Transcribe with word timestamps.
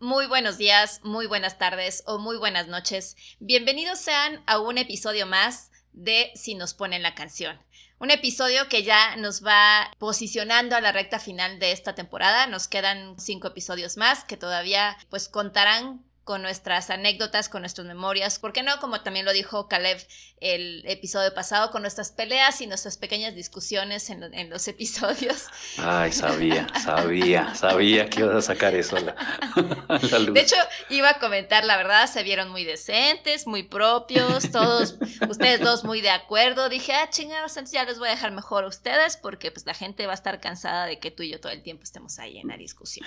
Muy 0.00 0.24
buenos 0.24 0.56
días, 0.56 1.00
muy 1.04 1.26
buenas 1.26 1.58
tardes 1.58 2.04
o 2.06 2.16
muy 2.16 2.38
buenas 2.38 2.68
noches. 2.68 3.18
Bienvenidos 3.38 3.98
sean 3.98 4.42
a 4.46 4.58
un 4.58 4.78
episodio 4.78 5.26
más 5.26 5.70
de 5.92 6.32
Si 6.34 6.54
nos 6.54 6.72
ponen 6.72 7.02
la 7.02 7.14
canción. 7.14 7.60
Un 7.98 8.10
episodio 8.10 8.66
que 8.70 8.82
ya 8.82 9.16
nos 9.16 9.44
va 9.44 9.90
posicionando 9.98 10.74
a 10.74 10.80
la 10.80 10.92
recta 10.92 11.18
final 11.18 11.58
de 11.58 11.72
esta 11.72 11.94
temporada. 11.94 12.46
Nos 12.46 12.66
quedan 12.66 13.20
cinco 13.20 13.48
episodios 13.48 13.98
más 13.98 14.24
que 14.24 14.38
todavía 14.38 14.96
pues 15.10 15.28
contarán 15.28 16.02
con 16.24 16.42
nuestras 16.42 16.90
anécdotas, 16.90 17.48
con 17.48 17.62
nuestras 17.62 17.86
memorias, 17.86 18.38
¿por 18.38 18.52
qué 18.52 18.62
no? 18.62 18.78
Como 18.78 19.00
también 19.00 19.24
lo 19.24 19.32
dijo 19.32 19.68
Caleb 19.68 19.98
el 20.40 20.82
episodio 20.86 21.34
pasado, 21.34 21.70
con 21.70 21.82
nuestras 21.82 22.12
peleas 22.12 22.60
y 22.60 22.66
nuestras 22.66 22.96
pequeñas 22.96 23.34
discusiones 23.34 24.10
en, 24.10 24.50
los 24.50 24.68
episodios. 24.68 25.46
Ay, 25.78 26.12
sabía, 26.12 26.66
sabía, 26.82 27.54
sabía 27.54 28.08
que 28.08 28.20
ibas 28.20 28.36
a 28.36 28.42
sacar 28.42 28.74
eso 28.74 28.96
a 28.96 29.00
la, 29.00 30.18
luz. 30.18 30.34
De 30.34 30.40
hecho, 30.40 30.56
iba 30.88 31.10
a 31.10 31.18
comentar, 31.18 31.64
la 31.64 31.76
verdad, 31.76 32.06
se 32.06 32.22
vieron 32.22 32.50
muy 32.50 32.64
decentes, 32.64 33.46
muy 33.46 33.62
propios, 33.64 34.50
todos, 34.50 34.96
ustedes 35.28 35.60
dos 35.60 35.84
muy 35.84 36.00
de 36.00 36.10
acuerdo. 36.10 36.68
Dije, 36.68 36.92
ah, 36.92 37.10
chingados, 37.10 37.52
entonces 37.52 37.72
ya 37.72 37.84
les 37.84 37.98
voy 37.98 38.08
a 38.08 38.12
dejar 38.12 38.30
mejor 38.30 38.64
a 38.64 38.68
ustedes 38.68 39.16
porque 39.16 39.50
pues 39.50 39.66
la 39.66 39.74
gente 39.74 40.06
va 40.06 40.12
a 40.12 40.14
estar 40.14 40.40
cansada 40.40 40.86
de 40.86 40.98
que 40.98 41.10
tú 41.10 41.22
y 41.22 41.30
yo 41.30 41.40
todo 41.40 41.52
el 41.52 41.62
tiempo 41.62 41.82
estemos 41.82 42.18
ahí 42.18 42.38
en 42.38 42.48
la 42.48 42.56
discusión. 42.56 43.06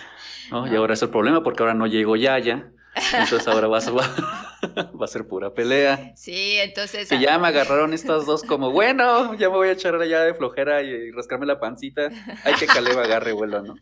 No, 0.51 0.71
y 0.71 0.75
ahora 0.75 0.93
es 0.93 1.01
el 1.01 1.09
problema 1.09 1.43
porque 1.43 1.63
ahora 1.63 1.73
no 1.73 1.87
llegó 1.87 2.15
Yaya. 2.15 2.69
Entonces 2.95 3.47
ahora 3.47 3.67
va, 3.67 3.79
va, 5.01 5.05
a 5.05 5.07
ser 5.07 5.27
pura 5.27 5.53
pelea. 5.53 6.13
Sí, 6.15 6.57
entonces. 6.59 7.09
Que 7.09 7.19
ya 7.19 7.37
me 7.37 7.47
agarraron 7.47 7.93
estas 7.93 8.25
dos 8.25 8.43
como, 8.43 8.71
bueno, 8.71 9.33
ya 9.35 9.49
me 9.49 9.55
voy 9.55 9.69
a 9.69 9.71
echar 9.71 9.95
allá 9.95 10.21
de 10.21 10.33
flojera 10.33 10.81
y, 10.81 11.11
rascarme 11.11 11.45
la 11.45 11.59
pancita. 11.59 12.09
Hay 12.43 12.53
que 12.55 12.67
Caleb 12.67 12.97
agarre 12.99 13.31
vuelo, 13.31 13.61
¿no? 13.61 13.75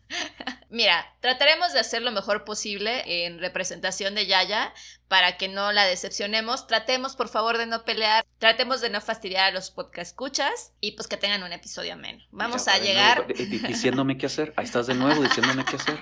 Mira, 0.70 1.14
trataremos 1.20 1.74
de 1.74 1.80
hacer 1.80 2.00
lo 2.00 2.12
mejor 2.12 2.44
posible 2.44 3.26
en 3.26 3.38
representación 3.38 4.14
de 4.14 4.26
Yaya 4.26 4.72
para 5.06 5.36
que 5.36 5.48
no 5.48 5.70
la 5.70 5.84
decepcionemos. 5.84 6.66
Tratemos, 6.66 7.14
por 7.14 7.28
favor, 7.28 7.58
de 7.58 7.66
no 7.66 7.84
pelear. 7.84 8.24
Tratemos 8.38 8.80
de 8.80 8.88
no 8.88 9.02
fastidiar 9.02 9.50
a 9.50 9.50
los 9.50 9.70
podcast 9.70 10.12
escuchas 10.12 10.72
y 10.80 10.92
pues 10.92 11.08
que 11.08 11.18
tengan 11.18 11.42
un 11.42 11.52
episodio 11.52 11.92
ameno. 11.92 12.24
Vamos 12.30 12.68
a 12.68 12.78
llegar. 12.78 13.26
diciéndome 13.26 14.16
qué 14.16 14.26
hacer. 14.26 14.54
Ahí 14.56 14.64
estás 14.64 14.86
de 14.86 14.94
nuevo 14.94 15.22
diciéndome 15.22 15.66
qué 15.66 15.76
hacer. 15.76 15.98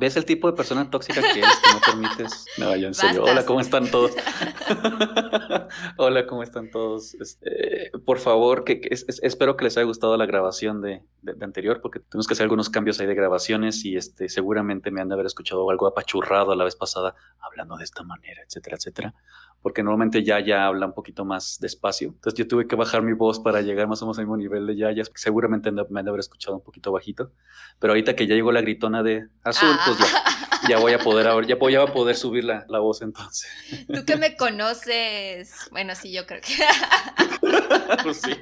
¿Ves 0.00 0.16
el 0.16 0.24
tipo 0.24 0.48
de 0.48 0.56
persona 0.56 0.88
tóxica 0.88 1.20
que 1.20 1.40
eres 1.40 1.58
que 1.60 1.74
no 1.74 1.80
permites? 1.80 2.46
No, 2.56 2.76
yo 2.76 2.86
en 2.86 2.94
serio. 2.94 3.24
Hola, 3.24 3.44
¿cómo 3.44 3.60
están 3.60 3.90
todos? 3.90 4.12
Hola, 5.96 6.24
¿cómo 6.24 6.44
están 6.44 6.70
todos? 6.70 7.14
Este, 7.14 7.90
por 8.06 8.20
favor, 8.20 8.62
que, 8.62 8.80
espero 8.92 9.56
que 9.56 9.64
les 9.64 9.76
haya 9.76 9.86
gustado 9.86 10.16
la 10.16 10.24
grabación 10.24 10.80
de, 10.82 11.02
anterior, 11.40 11.80
porque 11.80 11.98
tenemos 11.98 12.28
que 12.28 12.34
hacer 12.34 12.44
algunos 12.44 12.70
cambios 12.70 13.00
ahí 13.00 13.08
de 13.08 13.16
grabaciones 13.16 13.84
y 13.84 13.96
este, 13.96 14.28
seguramente 14.28 14.92
me 14.92 15.00
han 15.00 15.08
de 15.08 15.14
haber 15.14 15.26
escuchado 15.26 15.68
algo 15.68 15.88
apachurrado 15.88 16.54
la 16.54 16.62
vez 16.62 16.76
pasada, 16.76 17.16
hablando 17.40 17.76
de 17.76 17.82
esta 17.82 18.04
manera, 18.04 18.40
etcétera, 18.46 18.76
etcétera. 18.76 19.14
Porque 19.60 19.82
normalmente 19.82 20.22
ya 20.22 20.38
ya 20.38 20.66
habla 20.66 20.86
un 20.86 20.92
poquito 20.92 21.24
más 21.24 21.58
despacio. 21.60 22.10
Entonces 22.10 22.38
yo 22.38 22.46
tuve 22.46 22.68
que 22.68 22.76
bajar 22.76 23.02
mi 23.02 23.12
voz 23.12 23.40
para 23.40 23.60
llegar 23.60 23.88
más 23.88 24.00
o 24.02 24.04
menos 24.04 24.18
al 24.18 24.26
mismo 24.26 24.36
nivel 24.36 24.68
de 24.68 24.76
ya. 24.76 24.92
Seguramente 25.16 25.72
me 25.72 25.98
han 25.98 26.04
de 26.04 26.10
haber 26.10 26.20
escuchado 26.20 26.56
un 26.56 26.62
poquito 26.62 26.92
bajito. 26.92 27.32
Pero 27.80 27.92
ahorita 27.92 28.14
que 28.14 28.28
ya 28.28 28.36
llegó 28.36 28.52
la 28.52 28.60
gritona 28.60 29.02
de 29.02 29.26
azul, 29.42 29.68
ah, 29.72 29.87
pues 29.96 30.10
ya, 30.68 30.78
voy 30.78 30.92
a 30.92 30.98
poder 30.98 31.26
ahora, 31.26 31.46
ya, 31.46 31.56
voy, 31.56 31.74
a 31.74 31.86
poder 31.86 32.16
subir 32.16 32.44
la, 32.44 32.64
la, 32.68 32.78
voz 32.78 33.02
entonces. 33.02 33.50
Tú 33.92 34.04
que 34.04 34.16
me 34.16 34.36
conoces, 34.36 35.52
bueno, 35.70 35.94
sí, 35.94 36.12
yo 36.12 36.26
creo 36.26 36.40
que. 36.40 36.54
pues 38.02 38.20
sí. 38.20 38.34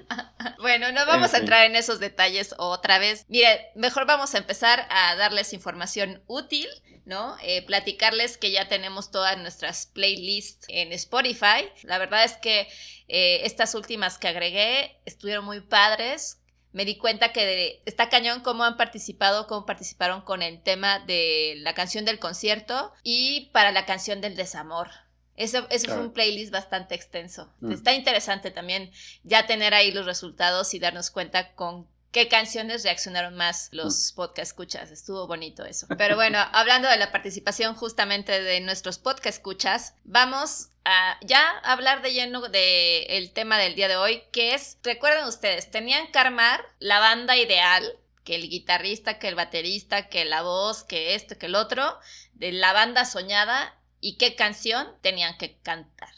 Bueno, 0.61 0.93
no 0.93 1.07
vamos 1.07 1.35
a 1.35 1.39
entrar 1.39 1.65
en 1.65 1.77
esos 1.77 2.01
detalles 2.01 2.55
otra 2.59 2.99
vez. 2.99 3.25
Mire, 3.29 3.71
mejor 3.75 4.07
vamos 4.07 4.35
a 4.35 4.39
empezar 4.39 4.87
a 4.91 5.15
darles 5.17 5.53
información 5.53 6.23
útil, 6.27 6.69
¿no? 7.05 7.37
Eh, 7.43 7.65
platicarles 7.67 8.37
que 8.37 8.51
ya 8.51 8.69
tenemos 8.69 9.11
todas 9.11 9.39
nuestras 9.39 9.87
playlists 9.87 10.67
en 10.69 10.93
Spotify. 10.93 11.71
La 11.83 11.99
verdad 11.99 12.25
es 12.25 12.37
que 12.37 12.69
eh, 13.09 13.41
estas 13.45 13.75
últimas 13.75 14.19
que 14.19 14.29
agregué 14.29 15.01
estuvieron 15.05 15.45
muy 15.45 15.61
padres 15.61 16.39
me 16.77 16.85
di 16.85 16.99
cuenta 16.99 17.33
que 17.33 17.81
está 17.87 18.11
cañón 18.11 18.41
cómo 18.41 18.63
han 18.63 18.77
participado, 18.77 19.47
cómo 19.47 19.65
participaron 19.65 20.21
con 20.21 20.43
el 20.43 20.61
tema 20.63 20.99
de 20.99 21.55
la 21.61 21.73
canción 21.73 22.05
del 22.05 22.19
concierto 22.19 22.93
y 23.03 23.49
para 23.55 23.73
la 23.73 23.87
canción 23.87 24.21
del 24.21 24.37
desamor. 24.37 24.91
Eso, 25.37 25.67
eso 25.71 25.87
fue 25.87 26.01
un 26.03 26.13
playlist 26.13 26.53
bastante 26.53 26.95
extenso. 26.95 27.51
Mm. 27.61 27.73
Está 27.73 27.95
interesante 27.95 28.51
también 28.51 28.91
ya 29.23 29.47
tener 29.47 29.73
ahí 29.73 29.91
los 29.91 30.05
resultados 30.05 30.75
y 30.75 30.79
darnos 30.79 31.11
cuenta 31.11 31.55
con 31.55 31.89
qué 32.17 32.29
canciones 32.29 32.83
reaccionaron 32.83 33.35
más 33.35 33.69
los 33.73 34.13
mm. 34.13 34.17
podcast 34.17 34.51
escuchas. 34.51 34.91
Estuvo 34.91 35.27
bonito 35.27 35.67
eso. 35.67 35.87
Pero 35.99 36.17
bueno, 36.17 36.39
hablando 36.53 36.89
de 36.89 36.97
la 36.97 37.13
participación 37.13 37.75
justamente 37.75 38.41
de 38.41 38.63
nuestros 38.63 38.97
podcast 38.97 39.37
escuchas, 39.37 39.93
vamos 40.03 40.71
a 40.87 41.19
ya 41.21 41.47
hablar 41.63 42.01
de 42.01 42.15
lleno 42.15 42.41
del 42.49 43.05
el 43.09 43.33
tema 43.35 43.59
del 43.59 43.75
día 43.75 43.89
de 43.89 43.99
hoy, 43.99 44.23
que 44.33 44.55
es, 44.55 44.79
recuerden 44.83 45.27
ustedes, 45.27 45.71
tenían 45.71 46.11
que 46.11 46.19
armar 46.19 46.65
la 46.79 47.01
banda 47.01 47.37
ideal 47.37 47.85
que 48.25 48.37
el 48.37 48.49
guitarrista, 48.49 49.19
que 49.19 49.29
el 49.29 49.35
baterista, 49.35 50.09
que 50.09 50.25
la 50.25 50.41
voz, 50.41 50.85
que 50.85 51.17
esto, 51.17 51.37
que 51.37 51.47
el 51.47 51.55
otro, 51.55 51.99
de 52.33 52.51
la 52.51 52.73
banda 52.73 53.05
soñada 53.05 53.79
y 54.01 54.17
qué 54.17 54.35
canción 54.37 54.89
tenían 55.03 55.37
que 55.37 55.59
cantar. 55.59 56.09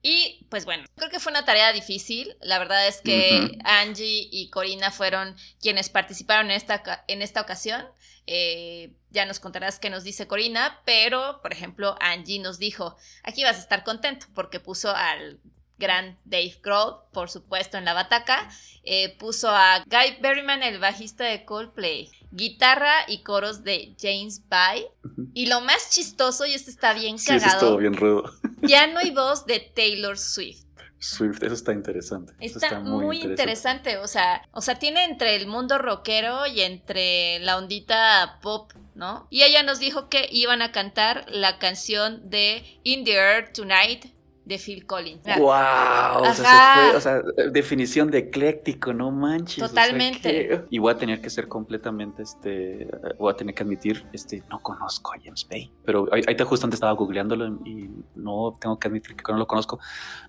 Y 0.00 0.46
pues 0.48 0.64
bueno, 0.64 0.84
creo 0.96 1.10
que 1.10 1.18
fue 1.18 1.32
una 1.32 1.44
tarea 1.44 1.72
difícil. 1.72 2.36
La 2.40 2.58
verdad 2.58 2.86
es 2.86 3.00
que 3.00 3.58
Angie 3.64 4.28
y 4.30 4.48
Corina 4.50 4.90
fueron 4.90 5.36
quienes 5.60 5.88
participaron 5.88 6.50
en 6.50 6.56
esta, 6.56 7.04
en 7.08 7.22
esta 7.22 7.40
ocasión. 7.40 7.84
Eh, 8.26 8.92
ya 9.10 9.24
nos 9.26 9.40
contarás 9.40 9.78
qué 9.78 9.90
nos 9.90 10.04
dice 10.04 10.26
Corina, 10.26 10.82
pero 10.84 11.40
por 11.40 11.52
ejemplo 11.52 11.96
Angie 11.98 12.38
nos 12.38 12.58
dijo, 12.58 12.96
aquí 13.22 13.42
vas 13.42 13.56
a 13.56 13.60
estar 13.60 13.84
contento 13.84 14.26
porque 14.34 14.60
puso 14.60 14.94
al 14.94 15.40
gran 15.78 16.18
Dave 16.24 16.58
Grohl, 16.62 16.96
por 17.12 17.30
supuesto, 17.30 17.78
en 17.78 17.84
la 17.84 17.94
bataca. 17.94 18.50
Eh, 18.84 19.16
puso 19.18 19.48
a 19.50 19.84
Guy 19.86 20.18
Berryman, 20.20 20.62
el 20.62 20.78
bajista 20.78 21.24
de 21.24 21.44
Coldplay, 21.44 22.10
guitarra 22.30 22.92
y 23.06 23.22
coros 23.22 23.64
de 23.64 23.94
James 24.00 24.42
Bay. 24.48 24.86
Y 25.34 25.46
lo 25.46 25.60
más 25.60 25.90
chistoso, 25.90 26.46
y 26.46 26.54
esto 26.54 26.70
está 26.70 26.92
bien 26.94 27.18
sí, 27.18 27.28
cagado, 27.28 27.76
bien 27.76 27.94
rudo. 27.94 28.32
Piano 28.60 29.00
y 29.02 29.10
voz 29.10 29.46
de 29.46 29.60
Taylor 29.60 30.18
Swift. 30.18 30.64
Swift, 30.98 31.42
eso 31.42 31.54
está 31.54 31.72
interesante. 31.72 32.32
Está, 32.40 32.80
muy, 32.80 33.20
interesante. 33.20 33.98
O 33.98 34.08
sea, 34.08 34.42
o 34.52 34.60
sea, 34.60 34.78
tiene 34.78 35.04
entre 35.04 35.36
el 35.36 35.46
mundo 35.46 35.78
rockero 35.78 36.46
y 36.46 36.60
entre 36.62 37.38
la 37.40 37.56
ondita 37.56 38.38
pop, 38.42 38.72
¿no? 38.94 39.26
Y 39.30 39.42
ella 39.42 39.62
nos 39.62 39.78
dijo 39.78 40.08
que 40.08 40.28
iban 40.30 40.60
a 40.60 40.72
cantar 40.72 41.24
la 41.28 41.58
canción 41.58 42.28
de 42.28 42.64
In 42.82 43.04
the 43.04 43.14
Air 43.14 43.52
Tonight 43.52 44.06
de 44.48 44.58
Phil 44.58 44.86
Collins. 44.86 45.20
¡Wow! 45.38 46.22
O 46.22 46.34
sea, 46.34 46.92
o 46.96 47.00
sea, 47.00 47.22
definición 47.52 48.10
de 48.10 48.18
ecléctico, 48.18 48.94
no 48.94 49.10
manches. 49.10 49.58
Totalmente. 49.68 50.64
Y 50.70 50.78
voy 50.78 50.92
a 50.92 50.96
tener 50.96 51.20
que 51.20 51.28
ser 51.28 51.48
completamente, 51.48 52.22
este, 52.22 52.88
voy 53.18 53.30
a 53.30 53.36
tener 53.36 53.54
que 53.54 53.62
admitir, 53.62 54.06
este, 54.12 54.42
no 54.48 54.60
conozco 54.60 55.12
a 55.12 55.16
James 55.22 55.46
Bay, 55.48 55.70
pero 55.84 56.08
ahorita 56.10 56.46
justo 56.46 56.64
antes 56.64 56.78
estaba 56.78 56.92
googleándolo 56.92 57.46
y 57.66 57.90
no 58.14 58.56
tengo 58.58 58.78
que 58.78 58.88
admitir 58.88 59.14
que 59.14 59.32
no 59.32 59.38
lo 59.38 59.46
conozco. 59.46 59.78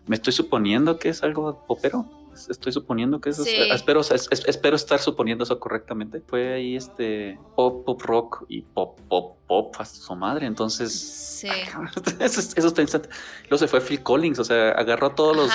Me 0.05 0.17
estoy 0.17 0.33
suponiendo 0.33 0.99
que 0.99 1.09
es 1.09 1.23
algo 1.23 1.65
popero 1.65 2.18
estoy 2.33 2.71
suponiendo 2.71 3.19
que 3.19 3.29
eso 3.29 3.43
espero, 3.43 4.01
espero 4.01 4.75
estar 4.75 4.99
suponiendo 4.99 5.43
eso 5.43 5.59
correctamente. 5.59 6.21
Fue 6.25 6.53
ahí 6.53 6.75
este 6.75 7.39
pop, 7.55 7.85
pop 7.85 8.01
rock 8.01 8.45
y 8.47 8.61
pop, 8.61 8.99
pop, 9.07 9.37
pop 9.47 9.75
hasta 9.79 9.99
su 9.99 10.15
madre. 10.15 10.45
Entonces, 10.47 10.91
sí. 10.93 11.47
eso, 12.19 12.39
está 12.39 12.81
interesante. 12.81 13.09
Luego 13.43 13.57
se 13.57 13.67
fue 13.67 13.81
Phil 13.81 14.03
Collins, 14.03 14.39
o 14.39 14.43
sea, 14.43 14.71
agarró 14.71 15.11
todos 15.11 15.35
los. 15.35 15.51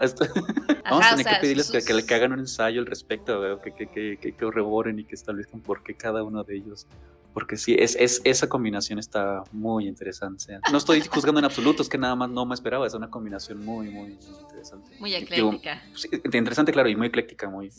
Este, 0.00 0.28
vamos 0.84 1.06
a 1.06 1.16
tener 1.16 1.26
que 1.26 1.40
pedirles 1.40 1.70
que, 1.70 2.04
que, 2.04 2.14
hagan 2.14 2.32
un 2.32 2.40
ensayo 2.40 2.80
al 2.80 2.86
respecto, 2.86 3.60
que, 3.60 3.72
que, 3.72 4.18
que, 4.18 4.32
que, 4.32 4.50
reboren 4.50 4.98
y 4.98 5.04
que 5.04 5.14
establezcan 5.14 5.60
por 5.60 5.82
qué 5.82 5.94
cada 5.94 6.22
uno 6.22 6.44
de 6.44 6.56
ellos 6.56 6.86
porque 7.36 7.58
sí, 7.58 7.76
es, 7.78 7.96
es, 7.96 8.22
esa 8.24 8.48
combinación 8.48 8.98
está 8.98 9.44
muy 9.52 9.86
interesante. 9.86 10.58
No 10.72 10.78
estoy 10.78 11.02
juzgando 11.02 11.38
en 11.38 11.44
absoluto, 11.44 11.82
es 11.82 11.88
que 11.90 11.98
nada 11.98 12.16
más 12.16 12.30
no 12.30 12.46
me 12.46 12.54
esperaba, 12.54 12.86
es 12.86 12.94
una 12.94 13.10
combinación 13.10 13.62
muy, 13.62 13.90
muy, 13.90 14.18
interesante. 14.40 14.96
Muy 14.98 15.14
ecléctica. 15.14 15.82
Interesante, 16.24 16.72
claro, 16.72 16.88
y 16.88 16.96
muy 16.96 17.08
ecléctica, 17.08 17.48
muy, 17.48 17.70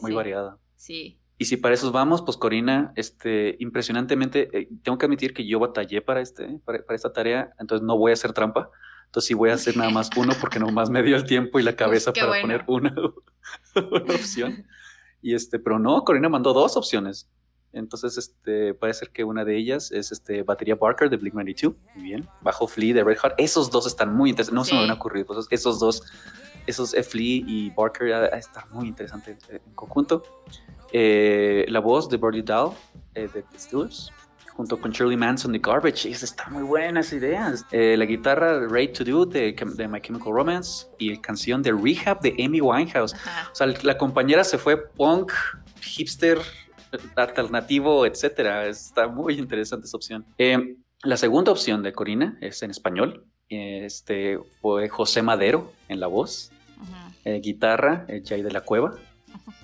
muy, 0.00 0.12
variada. 0.12 0.58
Sí, 0.76 1.18
Y 1.38 1.46
si 1.46 1.56
para 1.56 1.74
eso 1.74 1.90
vamos, 1.92 2.22
pues 2.22 2.36
Corina, 2.36 2.92
este, 2.96 3.56
impresionantemente, 3.58 4.48
eh, 4.52 4.68
tengo 4.82 4.98
que 4.98 5.06
admitir 5.06 5.34
que 5.34 5.46
yo 5.46 5.58
batallé 5.58 6.02
para, 6.02 6.20
este, 6.20 6.60
para, 6.64 6.82
esta 6.90 7.12
tarea, 7.12 7.52
entonces 7.58 7.86
no 7.86 7.96
voy 7.96 8.10
a 8.10 8.14
hacer 8.14 8.32
trampa. 8.32 8.70
Entonces 9.06 9.28
sí 9.28 9.34
voy 9.34 9.50
a 9.50 9.54
hacer 9.54 9.76
nada 9.76 9.90
más 9.90 10.10
uno 10.16 10.32
porque 10.40 10.58
nomás 10.58 10.90
me 10.90 11.02
dio 11.02 11.14
el 11.16 11.24
tiempo 11.24 11.60
y 11.60 11.62
la 11.62 11.76
cabeza 11.76 12.12
para 12.12 12.40
poner 12.40 12.64
una, 12.66 12.94
una, 13.74 14.14
opción. 14.14 14.66
Y 15.22 15.34
este, 15.34 15.58
pero 15.58 15.78
no, 15.78 16.04
Corina 16.04 16.28
mandó 16.28 16.52
dos 16.52 16.76
opciones. 16.76 17.30
Entonces, 17.74 18.16
este, 18.16 18.72
puede 18.74 18.94
ser 18.94 19.10
que 19.10 19.24
una 19.24 19.44
de 19.44 19.56
ellas 19.56 19.90
es 19.90 20.12
este 20.12 20.42
batería 20.42 20.76
Barker 20.76 21.10
de 21.10 21.16
Blink 21.16 21.34
92. 21.34 21.74
Muy 21.94 22.04
bien. 22.04 22.28
Bajo 22.40 22.68
Flea 22.68 22.94
de 22.94 23.04
Red 23.04 23.18
Hot. 23.18 23.32
Esos 23.36 23.70
dos 23.70 23.86
están 23.86 24.14
muy 24.14 24.30
interesantes. 24.30 24.54
No 24.54 24.64
se 24.64 24.74
me 24.74 24.84
han 24.84 24.90
ocurrido. 24.90 25.26
Pues, 25.26 25.46
esos 25.50 25.80
dos, 25.80 26.02
esos 26.66 26.94
Flea 27.08 27.42
y 27.46 27.70
Barker, 27.70 28.08
están 28.34 28.64
muy 28.70 28.88
interesantes 28.88 29.36
en 29.48 29.74
conjunto. 29.74 30.22
Eh, 30.96 31.66
la 31.68 31.80
voz 31.80 32.08
de 32.08 32.16
Birdie 32.16 32.42
Dahl 32.42 32.70
eh, 33.14 33.28
de 33.34 33.42
The 33.42 33.58
Steelers, 33.58 34.12
junto 34.52 34.80
con 34.80 34.92
Shirley 34.92 35.16
Manson 35.16 35.50
de 35.50 35.58
Garbage. 35.58 36.08
Esa 36.08 36.24
está 36.24 36.48
muy 36.50 36.62
buena 36.62 37.00
esa 37.00 37.16
idea. 37.16 37.52
Eh, 37.72 37.96
la 37.96 38.04
guitarra 38.04 38.60
Ready 38.68 38.92
to 38.92 39.04
Do 39.04 39.26
de, 39.26 39.52
de, 39.52 39.88
My 39.88 40.00
Chemical 40.00 40.32
Romance 40.32 40.86
y 40.98 41.12
la 41.14 41.20
canción 41.20 41.62
de 41.62 41.72
Rehab 41.72 42.20
de 42.20 42.36
Amy 42.38 42.60
Winehouse. 42.60 43.12
O 43.12 43.54
sea, 43.54 43.66
la 43.66 43.98
compañera 43.98 44.44
se 44.44 44.56
fue 44.56 44.76
punk, 44.76 45.32
hipster, 45.80 46.38
alternativo, 47.16 48.06
etcétera. 48.06 48.66
Está 48.66 49.08
muy 49.08 49.34
interesante 49.34 49.86
esa 49.86 49.96
opción. 49.96 50.24
la 51.02 51.16
segunda 51.16 51.50
opción 51.50 51.82
de 51.82 51.92
Corina 51.92 52.38
es 52.40 52.62
en 52.62 52.70
español. 52.70 53.26
Este 53.56 54.38
fue 54.60 54.88
José 54.88 55.22
Madero 55.22 55.72
en 55.88 56.00
la 56.00 56.06
voz. 56.06 56.50
guitarra, 57.24 58.06
Jay 58.24 58.42
de 58.42 58.50
la 58.50 58.60
Cueva. 58.60 58.94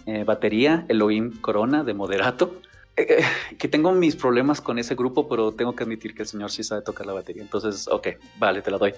Eh, 0.07 0.25
batería, 0.25 0.85
Elohim 0.89 1.41
Corona 1.41 1.85
de 1.85 1.95
Moderato. 1.95 2.61
Eh, 2.97 3.07
eh, 3.19 3.57
que 3.59 3.69
tengo 3.69 3.93
mis 3.93 4.17
problemas 4.17 4.61
con 4.61 4.79
ese 4.79 4.95
grupo, 4.95 5.29
pero 5.29 5.53
tengo 5.53 5.75
que 5.75 5.85
admitir 5.85 6.15
que 6.15 6.23
el 6.23 6.29
señor 6.29 6.51
sí 6.51 6.65
sabe 6.65 6.83
tocar 6.83 7.07
la 7.07 7.13
batería. 7.13 7.43
Entonces, 7.43 7.87
ok, 7.89 8.09
vale, 8.39 8.63
te 8.63 8.71
la 8.71 8.79
doy. 8.79 8.95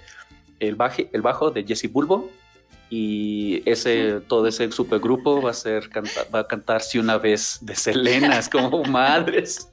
El, 0.58 0.76
baje, 0.76 1.08
el 1.12 1.22
bajo 1.22 1.50
de 1.50 1.64
Jesse 1.64 1.90
Bulbo. 1.92 2.30
Y 2.88 3.62
ese, 3.64 4.20
todo 4.20 4.46
ese 4.46 4.70
supergrupo 4.70 5.40
va 5.40 5.50
a 5.50 5.54
ser 5.54 5.88
va 6.34 6.40
a 6.40 6.46
cantar 6.46 6.82
si 6.82 6.98
una 6.98 7.16
vez 7.16 7.58
de 7.62 7.74
Selena, 7.74 8.38
es 8.38 8.50
como 8.50 8.84
madres. 8.84 9.70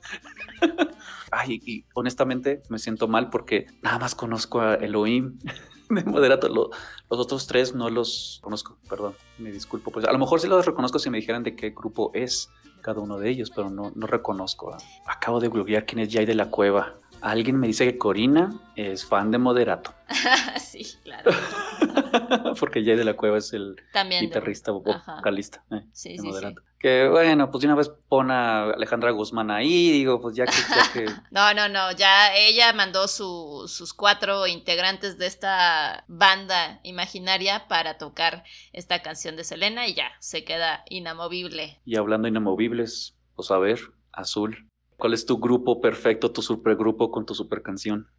Ay, 1.32 1.62
y 1.66 1.86
honestamente 1.94 2.64
me 2.70 2.80
siento 2.80 3.08
mal 3.08 3.30
porque 3.30 3.68
nada 3.82 4.00
más 4.00 4.16
conozco 4.16 4.62
a 4.62 4.76
Elohim 4.76 5.40
de 5.90 6.04
moderato. 6.04 6.50
los 6.50 6.70
otros 7.10 7.48
tres 7.48 7.74
no 7.74 7.90
los 7.90 8.40
conozco, 8.44 8.78
perdón, 8.90 9.14
me 9.38 9.52
disculpo. 9.52 9.92
Pues 9.92 10.06
a 10.06 10.12
lo 10.12 10.20
mejor 10.20 10.40
sí 10.40 10.48
los 10.48 10.66
reconozco 10.66 11.00
si 11.00 11.10
me 11.10 11.18
dijeran 11.18 11.44
de 11.44 11.56
qué 11.56 11.72
grupo 11.72 12.12
es 12.14 12.50
cada 12.82 13.02
uno 13.02 13.18
de 13.18 13.30
ellos, 13.30 13.52
pero 13.52 13.70
no, 13.70 13.92
no 13.96 14.08
reconozco. 14.08 14.76
Acabo 15.06 15.40
de 15.40 15.48
googlear 15.48 15.86
quién 15.86 16.00
es 16.00 16.14
Jay 16.14 16.26
de 16.26 16.36
la 16.36 16.50
Cueva. 16.50 16.96
Alguien 17.22 17.60
me 17.60 17.68
dice 17.68 17.86
que 17.86 17.98
Corina 17.98 18.54
es 18.76 19.06
fan 19.06 19.32
de 19.32 19.38
Moderato. 19.38 19.94
sí, 20.60 20.86
claro. 21.04 21.32
Porque 22.60 22.84
Jay 22.84 22.96
de 22.96 23.04
la 23.04 23.16
Cueva 23.16 23.38
es 23.38 23.54
el 23.54 23.76
guitarrista 24.22 24.72
vocalista 24.72 25.64
eh, 25.72 25.84
sí, 25.92 26.16
de 26.16 26.24
Moderato. 26.24 26.62
Que 26.80 27.10
bueno, 27.10 27.52
pues 27.52 27.62
de 27.62 27.68
una 27.68 27.76
vez 27.76 27.92
pone 28.08 28.34
a 28.34 28.70
Alejandra 28.70 29.12
Guzmán 29.12 29.52
ahí, 29.52 29.92
digo, 29.92 30.22
pues 30.22 30.36
ya 30.38 30.46
que... 30.46 31.06
no, 31.32 31.54
no, 31.54 31.68
no, 31.68 31.92
ya 31.92 32.34
ella 32.34 32.72
mandó 32.72 33.10
sus 33.10 33.94
cuatro 33.94 34.48
integrantes 34.48 35.18
de 35.18 35.28
esta 35.28 36.06
banda 36.08 36.80
imaginaria 36.84 37.68
para 37.68 37.98
tocar 37.98 38.46
esta 38.72 39.02
canción 39.02 39.36
de 39.36 39.44
Selena 39.44 39.88
y 39.88 39.94
ya, 39.94 40.12
se 40.20 40.46
queda 40.46 40.86
inamovible. 40.90 41.82
Y 41.84 41.98
hablando 41.98 42.30
inamovibles, 42.30 43.18
pues 43.36 43.52
a 43.52 43.58
ver, 43.58 43.80
Azul, 44.14 44.69
¿Cuál 45.00 45.14
es 45.14 45.26
tu 45.26 45.40
grupo 45.40 45.80
perfecto, 45.80 46.34
tu 46.34 46.42
supergrupo 46.42 47.10
con 47.10 47.26
tu 47.26 47.34
super 47.34 47.64
canción? 47.64 48.12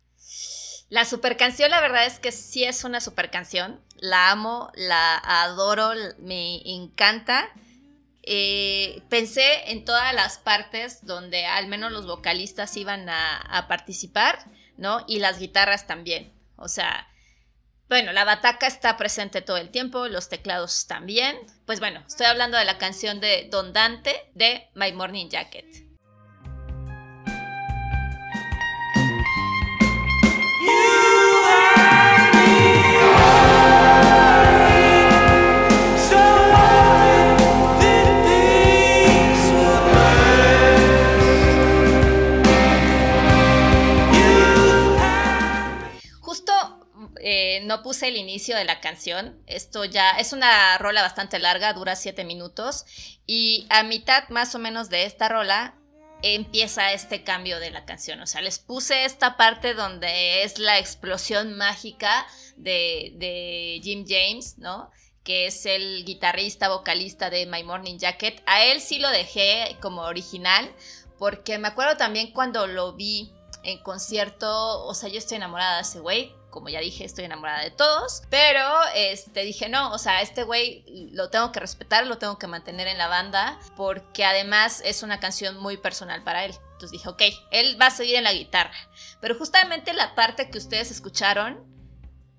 La 0.88 1.04
super 1.04 1.36
canción, 1.36 1.70
la 1.70 1.82
verdad 1.82 2.06
es 2.06 2.18
que 2.18 2.32
sí 2.32 2.64
es 2.64 2.84
una 2.84 3.02
super 3.02 3.30
canción. 3.30 3.78
La 3.96 4.30
amo, 4.30 4.72
la 4.74 5.18
adoro, 5.18 5.90
me 6.18 6.62
encanta. 6.64 7.50
Eh, 8.22 9.02
pensé 9.10 9.70
en 9.70 9.84
todas 9.84 10.14
las 10.14 10.38
partes 10.38 11.04
donde 11.04 11.44
al 11.44 11.68
menos 11.68 11.92
los 11.92 12.06
vocalistas 12.06 12.74
iban 12.78 13.10
a, 13.10 13.36
a, 13.36 13.68
participar, 13.68 14.38
¿no? 14.78 15.04
Y 15.06 15.18
las 15.18 15.38
guitarras 15.38 15.86
también. 15.86 16.32
O 16.56 16.68
sea, 16.68 17.08
bueno, 17.90 18.12
la 18.12 18.24
bataca 18.24 18.66
está 18.66 18.96
presente 18.96 19.42
todo 19.42 19.58
el 19.58 19.68
tiempo, 19.68 20.08
los 20.08 20.30
teclados 20.30 20.86
también. 20.86 21.36
Pues 21.66 21.78
bueno, 21.78 22.02
estoy 22.06 22.24
hablando 22.24 22.56
de 22.56 22.64
la 22.64 22.78
canción 22.78 23.20
de 23.20 23.48
Don 23.50 23.74
Dante 23.74 24.30
de 24.34 24.70
My 24.74 24.92
Morning 24.94 25.28
Jacket. 25.28 25.89
No 47.70 47.84
puse 47.84 48.08
el 48.08 48.16
inicio 48.16 48.56
de 48.56 48.64
la 48.64 48.80
canción. 48.80 49.40
Esto 49.46 49.84
ya 49.84 50.10
es 50.18 50.32
una 50.32 50.76
rola 50.78 51.02
bastante 51.02 51.38
larga, 51.38 51.72
dura 51.72 51.94
siete 51.94 52.24
minutos. 52.24 52.84
Y 53.26 53.68
a 53.70 53.84
mitad 53.84 54.28
más 54.28 54.56
o 54.56 54.58
menos 54.58 54.90
de 54.90 55.04
esta 55.04 55.28
rola 55.28 55.76
empieza 56.20 56.92
este 56.92 57.22
cambio 57.22 57.60
de 57.60 57.70
la 57.70 57.84
canción. 57.84 58.20
O 58.22 58.26
sea, 58.26 58.40
les 58.40 58.58
puse 58.58 59.04
esta 59.04 59.36
parte 59.36 59.74
donde 59.74 60.42
es 60.42 60.58
la 60.58 60.80
explosión 60.80 61.56
mágica 61.56 62.26
de, 62.56 63.12
de 63.14 63.80
Jim 63.84 64.04
James, 64.04 64.58
¿no? 64.58 64.90
que 65.22 65.46
es 65.46 65.64
el 65.64 66.04
guitarrista, 66.04 66.70
vocalista 66.70 67.30
de 67.30 67.46
My 67.46 67.62
Morning 67.62 67.98
Jacket. 67.98 68.42
A 68.46 68.64
él 68.64 68.80
sí 68.80 68.98
lo 68.98 69.10
dejé 69.10 69.76
como 69.80 70.02
original, 70.02 70.74
porque 71.20 71.56
me 71.58 71.68
acuerdo 71.68 71.96
también 71.96 72.32
cuando 72.32 72.66
lo 72.66 72.94
vi 72.94 73.32
en 73.62 73.78
concierto, 73.78 74.84
o 74.84 74.92
sea, 74.92 75.08
yo 75.08 75.18
estoy 75.18 75.36
enamorada 75.36 75.76
de 75.76 75.82
ese 75.82 76.00
güey, 76.00 76.34
como 76.50 76.68
ya 76.68 76.80
dije, 76.80 77.04
estoy 77.04 77.24
enamorada 77.24 77.62
de 77.62 77.70
todos, 77.70 78.22
pero 78.28 78.64
este, 78.94 79.42
dije, 79.42 79.68
no, 79.68 79.92
o 79.92 79.98
sea, 79.98 80.20
este 80.22 80.42
güey 80.42 80.84
lo 81.12 81.30
tengo 81.30 81.52
que 81.52 81.60
respetar, 81.60 82.06
lo 82.06 82.18
tengo 82.18 82.38
que 82.38 82.46
mantener 82.46 82.88
en 82.88 82.98
la 82.98 83.08
banda, 83.08 83.58
porque 83.76 84.24
además 84.24 84.82
es 84.84 85.02
una 85.02 85.20
canción 85.20 85.56
muy 85.56 85.76
personal 85.76 86.22
para 86.22 86.44
él. 86.44 86.54
Entonces 86.72 86.92
dije, 86.92 87.08
ok, 87.08 87.22
él 87.50 87.80
va 87.80 87.86
a 87.86 87.90
seguir 87.90 88.16
en 88.16 88.24
la 88.24 88.32
guitarra. 88.32 88.74
Pero 89.20 89.36
justamente 89.36 89.92
la 89.92 90.14
parte 90.14 90.50
que 90.50 90.58
ustedes 90.58 90.90
escucharon 90.90 91.62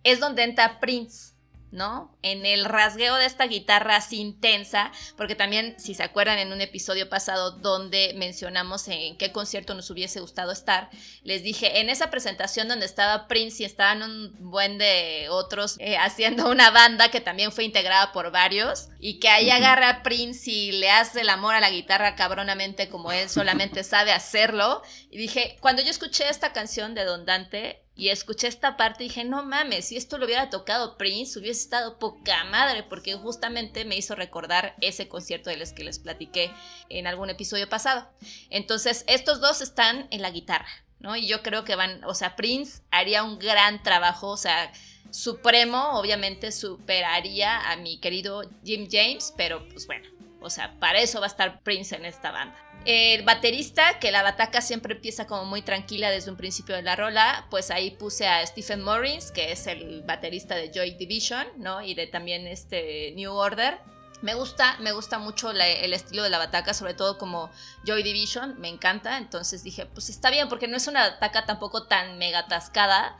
es 0.03 0.19
donde 0.19 0.43
entra 0.43 0.79
Prince. 0.79 1.30
¿No? 1.71 2.15
En 2.21 2.45
el 2.45 2.65
rasgueo 2.65 3.15
de 3.15 3.25
esta 3.25 3.47
guitarra 3.47 3.95
así 3.95 4.19
intensa, 4.19 4.91
porque 5.15 5.35
también, 5.35 5.75
si 5.79 5.93
se 5.93 6.03
acuerdan 6.03 6.37
en 6.37 6.51
un 6.51 6.61
episodio 6.61 7.09
pasado 7.09 7.51
donde 7.51 8.13
mencionamos 8.17 8.87
en 8.87 9.17
qué 9.17 9.31
concierto 9.31 9.73
nos 9.73 9.89
hubiese 9.89 10.19
gustado 10.19 10.51
estar, 10.51 10.89
les 11.23 11.43
dije, 11.43 11.79
en 11.79 11.89
esa 11.89 12.11
presentación 12.11 12.67
donde 12.67 12.85
estaba 12.85 13.27
Prince 13.27 13.63
y 13.63 13.65
estaban 13.65 14.03
un 14.03 14.51
buen 14.51 14.77
de 14.77 15.27
otros 15.29 15.77
eh, 15.79 15.97
haciendo 15.97 16.49
una 16.49 16.71
banda 16.71 17.09
que 17.09 17.21
también 17.21 17.51
fue 17.51 17.63
integrada 17.63 18.11
por 18.11 18.31
varios, 18.31 18.89
y 18.99 19.19
que 19.19 19.29
ahí 19.29 19.49
agarra 19.49 19.89
a 19.89 20.03
Prince 20.03 20.49
y 20.51 20.71
le 20.73 20.91
hace 20.91 21.21
el 21.21 21.29
amor 21.29 21.55
a 21.55 21.61
la 21.61 21.69
guitarra 21.69 22.15
cabronamente 22.15 22.89
como 22.89 23.11
él 23.11 23.29
solamente 23.29 23.83
sabe 23.83 24.11
hacerlo, 24.11 24.81
y 25.09 25.17
dije, 25.17 25.57
cuando 25.61 25.81
yo 25.81 25.89
escuché 25.89 26.27
esta 26.29 26.51
canción 26.51 26.93
de 26.95 27.05
Don 27.05 27.25
Dante, 27.25 27.83
y 28.01 28.09
escuché 28.09 28.47
esta 28.47 28.77
parte 28.77 29.03
y 29.03 29.09
dije, 29.09 29.23
no 29.25 29.43
mames, 29.43 29.89
si 29.89 29.95
esto 29.95 30.17
lo 30.17 30.25
hubiera 30.25 30.49
tocado 30.49 30.97
Prince, 30.97 31.37
hubiese 31.37 31.61
estado 31.61 31.99
poca 31.99 32.43
madre, 32.45 32.81
porque 32.81 33.13
justamente 33.13 33.85
me 33.85 33.95
hizo 33.95 34.15
recordar 34.15 34.73
ese 34.81 35.07
concierto 35.07 35.51
de 35.51 35.57
los 35.57 35.71
que 35.71 35.83
les 35.83 35.99
platiqué 35.99 36.51
en 36.89 37.05
algún 37.05 37.29
episodio 37.29 37.69
pasado. 37.69 38.09
Entonces, 38.49 39.05
estos 39.05 39.39
dos 39.39 39.61
están 39.61 40.07
en 40.09 40.23
la 40.23 40.31
guitarra, 40.31 40.65
¿no? 40.97 41.15
Y 41.15 41.27
yo 41.27 41.43
creo 41.43 41.63
que 41.63 41.75
van, 41.75 42.03
o 42.03 42.15
sea, 42.15 42.35
Prince 42.35 42.81
haría 42.89 43.21
un 43.21 43.37
gran 43.37 43.83
trabajo, 43.83 44.29
o 44.29 44.37
sea, 44.37 44.73
Supremo 45.11 45.91
obviamente 45.91 46.51
superaría 46.51 47.69
a 47.69 47.75
mi 47.75 47.99
querido 47.99 48.41
Jim 48.65 48.87
James, 48.91 49.31
pero 49.37 49.69
pues 49.69 49.85
bueno, 49.85 50.09
o 50.41 50.49
sea, 50.49 50.73
para 50.79 51.01
eso 51.01 51.19
va 51.19 51.27
a 51.27 51.29
estar 51.29 51.61
Prince 51.61 51.95
en 51.95 52.05
esta 52.05 52.31
banda. 52.31 52.70
El 52.83 53.21
baterista, 53.23 53.99
que 53.99 54.11
la 54.11 54.23
bataca 54.23 54.59
siempre 54.59 54.95
empieza 54.95 55.27
como 55.27 55.45
muy 55.45 55.61
tranquila 55.61 56.09
desde 56.09 56.31
un 56.31 56.37
principio 56.37 56.75
de 56.75 56.81
la 56.81 56.95
rola, 56.95 57.45
pues 57.51 57.69
ahí 57.69 57.91
puse 57.91 58.27
a 58.27 58.45
Stephen 58.45 58.81
Morris, 58.81 59.31
que 59.31 59.51
es 59.51 59.67
el 59.67 60.01
baterista 60.01 60.55
de 60.55 60.71
Joy 60.73 60.95
Division, 60.95 61.47
¿no? 61.57 61.83
Y 61.83 61.93
de 61.93 62.07
también 62.07 62.47
este 62.47 63.11
New 63.15 63.33
Order. 63.33 63.79
Me 64.23 64.33
gusta, 64.33 64.77
me 64.79 64.93
gusta 64.93 65.19
mucho 65.19 65.51
el 65.51 65.93
estilo 65.93 66.23
de 66.23 66.29
la 66.31 66.39
bataca, 66.39 66.73
sobre 66.73 66.95
todo 66.95 67.19
como 67.19 67.51
Joy 67.85 68.01
Division, 68.01 68.59
me 68.59 68.69
encanta. 68.69 69.17
Entonces 69.17 69.63
dije, 69.63 69.85
pues 69.85 70.09
está 70.09 70.31
bien, 70.31 70.49
porque 70.49 70.67
no 70.67 70.77
es 70.77 70.87
una 70.87 71.09
bataca 71.09 71.45
tampoco 71.45 71.87
tan 71.87 72.17
mega 72.17 72.39
atascada. 72.39 73.15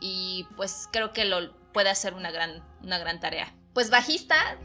Y 0.00 0.46
pues 0.56 0.88
creo 0.90 1.12
que 1.12 1.26
lo 1.26 1.54
puede 1.72 1.90
hacer 1.90 2.14
una 2.14 2.30
gran, 2.30 2.62
una 2.82 2.98
gran 2.98 3.20
tarea. 3.20 3.54
Pues 3.72 3.88
bajista, 3.88 4.58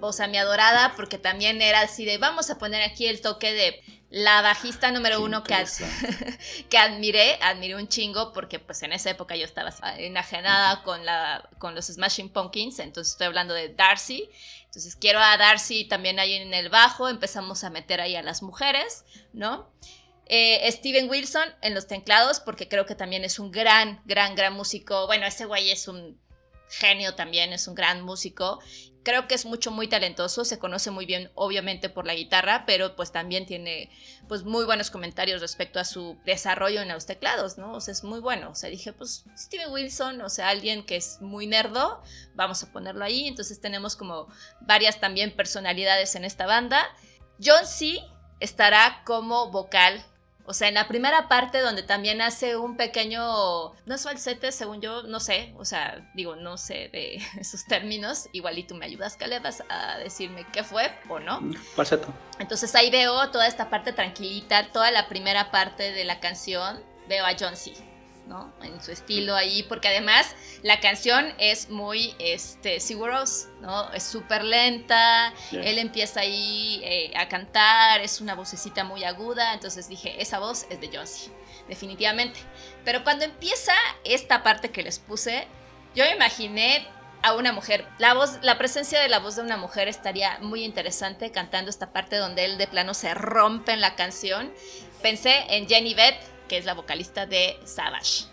o 0.00 0.12
sea, 0.12 0.28
mi 0.28 0.38
adorada, 0.38 0.94
porque 0.96 1.18
también 1.18 1.62
era 1.62 1.80
así 1.80 2.04
de, 2.04 2.18
vamos 2.18 2.50
a 2.50 2.58
poner 2.58 2.82
aquí 2.82 3.06
el 3.06 3.20
toque 3.20 3.52
de 3.52 3.82
la 4.10 4.40
bajista 4.40 4.90
número 4.92 5.20
uno 5.20 5.42
que, 5.42 5.54
que 6.70 6.78
admiré, 6.78 7.38
admiré 7.42 7.74
un 7.74 7.88
chingo, 7.88 8.32
porque 8.32 8.58
pues 8.58 8.82
en 8.82 8.92
esa 8.92 9.10
época 9.10 9.36
yo 9.36 9.44
estaba 9.44 9.72
enajenada 9.98 10.82
con, 10.82 11.04
la, 11.04 11.48
con 11.58 11.74
los 11.74 11.86
Smashing 11.86 12.30
Pumpkins, 12.30 12.78
entonces 12.78 13.12
estoy 13.12 13.26
hablando 13.26 13.54
de 13.54 13.74
Darcy, 13.74 14.28
entonces 14.64 14.96
quiero 14.96 15.20
a 15.20 15.36
Darcy 15.36 15.86
también 15.86 16.18
ahí 16.18 16.34
en 16.34 16.54
el 16.54 16.68
bajo, 16.68 17.08
empezamos 17.08 17.64
a 17.64 17.70
meter 17.70 18.00
ahí 18.00 18.14
a 18.14 18.22
las 18.22 18.42
mujeres, 18.42 19.04
¿no? 19.32 19.70
Eh, 20.28 20.70
Steven 20.72 21.08
Wilson 21.08 21.48
en 21.62 21.74
los 21.74 21.86
teclados, 21.86 22.40
porque 22.40 22.68
creo 22.68 22.84
que 22.84 22.96
también 22.96 23.24
es 23.24 23.38
un 23.38 23.52
gran, 23.52 24.02
gran, 24.06 24.34
gran 24.34 24.54
músico. 24.54 25.06
Bueno, 25.06 25.24
ese 25.24 25.44
güey 25.44 25.70
es 25.70 25.86
un 25.86 26.20
genio 26.68 27.14
también, 27.14 27.52
es 27.52 27.68
un 27.68 27.76
gran 27.76 28.02
músico. 28.02 28.60
Creo 29.06 29.28
que 29.28 29.36
es 29.36 29.46
mucho, 29.46 29.70
muy 29.70 29.86
talentoso, 29.86 30.44
se 30.44 30.58
conoce 30.58 30.90
muy 30.90 31.06
bien, 31.06 31.30
obviamente, 31.36 31.88
por 31.88 32.08
la 32.08 32.14
guitarra, 32.16 32.64
pero 32.66 32.96
pues 32.96 33.12
también 33.12 33.46
tiene 33.46 33.88
pues 34.26 34.42
muy 34.42 34.64
buenos 34.64 34.90
comentarios 34.90 35.40
respecto 35.40 35.78
a 35.78 35.84
su 35.84 36.18
desarrollo 36.24 36.82
en 36.82 36.88
los 36.88 37.06
teclados, 37.06 37.56
¿no? 37.56 37.74
O 37.74 37.80
sea, 37.80 37.92
es 37.92 38.02
muy 38.02 38.18
bueno. 38.18 38.50
O 38.50 38.56
sea, 38.56 38.68
dije, 38.68 38.92
pues 38.92 39.24
Steven 39.38 39.70
Wilson, 39.70 40.20
o 40.22 40.28
sea, 40.28 40.48
alguien 40.48 40.84
que 40.84 40.96
es 40.96 41.20
muy 41.20 41.46
nerdo, 41.46 42.02
vamos 42.34 42.64
a 42.64 42.72
ponerlo 42.72 43.04
ahí. 43.04 43.28
Entonces 43.28 43.60
tenemos 43.60 43.94
como 43.94 44.26
varias 44.62 44.98
también 44.98 45.30
personalidades 45.36 46.16
en 46.16 46.24
esta 46.24 46.46
banda. 46.46 46.84
John 47.40 47.64
C. 47.64 48.00
estará 48.40 49.04
como 49.06 49.52
vocal 49.52 50.04
o 50.46 50.54
sea, 50.54 50.68
en 50.68 50.74
la 50.74 50.88
primera 50.88 51.28
parte 51.28 51.60
donde 51.60 51.82
también 51.82 52.20
hace 52.20 52.56
un 52.56 52.76
pequeño, 52.76 53.72
no 53.84 53.94
es 53.94 54.02
falsete, 54.02 54.52
según 54.52 54.80
yo, 54.80 55.02
no 55.02 55.20
sé, 55.20 55.54
o 55.58 55.64
sea, 55.64 56.08
digo, 56.14 56.36
no 56.36 56.56
sé 56.56 56.88
de 56.92 57.20
esos 57.40 57.64
términos, 57.64 58.28
igual 58.32 58.58
y 58.58 58.62
tú 58.62 58.74
me 58.74 58.86
ayudas, 58.86 59.18
le 59.26 59.40
vas 59.40 59.62
a 59.68 59.98
decirme 59.98 60.46
qué 60.52 60.62
fue 60.62 60.92
o 61.08 61.18
no. 61.18 61.40
Falseto. 61.74 62.08
Entonces 62.38 62.74
ahí 62.74 62.90
veo 62.90 63.30
toda 63.30 63.46
esta 63.46 63.70
parte 63.70 63.92
tranquilita, 63.92 64.70
toda 64.72 64.90
la 64.90 65.08
primera 65.08 65.50
parte 65.50 65.92
de 65.92 66.04
la 66.04 66.20
canción, 66.20 66.82
veo 67.08 67.24
a 67.24 67.34
John 67.38 67.56
C. 67.56 67.72
¿no? 68.26 68.52
En 68.62 68.82
su 68.82 68.92
estilo 68.92 69.34
ahí, 69.34 69.62
porque 69.64 69.88
además 69.88 70.34
la 70.62 70.80
canción 70.80 71.32
es 71.38 71.70
muy, 71.70 72.14
este, 72.18 72.80
Siguros, 72.80 73.48
¿no? 73.60 73.92
Es 73.92 74.02
súper 74.02 74.44
lenta, 74.44 75.32
él 75.52 75.78
empieza 75.78 76.20
ahí 76.20 76.80
eh, 76.84 77.12
a 77.16 77.28
cantar, 77.28 78.00
es 78.00 78.20
una 78.20 78.34
vocecita 78.34 78.84
muy 78.84 79.04
aguda, 79.04 79.54
entonces 79.54 79.88
dije, 79.88 80.20
esa 80.20 80.38
voz 80.38 80.66
es 80.70 80.80
de 80.80 80.96
Josie, 80.96 81.32
definitivamente. 81.68 82.40
Pero 82.84 83.04
cuando 83.04 83.24
empieza 83.24 83.72
esta 84.04 84.42
parte 84.42 84.70
que 84.70 84.82
les 84.82 84.98
puse, 84.98 85.46
yo 85.94 86.04
me 86.04 86.12
imaginé 86.12 86.86
a 87.22 87.34
una 87.34 87.52
mujer. 87.52 87.86
La 87.98 88.14
voz, 88.14 88.38
la 88.42 88.58
presencia 88.58 89.00
de 89.00 89.08
la 89.08 89.18
voz 89.18 89.36
de 89.36 89.42
una 89.42 89.56
mujer 89.56 89.88
estaría 89.88 90.38
muy 90.40 90.64
interesante 90.64 91.30
cantando 91.30 91.70
esta 91.70 91.92
parte 91.92 92.16
donde 92.16 92.44
él 92.44 92.58
de 92.58 92.66
plano 92.66 92.94
se 92.94 93.14
rompe 93.14 93.72
en 93.72 93.80
la 93.80 93.96
canción. 93.96 94.52
Pensé 95.02 95.44
en 95.48 95.66
Jenny 95.66 95.94
Beth 95.94 96.35
que 96.48 96.58
es 96.58 96.64
la 96.64 96.74
vocalista 96.74 97.26
de 97.26 97.58
Savage. 97.64 98.24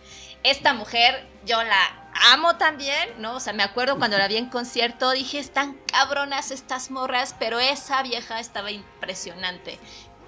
Esta 0.43 0.73
mujer 0.73 1.25
yo 1.45 1.63
la 1.63 2.09
amo 2.31 2.57
también, 2.57 3.09
¿no? 3.19 3.35
O 3.35 3.39
sea, 3.39 3.53
me 3.53 3.63
acuerdo 3.63 3.97
cuando 3.97 4.17
la 4.17 4.27
vi 4.27 4.37
en 4.37 4.49
concierto, 4.49 5.11
dije, 5.11 5.39
están 5.39 5.77
cabronas 5.91 6.51
estas 6.51 6.91
morras, 6.91 7.35
pero 7.39 7.59
esa 7.59 8.03
vieja 8.03 8.39
estaba 8.39 8.71
impresionante. 8.71 9.79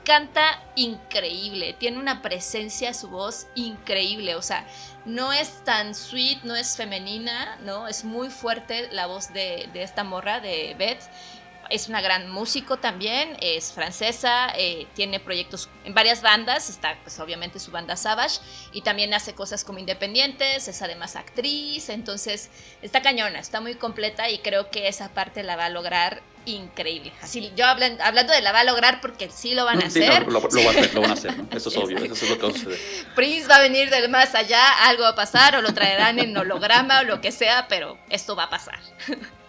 Canta 0.04 0.62
increíble, 0.76 1.74
tiene 1.74 1.98
una 1.98 2.22
presencia 2.22 2.94
su 2.94 3.10
voz 3.10 3.48
increíble, 3.56 4.36
o 4.36 4.42
sea, 4.44 4.68
no 5.04 5.34
es 5.34 5.64
tan 5.64 5.96
sweet, 5.96 6.44
no 6.44 6.56
es 6.56 6.78
femenina, 6.78 7.58
¿no? 7.62 7.88
Es 7.88 8.04
muy 8.04 8.30
fuerte 8.30 8.88
la 8.92 9.08
voz 9.08 9.34
de, 9.34 9.68
de 9.74 9.82
esta 9.82 10.04
morra, 10.04 10.40
de 10.40 10.76
Beth 10.78 11.02
es 11.70 11.88
una 11.88 12.02
gran 12.02 12.30
músico 12.30 12.78
también, 12.78 13.38
es 13.42 13.72
francesa, 13.72 14.54
eh, 14.58 14.88
tiene 14.94 15.20
proyectos 15.20 15.70
en 15.84 15.94
varias 15.94 16.22
bandas, 16.22 16.70
está 16.70 16.98
pues 17.04 17.20
obviamente 17.20 17.60
su 17.60 17.72
banda 17.72 17.96
Savage 17.96 18.40
y 18.72 18.82
también 18.82 19.14
hace 19.14 19.34
cosas 19.34 19.64
como 19.64 19.80
independientes, 19.80 20.68
es 20.68 20.82
además 20.82 21.16
actriz, 21.16 21.90
entonces 21.90 22.50
está 22.82 23.02
cañona, 23.02 23.40
está 23.40 23.62
muy 23.62 23.76
completa 23.76 24.30
y 24.30 24.40
creo 24.40 24.70
que 24.70 24.88
esa 24.88 25.14
parte 25.14 25.44
la 25.44 25.56
va 25.56 25.66
a 25.66 25.70
lograr 25.70 26.22
increíble. 26.46 27.12
Así 27.22 27.52
yo 27.56 27.66
hablando 27.66 28.34
de 28.34 28.42
la 28.42 28.52
va 28.52 28.60
a 28.60 28.64
lograr 28.64 29.02
porque 29.02 29.30
sí 29.30 29.56
lo 29.56 29.66
van 29.66 29.82
a 29.82 29.88
hacer. 29.88 30.28
lo, 30.28 30.42
van 30.42 31.10
a 31.10 31.14
hacer, 31.14 31.34
eso 31.52 31.70
es 31.70 31.78
obvio, 31.78 31.98
eso 31.98 32.14
es 32.14 32.30
lo 32.30 32.38
que 32.38 32.44
va 32.44 32.50
a 32.50 32.54
suceder. 32.54 32.80
Prince 33.16 33.48
va 33.48 33.56
a 33.56 33.62
venir 33.62 33.90
del 33.90 34.10
más 34.10 34.36
allá, 34.36 34.62
algo 34.88 35.04
va 35.04 35.10
a 35.10 35.16
pasar 35.16 35.56
o 35.56 35.62
lo 35.62 35.74
traerán 35.74 36.20
en 36.20 36.36
holograma 36.38 37.02
o 37.02 37.04
lo 37.04 37.22
que 37.22 37.32
sea, 37.32 37.68
pero 37.68 37.98
esto 38.10 38.36
va 38.36 38.44
a 38.44 38.50
pasar. 38.50 38.80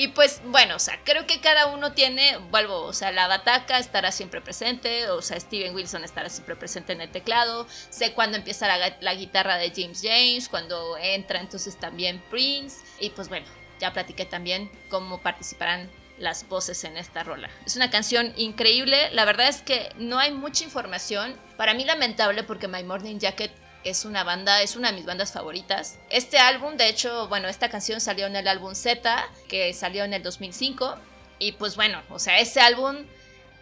Y 0.00 0.08
pues 0.08 0.40
bueno, 0.46 0.76
o 0.76 0.78
sea, 0.78 0.98
creo 1.04 1.26
que 1.26 1.40
cada 1.40 1.66
uno 1.66 1.92
tiene, 1.92 2.38
vuelvo, 2.50 2.84
o 2.84 2.92
sea, 2.94 3.12
la 3.12 3.26
bataca 3.26 3.78
estará 3.78 4.12
siempre 4.12 4.40
presente, 4.40 5.10
o 5.10 5.20
sea, 5.20 5.38
Steven 5.38 5.74
Wilson 5.74 6.04
estará 6.04 6.30
siempre 6.30 6.56
presente 6.56 6.94
en 6.94 7.02
el 7.02 7.10
teclado, 7.10 7.66
sé 7.90 8.14
cuándo 8.14 8.38
empieza 8.38 8.66
la, 8.78 9.14
guitarra 9.14 9.58
de 9.58 9.70
James 9.76 10.00
James, 10.02 10.48
cuando 10.48 10.96
entra 10.96 11.38
entonces 11.38 11.78
también 11.78 12.22
Prince, 12.30 12.78
y 12.98 13.10
pues 13.10 13.28
bueno, 13.28 13.44
ya 13.78 13.92
platiqué 13.92 14.24
también 14.24 14.70
cómo 14.88 15.20
participarán 15.20 15.90
las 16.16 16.48
voces 16.48 16.82
en 16.84 16.96
esta 16.96 17.22
rola. 17.22 17.50
Es 17.66 17.76
una 17.76 17.90
canción 17.90 18.32
increíble, 18.38 19.10
la 19.12 19.26
verdad 19.26 19.48
es 19.48 19.60
que 19.60 19.90
no 19.98 20.18
hay 20.18 20.32
mucha 20.32 20.64
información, 20.64 21.36
para 21.58 21.74
mí 21.74 21.84
lamentable 21.84 22.42
porque 22.42 22.68
My 22.68 22.84
Morning 22.84 23.18
Jacket 23.18 23.52
es 23.84 24.04
una 24.04 24.24
banda, 24.24 24.62
es 24.62 24.76
una 24.76 24.90
de 24.90 24.96
mis 24.96 25.06
bandas 25.06 25.32
favoritas. 25.32 25.98
Este 26.10 26.38
álbum, 26.38 26.76
de 26.76 26.88
hecho, 26.88 27.28
bueno, 27.28 27.48
esta 27.48 27.70
canción 27.70 28.00
salió 28.00 28.26
en 28.26 28.36
el 28.36 28.48
álbum 28.48 28.74
Z, 28.74 29.28
que 29.48 29.72
salió 29.72 30.04
en 30.04 30.14
el 30.14 30.22
2005. 30.22 30.96
Y 31.38 31.52
pues 31.52 31.76
bueno, 31.76 32.02
o 32.10 32.18
sea, 32.18 32.38
ese 32.38 32.60
álbum, 32.60 32.96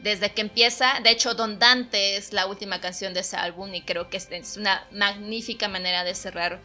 desde 0.01 0.33
que 0.33 0.41
empieza, 0.41 1.01
de 1.03 1.11
hecho, 1.11 1.35
Don 1.35 1.59
Dante 1.59 2.17
es 2.17 2.33
la 2.33 2.47
última 2.47 2.81
canción 2.81 3.15
de 3.15 3.21
ese 3.21 3.37
álbum 3.37 3.73
y 3.73 3.83
creo 3.83 4.11
que 4.11 4.17
es 4.17 4.57
una 4.57 4.87
magnífica 4.91 5.69
manera 5.69 6.03
de 6.05 6.15
cerrar 6.15 6.61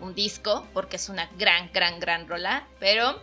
un 0.00 0.14
disco, 0.14 0.66
porque 0.72 0.96
es 0.96 1.08
una 1.08 1.30
gran, 1.38 1.70
gran, 1.72 2.00
gran 2.00 2.28
rola. 2.28 2.66
Pero 2.78 3.22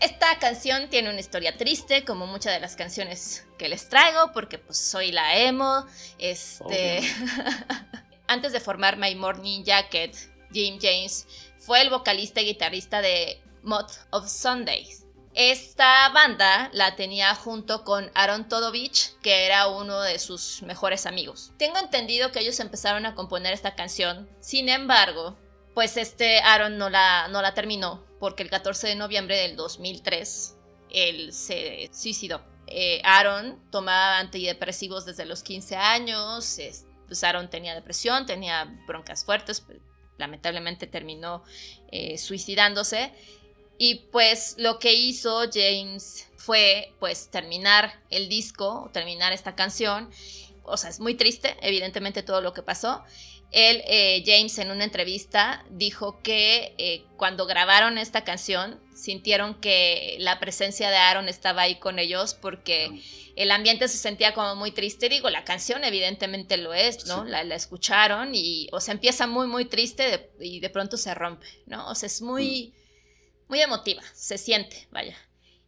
esta 0.00 0.38
canción 0.38 0.90
tiene 0.90 1.08
una 1.08 1.20
historia 1.20 1.56
triste, 1.56 2.04
como 2.04 2.26
muchas 2.26 2.52
de 2.52 2.60
las 2.60 2.76
canciones 2.76 3.46
que 3.56 3.68
les 3.68 3.88
traigo, 3.88 4.32
porque 4.32 4.58
pues 4.58 4.78
soy 4.78 5.12
la 5.12 5.38
emo. 5.38 5.86
Este. 6.18 7.00
Antes 8.26 8.52
de 8.52 8.60
formar 8.60 8.96
My 8.96 9.14
Morning 9.14 9.64
Jacket, 9.64 10.16
Jim 10.52 10.78
James 10.80 11.26
fue 11.58 11.82
el 11.82 11.90
vocalista 11.90 12.40
y 12.40 12.46
guitarrista 12.46 13.02
de 13.02 13.42
Mod 13.62 13.86
of 14.10 14.28
Sundays. 14.28 15.04
Esta 15.34 16.08
banda 16.10 16.70
la 16.72 16.94
tenía 16.96 17.34
junto 17.34 17.82
con 17.82 18.10
Aaron 18.14 18.48
Todovich, 18.48 19.18
que 19.20 19.46
era 19.46 19.66
uno 19.66 20.00
de 20.00 20.18
sus 20.18 20.62
mejores 20.62 21.06
amigos. 21.06 21.52
Tengo 21.58 21.76
entendido 21.78 22.30
que 22.30 22.38
ellos 22.38 22.60
empezaron 22.60 23.04
a 23.04 23.14
componer 23.14 23.52
esta 23.52 23.74
canción, 23.74 24.30
sin 24.40 24.68
embargo, 24.68 25.36
pues 25.74 25.96
este 25.96 26.38
Aaron 26.38 26.78
no 26.78 26.88
la, 26.88 27.26
no 27.28 27.42
la 27.42 27.52
terminó, 27.52 28.04
porque 28.20 28.44
el 28.44 28.50
14 28.50 28.86
de 28.86 28.94
noviembre 28.94 29.36
del 29.36 29.56
2003 29.56 30.56
él 30.90 31.32
se 31.32 31.90
suicidó. 31.92 32.40
Eh, 32.68 33.02
Aaron 33.04 33.60
tomaba 33.70 34.18
antidepresivos 34.18 35.04
desde 35.04 35.26
los 35.26 35.42
15 35.42 35.76
años, 35.76 36.58
pues 37.14 37.22
Aaron 37.22 37.48
tenía 37.48 37.76
depresión, 37.76 38.26
tenía 38.26 38.64
broncas 38.88 39.24
fuertes, 39.24 39.60
pues, 39.60 39.78
lamentablemente 40.18 40.88
terminó 40.88 41.44
eh, 41.92 42.18
suicidándose. 42.18 43.12
Y 43.78 44.06
pues 44.10 44.56
lo 44.58 44.80
que 44.80 44.94
hizo 44.94 45.42
James 45.52 46.28
fue 46.36 46.92
pues 46.98 47.30
terminar 47.30 48.00
el 48.10 48.28
disco, 48.28 48.90
terminar 48.92 49.32
esta 49.32 49.54
canción. 49.54 50.10
O 50.64 50.76
sea, 50.76 50.90
es 50.90 50.98
muy 50.98 51.14
triste, 51.14 51.56
evidentemente 51.60 52.24
todo 52.24 52.40
lo 52.40 52.52
que 52.52 52.62
pasó. 52.62 53.04
Él, 53.54 53.84
eh, 53.86 54.24
James, 54.26 54.58
en 54.58 54.72
una 54.72 54.82
entrevista 54.82 55.64
dijo 55.70 56.20
que 56.22 56.74
eh, 56.76 57.04
cuando 57.16 57.46
grabaron 57.46 57.98
esta 57.98 58.24
canción 58.24 58.80
sintieron 58.96 59.60
que 59.60 60.16
la 60.18 60.40
presencia 60.40 60.90
de 60.90 60.96
Aaron 60.96 61.28
estaba 61.28 61.62
ahí 61.62 61.76
con 61.76 62.00
ellos 62.00 62.34
porque 62.34 63.00
el 63.36 63.52
ambiente 63.52 63.86
se 63.86 63.96
sentía 63.96 64.34
como 64.34 64.56
muy 64.56 64.72
triste. 64.72 65.08
Digo, 65.08 65.30
la 65.30 65.44
canción 65.44 65.84
evidentemente 65.84 66.56
lo 66.56 66.74
es, 66.74 67.06
¿no? 67.06 67.22
La, 67.24 67.42
escucharon 67.42 68.34
y, 68.34 68.66
o 68.72 68.80
sea, 68.80 68.92
empieza 68.92 69.28
muy, 69.28 69.46
muy 69.46 69.66
triste 69.66 70.32
y 70.40 70.58
de 70.58 70.70
pronto 70.70 70.96
se 70.96 71.14
rompe, 71.14 71.46
¿no? 71.66 71.88
O 71.88 71.94
sea, 71.94 72.08
es 72.08 72.22
muy, 72.22 72.74
muy 73.46 73.60
emotiva, 73.60 74.02
se 74.14 74.36
siente, 74.36 74.88
vaya. 74.90 75.16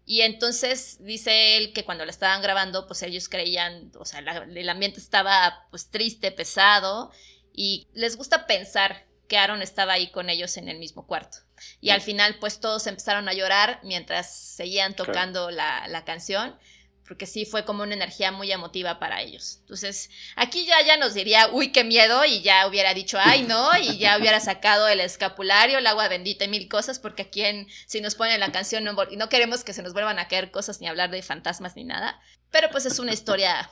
Y 0.05 0.23
entonces 0.23 0.99
dice 1.05 1.57
él 1.57 1.73
que 1.73 1.85
cuando 1.85 2.05
la 2.05 2.11
estaban 2.11 2.43
grabando, 2.43 2.89
pues 2.89 3.05
ellos 3.05 3.29
creían, 3.29 3.93
o 3.97 4.05
sea, 4.05 4.21
el 4.21 4.69
ambiente 4.69 4.99
estaba 4.99 5.69
pues 5.71 5.89
triste, 5.89 6.33
pesado 6.33 7.13
y 7.57 7.89
les 7.95 8.17
gusta 8.17 8.47
pensar 8.47 9.07
que 9.27 9.39
Aaron 9.39 9.63
estaba 9.63 9.95
ahí 9.95 10.11
con 10.11 10.31
ellos 10.31 10.57
en 10.57 10.69
el 10.69 10.79
mismo 10.79 11.07
cuarto. 11.07 11.39
Y 11.81 11.91
al 11.91 12.01
final, 12.01 12.37
pues 12.39 12.61
todos 12.61 12.87
empezaron 12.87 13.29
a 13.29 13.33
llorar 13.33 13.81
mientras 13.83 14.33
seguían 14.33 14.95
tocando 14.95 15.51
la, 15.51 16.03
canción, 16.05 16.57
porque 17.09 17.27
sí 17.27 17.45
fue 17.45 17.65
como 17.65 17.83
una 17.83 17.95
energía 17.95 18.31
muy 18.31 18.53
emotiva 18.53 18.99
para 18.99 19.23
ellos. 19.23 19.59
Entonces, 19.61 20.11
aquí 20.37 20.67
ya, 20.67 20.83
ya 20.83 20.97
nos 20.97 21.15
diría, 21.15 21.49
uy, 21.53 21.73
qué 21.73 21.83
miedo, 21.83 22.25
y 22.25 22.43
ya 22.43 22.67
hubiera 22.67 22.95
dicho, 22.95 23.19
ay, 23.21 23.45
no, 23.45 23.71
y 23.79 23.99
ya 23.99 24.19
hubiera 24.19 24.39
sacado 24.39 24.87
el 24.89 25.01
escapulario, 25.01 25.79
el 25.79 25.87
agua 25.87 26.09
bendita 26.09 26.45
y 26.45 26.49
mil 26.49 26.69
cosas, 26.69 26.99
porque 26.99 27.23
aquí 27.23 27.43
en, 27.43 27.69
si 27.87 28.01
nos 28.01 28.15
ponen 28.17 28.39
la 28.39 28.53
canción 28.53 28.85
no, 28.85 28.95
y 29.11 29.17
no 29.17 29.29
queremos 29.29 29.65
que 29.65 29.73
se 29.73 29.83
nos 29.83 29.93
vuelvan 29.93 30.19
a 30.19 30.29
caer 30.29 30.51
cosas 30.51 30.81
ni 30.81 30.89
hablar 30.89 31.11
de 31.11 31.23
fantasmas 31.23 31.75
ni 31.75 31.85
nada, 31.85 32.21
pero 32.51 32.71
pues 32.71 32.87
es 32.87 32.99
una 32.99 33.13
historia 33.13 33.71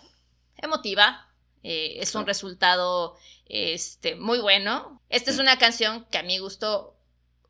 emotiva, 0.56 1.33
eh, 1.64 1.96
es 2.00 2.14
un 2.14 2.26
resultado 2.26 3.16
este, 3.46 4.14
muy 4.14 4.38
bueno. 4.38 5.00
Esta 5.08 5.30
es 5.30 5.38
una 5.38 5.58
canción 5.58 6.04
que 6.10 6.18
a 6.18 6.22
mi 6.22 6.38
gusto, 6.38 6.94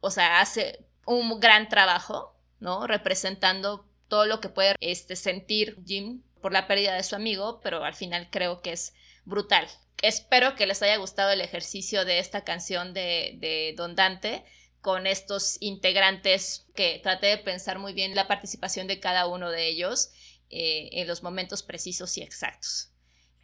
o 0.00 0.10
sea, 0.10 0.40
hace 0.40 0.86
un 1.04 1.40
gran 1.40 1.68
trabajo, 1.68 2.34
¿no? 2.60 2.86
Representando 2.86 3.84
todo 4.08 4.26
lo 4.26 4.40
que 4.40 4.48
puede 4.48 4.76
este, 4.80 5.16
sentir 5.16 5.82
Jim 5.84 6.22
por 6.40 6.52
la 6.52 6.68
pérdida 6.68 6.94
de 6.94 7.02
su 7.02 7.16
amigo, 7.16 7.60
pero 7.60 7.84
al 7.84 7.94
final 7.94 8.28
creo 8.30 8.62
que 8.62 8.72
es 8.72 8.94
brutal. 9.24 9.66
Espero 10.00 10.54
que 10.54 10.66
les 10.66 10.80
haya 10.82 10.96
gustado 10.96 11.32
el 11.32 11.40
ejercicio 11.40 12.04
de 12.04 12.20
esta 12.20 12.44
canción 12.44 12.94
de, 12.94 13.36
de 13.38 13.74
Don 13.76 13.96
Dante 13.96 14.44
con 14.80 15.06
estos 15.08 15.56
integrantes 15.60 16.66
que 16.76 17.00
traté 17.02 17.28
de 17.28 17.38
pensar 17.38 17.78
muy 17.78 17.94
bien 17.94 18.14
la 18.14 18.28
participación 18.28 18.86
de 18.86 19.00
cada 19.00 19.26
uno 19.26 19.50
de 19.50 19.66
ellos 19.66 20.10
eh, 20.50 20.90
en 20.92 21.08
los 21.08 21.22
momentos 21.22 21.62
precisos 21.62 22.16
y 22.18 22.22
exactos. 22.22 22.93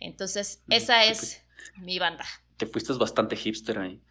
Entonces, 0.00 0.62
esa 0.68 1.04
es 1.04 1.44
mi 1.76 1.98
banda. 1.98 2.24
Te 2.56 2.66
fuiste 2.66 2.92
bastante 2.94 3.36
hipster 3.36 3.78
ahí. 3.78 4.02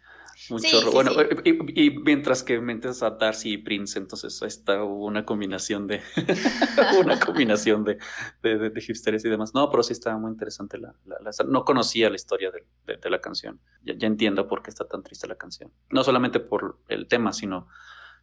Mucho 0.48 0.90
bueno, 0.92 1.12
Y, 1.44 1.90
mientras 1.90 2.42
que 2.42 2.60
metes 2.60 3.02
a 3.02 3.10
Darcy 3.10 3.52
y 3.52 3.58
Prince, 3.58 3.98
entonces 3.98 4.40
está 4.40 4.82
una 4.82 5.26
combinación 5.26 5.86
de 5.86 6.00
una 7.04 7.20
combinación 7.20 7.84
de, 7.84 7.98
de, 8.42 8.70
de, 8.70 8.80
hipsters 8.80 9.24
y 9.24 9.28
demás. 9.28 9.52
No, 9.54 9.70
pero 9.70 9.82
sí 9.82 9.92
estaba 9.92 10.18
muy 10.18 10.30
interesante 10.30 10.78
la, 10.78 10.94
no 11.46 11.64
conocía 11.64 12.08
la 12.08 12.16
historia 12.16 12.50
de, 12.50 13.10
la 13.10 13.20
canción. 13.20 13.60
Ya, 13.82 13.94
ya, 13.96 14.06
entiendo 14.06 14.48
por 14.48 14.62
qué 14.62 14.70
está 14.70 14.86
tan 14.88 15.02
triste 15.02 15.26
la 15.26 15.36
canción. 15.36 15.72
No 15.90 16.02
solamente 16.04 16.40
por 16.40 16.80
el 16.88 17.06
tema, 17.06 17.32
sino 17.32 17.68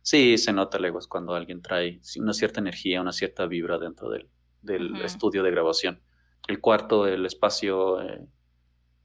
sí 0.01 0.37
se 0.37 0.53
nota 0.53 0.79
leguas 0.79 1.07
cuando 1.07 1.35
alguien 1.35 1.61
trae 1.61 2.01
una 2.17 2.33
cierta 2.33 2.59
energía, 2.59 3.01
una 3.01 3.13
cierta 3.13 3.45
vibra 3.45 3.77
dentro 3.77 4.09
del, 4.09 4.27
del 4.61 4.95
estudio 5.01 5.43
de 5.43 5.51
grabación. 5.51 6.01
El 6.47 6.61
cuarto, 6.61 7.07
el 7.07 7.25
espacio, 7.25 8.01
eh, 8.01 8.25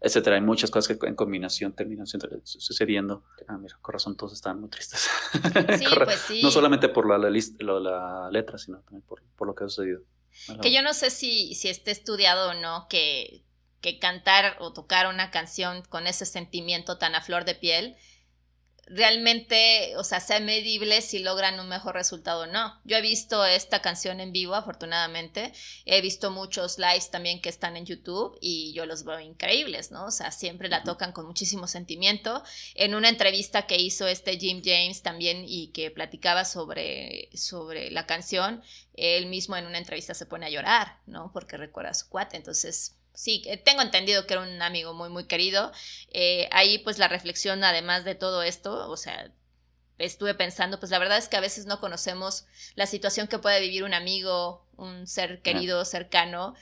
etcétera. 0.01 0.37
Hay 0.37 0.43
muchas 0.43 0.71
cosas 0.71 0.97
que 0.97 1.07
en 1.07 1.15
combinación 1.15 1.73
terminan 1.75 2.07
sucediendo. 2.07 3.25
Ah, 3.49 3.59
mira, 3.59 3.79
corazón, 3.81 4.17
todos 4.17 4.33
están 4.33 4.61
muy 4.61 4.71
tristes. 4.71 5.09
Sí, 5.79 5.85
pues 6.05 6.19
sí. 6.21 6.43
No 6.43 6.51
solamente 6.51 6.89
por 6.89 7.09
la, 7.09 7.19
la, 7.19 8.31
letra, 8.31 8.59
sino 8.59 8.81
también 8.81 9.03
por, 9.03 9.23
por, 9.37 9.47
lo 9.47 9.55
que 9.55 9.65
ha 9.65 9.69
sucedido. 9.69 10.03
Que 10.61 10.73
yo 10.73 10.83
no 10.83 10.95
sé 10.95 11.11
si, 11.11 11.55
si 11.55 11.69
esté 11.69 11.91
estudiado 11.91 12.51
o 12.51 12.55
no 12.55 12.87
que, 12.89 13.45
que 13.81 13.99
cantar 13.99 14.57
o 14.61 14.73
tocar 14.73 15.09
una 15.09 15.31
canción 15.31 15.83
con 15.89 16.07
ese 16.07 16.25
sentimiento 16.25 16.99
tan 16.99 17.15
a 17.15 17.21
flor 17.21 17.45
de 17.45 17.55
piel 17.55 17.97
realmente, 18.87 19.97
o 19.97 20.05
sea, 20.05 20.21
sea 20.21 20.41
medible 20.41 21.01
si 21.01 21.21
logran 21.21 21.61
un 21.61 21.69
mejor 21.69 21.95
resultado 21.95 22.43
o 22.43 22.47
no. 22.47 22.81
Yo 22.85 22.97
he 22.97 23.01
visto 23.01 23.45
esta 23.45 23.81
canción 23.81 24.21
en 24.21 24.33
vivo, 24.33 24.55
afortunadamente. 24.55 25.53
He 25.87 26.01
visto 26.01 26.31
muchos 26.31 26.79
lives 26.79 27.11
también 27.11 27.41
que 27.41 27.49
están 27.49 27.77
en 27.77 27.87
YouTube 27.87 28.37
y 28.41 28.73
yo 28.73 28.87
los 28.87 29.05
veo 29.05 29.21
increíbles, 29.21 29.93
¿no? 29.93 30.07
O 30.07 30.11
sea, 30.11 30.31
siempre 30.33 30.69
la 30.69 30.83
tocan 30.83 31.13
con 31.13 31.27
muchísimo 31.27 31.67
sentimiento. 31.69 32.43
En 32.75 32.95
una 32.95 33.09
entrevista 33.09 33.67
que 33.67 33.77
hizo 33.77 34.07
este 34.07 34.39
Jim 34.39 34.63
James 34.65 35.03
también 35.03 35.45
y 35.47 35.69
que 35.69 35.91
platicaba 35.91 36.45
sobre, 36.45 37.31
sobre 37.35 37.91
la 37.91 38.07
canción, 38.07 38.63
él 38.95 39.27
mismo 39.27 39.57
en 39.57 39.67
una 39.67 39.79
entrevista 39.79 40.15
se 40.15 40.27
pone 40.27 40.47
a 40.47 40.51
llorar, 40.51 40.99
¿no? 41.07 41.31
Porque 41.33 41.57
recuerda 41.57 41.91
a 41.91 41.95
su 41.95 42.09
cuate. 42.09 42.37
Entonces, 42.37 42.97
sí, 43.15 43.43
eh, 43.47 43.57
tengo 43.57 43.83
entendido 43.83 44.27
que 44.27 44.35
era 44.35 44.43
un 44.43 44.63
amigo 44.63 44.95
muy, 44.95 45.09
muy 45.11 45.25
querido. 45.25 45.73
Eh, 46.09 46.49
ahí 46.53 46.79
pues 46.79 46.99
la 46.99 47.09
reflexión, 47.09 47.65
además 47.65 48.05
de 48.05 48.15
todo 48.15 48.43
esto, 48.43 48.89
o 48.91 48.97
sea, 48.97 49.31
estuve 49.99 50.35
pensando, 50.35 50.79
pues 50.81 50.91
la 50.91 50.99
verdad 50.99 51.19
es 51.19 51.29
que 51.29 51.37
a 51.37 51.41
veces 51.41 51.67
no 51.67 51.81
conocemos 51.81 52.47
la 52.75 52.87
situación 52.87 53.29
que 53.29 53.39
puede 53.39 53.61
vivir 53.61 53.85
un 53.85 53.95
amigo, 53.95 54.67
un 54.77 55.07
ser 55.07 55.43
querido, 55.43 55.85
cercano. 55.85 56.55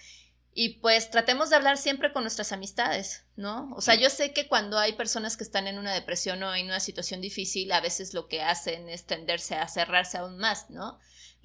Y 0.53 0.81
pues 0.81 1.11
tratemos 1.11 1.49
de 1.49 1.57
hablar 1.57 1.79
siempre 1.79 2.13
con 2.13 2.25
nuestras 2.25 2.51
amistades, 2.51 3.25
¿no? 3.37 3.73
O 3.77 3.81
sea, 3.81 3.95
yo 3.95 4.11
sé 4.11 4.33
que 4.33 4.49
cuando 4.49 4.79
hay 4.79 4.95
personas 4.95 5.37
que 5.37 5.45
están 5.45 5.69
en 5.69 5.79
una 5.79 5.95
depresión 5.95 6.43
o 6.43 6.55
en 6.55 6.67
una 6.67 6.81
situación 6.81 7.21
difícil, 7.21 7.71
a 7.71 7.81
veces 7.81 8.15
lo 8.15 8.27
que 8.27 8.43
hacen 8.43 8.89
es 8.89 9.07
tenderse 9.07 9.55
a 9.55 9.69
cerrarse 9.69 10.19
aún 10.19 10.39
más, 10.39 10.69
¿no? 10.69 10.99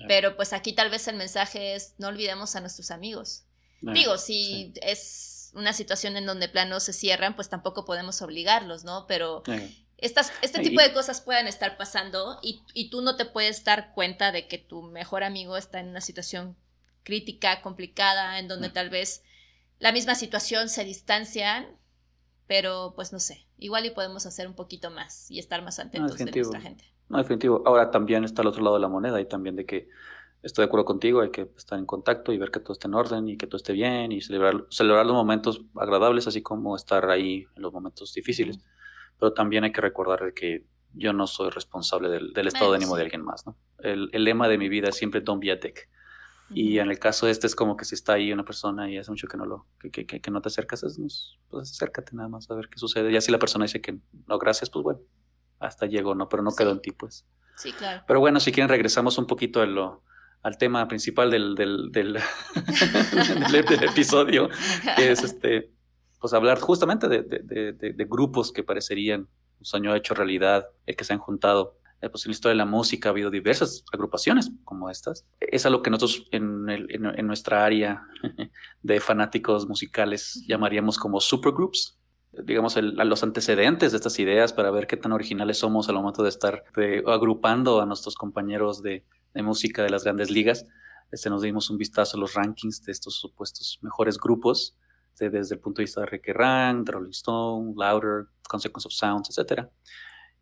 Pero 0.07 0.35
pues 0.35 0.53
aquí 0.53 0.73
tal 0.73 0.89
vez 0.89 1.07
el 1.07 1.15
mensaje 1.15 1.75
es 1.75 1.93
no 1.99 2.07
olvidemos 2.07 2.55
a 2.55 2.61
nuestros 2.61 2.91
amigos. 2.91 3.43
Digo, 3.81 4.17
si 4.17 4.73
es 4.81 5.51
una 5.53 5.73
situación 5.73 6.17
en 6.17 6.25
donde 6.25 6.49
planos 6.49 6.83
se 6.83 6.93
cierran, 6.93 7.35
pues 7.35 7.49
tampoco 7.49 7.85
podemos 7.85 8.21
obligarlos, 8.21 8.83
¿no? 8.83 9.05
Pero 9.07 9.43
estas, 9.97 10.31
este 10.41 10.61
tipo 10.61 10.81
de 10.81 10.91
cosas 10.93 11.21
pueden 11.21 11.47
estar 11.47 11.77
pasando 11.77 12.39
y, 12.41 12.61
y, 12.73 12.89
tú 12.89 13.01
no 13.01 13.15
te 13.15 13.25
puedes 13.25 13.63
dar 13.63 13.93
cuenta 13.93 14.31
de 14.31 14.47
que 14.47 14.57
tu 14.57 14.81
mejor 14.81 15.23
amigo 15.23 15.55
está 15.55 15.79
en 15.79 15.89
una 15.89 16.01
situación 16.01 16.55
crítica, 17.03 17.61
complicada, 17.61 18.39
en 18.39 18.47
donde 18.47 18.69
tal 18.69 18.89
vez 18.89 19.23
la 19.79 19.91
misma 19.91 20.15
situación 20.15 20.67
se 20.67 20.83
distancian, 20.83 21.67
pero 22.47 22.93
pues 22.95 23.13
no 23.13 23.19
sé, 23.19 23.45
igual 23.57 23.85
y 23.85 23.91
podemos 23.91 24.25
hacer 24.25 24.47
un 24.47 24.55
poquito 24.55 24.89
más 24.91 25.29
y 25.31 25.39
estar 25.39 25.61
más 25.63 25.79
atentos 25.79 26.17
de 26.17 26.31
nuestra 26.31 26.59
gente. 26.59 26.85
No, 27.07 27.17
definitivo. 27.17 27.61
Ahora 27.65 27.91
también 27.91 28.23
está 28.23 28.41
el 28.41 28.47
otro 28.47 28.63
lado 28.63 28.75
de 28.75 28.81
la 28.81 28.87
moneda 28.87 29.21
y 29.21 29.25
también 29.25 29.55
de 29.55 29.65
que 29.65 29.89
estoy 30.45 30.61
de 30.61 30.67
acuerdo 30.67 30.85
contigo, 30.85 31.21
hay 31.21 31.31
que 31.31 31.49
estar 31.57 31.77
en 31.79 31.85
contacto 31.85 32.31
y 32.31 32.37
ver 32.37 32.51
que 32.51 32.59
todo 32.59 32.73
esté 32.73 32.87
en 32.87 32.93
orden 32.93 33.27
y 33.27 33.35
que 33.35 33.47
todo 33.47 33.57
esté 33.57 33.73
bien 33.73 34.11
y 34.11 34.21
celebrar, 34.21 34.65
celebrar 34.69 35.05
los 35.05 35.15
momentos 35.15 35.61
agradables, 35.75 36.27
así 36.27 36.43
como 36.43 36.75
estar 36.75 37.09
ahí 37.09 37.47
en 37.55 37.63
los 37.63 37.73
momentos 37.73 38.13
difíciles. 38.13 38.59
Pero 39.19 39.33
también 39.33 39.63
hay 39.63 39.71
que 39.71 39.81
recordar 39.81 40.33
que 40.35 40.63
yo 40.93 41.13
no 41.13 41.25
soy 41.25 41.49
responsable 41.49 42.09
del, 42.09 42.47
estado 42.47 42.71
de 42.71 42.77
ánimo 42.77 42.95
de 42.95 43.01
alguien 43.01 43.23
más. 43.23 43.45
¿no? 43.47 43.57
El, 43.79 44.09
lema 44.11 44.47
de 44.47 44.59
mi 44.59 44.69
vida 44.69 44.89
es 44.89 44.95
siempre 44.95 45.21
don't 45.21 45.41
be 45.41 45.51
a 45.51 45.55
dick. 45.55 45.89
Y 46.51 46.77
en 46.77 46.91
el 46.91 46.99
caso 46.99 47.27
este 47.27 47.47
es 47.47 47.55
como 47.55 47.75
que 47.75 47.85
si 47.85 47.95
está 47.95 48.13
ahí 48.13 48.31
una 48.31 48.45
persona 48.45 48.87
y 48.87 48.99
hace 48.99 49.09
mucho 49.09 49.27
que 49.27 49.35
no 49.35 49.47
lo 49.47 49.65
que, 49.79 49.89
que, 49.89 50.05
que 50.05 50.31
no 50.31 50.41
te 50.41 50.49
acercas, 50.49 50.85
pues 51.49 51.71
acércate 51.71 52.15
nada 52.15 52.29
más 52.29 52.51
a 52.51 52.55
ver 52.55 52.69
qué 52.69 52.77
sucede. 52.77 53.11
Y 53.11 53.17
así 53.17 53.31
la 53.31 53.39
persona 53.39 53.65
dice 53.65 53.81
que 53.81 53.97
no, 54.27 54.37
gracias, 54.37 54.69
pues 54.69 54.83
bueno, 54.83 54.99
hasta 55.57 55.87
llegó, 55.87 56.13
¿no? 56.13 56.29
Pero 56.29 56.43
no 56.43 56.55
quedó 56.55 56.69
en 56.69 56.81
ti, 56.81 56.91
pues. 56.91 57.25
Sí, 57.57 57.71
claro. 57.71 58.03
Pero 58.05 58.19
bueno, 58.19 58.39
si 58.39 58.51
quieren 58.51 58.69
regresamos 58.69 59.17
un 59.17 59.25
poquito 59.25 59.59
a 59.59 59.65
lo, 59.65 60.03
al 60.45 60.59
tema 60.59 60.87
principal 60.87 61.31
del, 61.31 61.55
del, 61.57 61.91
del, 61.91 62.17
episodio, 63.83 64.47
que 64.95 65.11
es 65.11 65.23
este, 65.23 65.71
pues 66.21 66.33
hablar 66.33 66.59
justamente 66.59 67.07
de, 67.07 67.23
de, 67.23 67.73
de, 67.73 68.05
grupos 68.05 68.51
que 68.51 68.61
parecerían 68.61 69.21
un 69.21 69.65
sueño 69.65 69.95
hecho 69.95 70.13
realidad, 70.13 70.67
el 70.85 70.95
que 70.95 71.03
se 71.03 71.13
han 71.13 71.19
juntado. 71.19 71.79
Eh, 71.99 72.09
pues 72.09 72.25
en 72.25 72.29
la 72.29 72.33
historia 72.33 72.53
de 72.53 72.57
la 72.57 72.65
música 72.65 73.09
ha 73.09 73.11
habido 73.11 73.31
diversas 73.31 73.85
agrupaciones 73.91 74.51
como 74.63 74.91
estas. 74.91 75.25
Es 75.39 75.65
algo 75.65 75.81
que 75.81 75.89
nosotros 75.89 76.27
en, 76.29 76.69
el, 76.69 76.85
en, 76.91 77.25
nuestra 77.25 77.65
área 77.65 78.03
de 78.83 78.99
fanáticos 78.99 79.67
musicales 79.67 80.45
llamaríamos 80.47 80.99
como 80.99 81.21
supergroups 81.21 81.97
digamos, 82.43 82.77
los 82.77 83.23
antecedentes 83.23 83.91
de 83.91 83.97
estas 83.97 84.19
ideas 84.19 84.53
para 84.53 84.71
ver 84.71 84.87
qué 84.87 84.97
tan 84.97 85.11
originales 85.11 85.59
somos 85.59 85.89
al 85.89 85.95
momento 85.95 86.23
de 86.23 86.29
estar 86.29 86.63
agrupando 87.07 87.81
a 87.81 87.85
nuestros 87.85 88.15
compañeros 88.15 88.81
de, 88.81 89.05
música 89.35 89.83
de 89.83 89.89
las 89.89 90.03
grandes 90.03 90.31
ligas. 90.31 90.65
Este, 91.11 91.29
nos 91.29 91.41
dimos 91.41 91.69
un 91.69 91.77
vistazo 91.77 92.17
a 92.17 92.19
los 92.19 92.33
rankings 92.33 92.83
de 92.83 92.91
estos 92.91 93.15
supuestos 93.15 93.79
mejores 93.81 94.17
grupos, 94.17 94.77
desde 95.17 95.55
el 95.55 95.61
punto 95.61 95.79
de 95.79 95.83
vista 95.85 96.01
de 96.01 96.07
Ricky 96.07 96.33
Rank, 96.33 96.89
Rolling 96.89 97.11
Stone, 97.11 97.73
Louder, 97.75 98.27
Consequence 98.47 98.87
of 98.87 98.93
Sounds, 98.93 99.37
etc. 99.37 99.67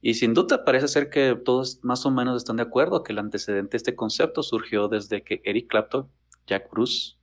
Y 0.01 0.15
sin 0.15 0.33
duda 0.33 0.65
parece 0.65 0.87
ser 0.87 1.09
que 1.09 1.35
todos 1.35 1.79
más 1.83 2.05
o 2.05 2.11
menos 2.11 2.37
están 2.37 2.57
de 2.57 2.63
acuerdo 2.63 3.03
que 3.03 3.13
el 3.13 3.19
antecedente 3.19 3.71
de 3.71 3.77
este 3.77 3.95
concepto 3.95 4.43
surgió 4.43 4.87
desde 4.87 5.23
que 5.23 5.41
Eric 5.45 5.69
Clapton, 5.69 6.09
Jack 6.47 6.69
Bruce, 6.71 7.17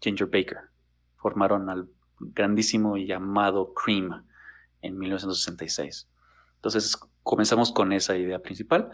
Ginger 0.00 0.26
Baker 0.26 0.58
formaron 1.16 1.70
al 1.70 1.88
grandísimo 2.18 2.96
y 2.96 3.06
llamado 3.06 3.72
Cream 3.74 4.24
en 4.82 4.98
1966. 4.98 6.08
Entonces 6.56 6.98
comenzamos 7.22 7.72
con 7.72 7.92
esa 7.92 8.16
idea 8.16 8.38
principal 8.40 8.90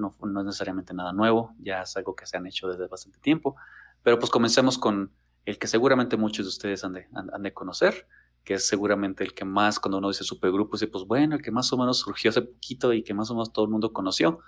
no, 0.00 0.14
no 0.26 0.40
es 0.40 0.46
necesariamente 0.46 0.94
nada 0.94 1.12
nuevo, 1.12 1.54
ya 1.58 1.82
es 1.82 1.96
algo 1.96 2.16
que 2.16 2.26
se 2.26 2.36
han 2.36 2.46
hecho 2.46 2.68
desde 2.68 2.88
bastante 2.88 3.18
tiempo, 3.20 3.54
pero 4.02 4.18
pues 4.18 4.30
comencemos 4.30 4.78
con 4.78 5.12
el 5.44 5.58
que 5.58 5.66
seguramente 5.66 6.16
muchos 6.16 6.46
de 6.46 6.48
ustedes 6.48 6.82
han 6.84 6.94
de, 6.94 7.06
han, 7.14 7.42
de 7.42 7.52
conocer, 7.52 8.08
que 8.42 8.54
es 8.54 8.66
seguramente 8.66 9.22
el 9.22 9.34
que 9.34 9.44
más, 9.44 9.78
cuando 9.78 9.98
uno 9.98 10.08
dice 10.08 10.24
supergrupo, 10.24 10.76
dice, 10.76 10.88
pues 10.88 11.04
bueno, 11.04 11.36
el 11.36 11.42
que 11.42 11.50
más 11.50 11.72
o 11.72 11.76
menos 11.76 11.98
surgió 11.98 12.30
hace 12.30 12.42
poquito 12.42 12.92
y 12.92 13.02
que 13.02 13.14
más 13.14 13.30
o 13.30 13.34
menos 13.34 13.52
todo 13.52 13.64
el 13.66 13.70
mundo 13.70 13.92
conoció, 13.92 14.40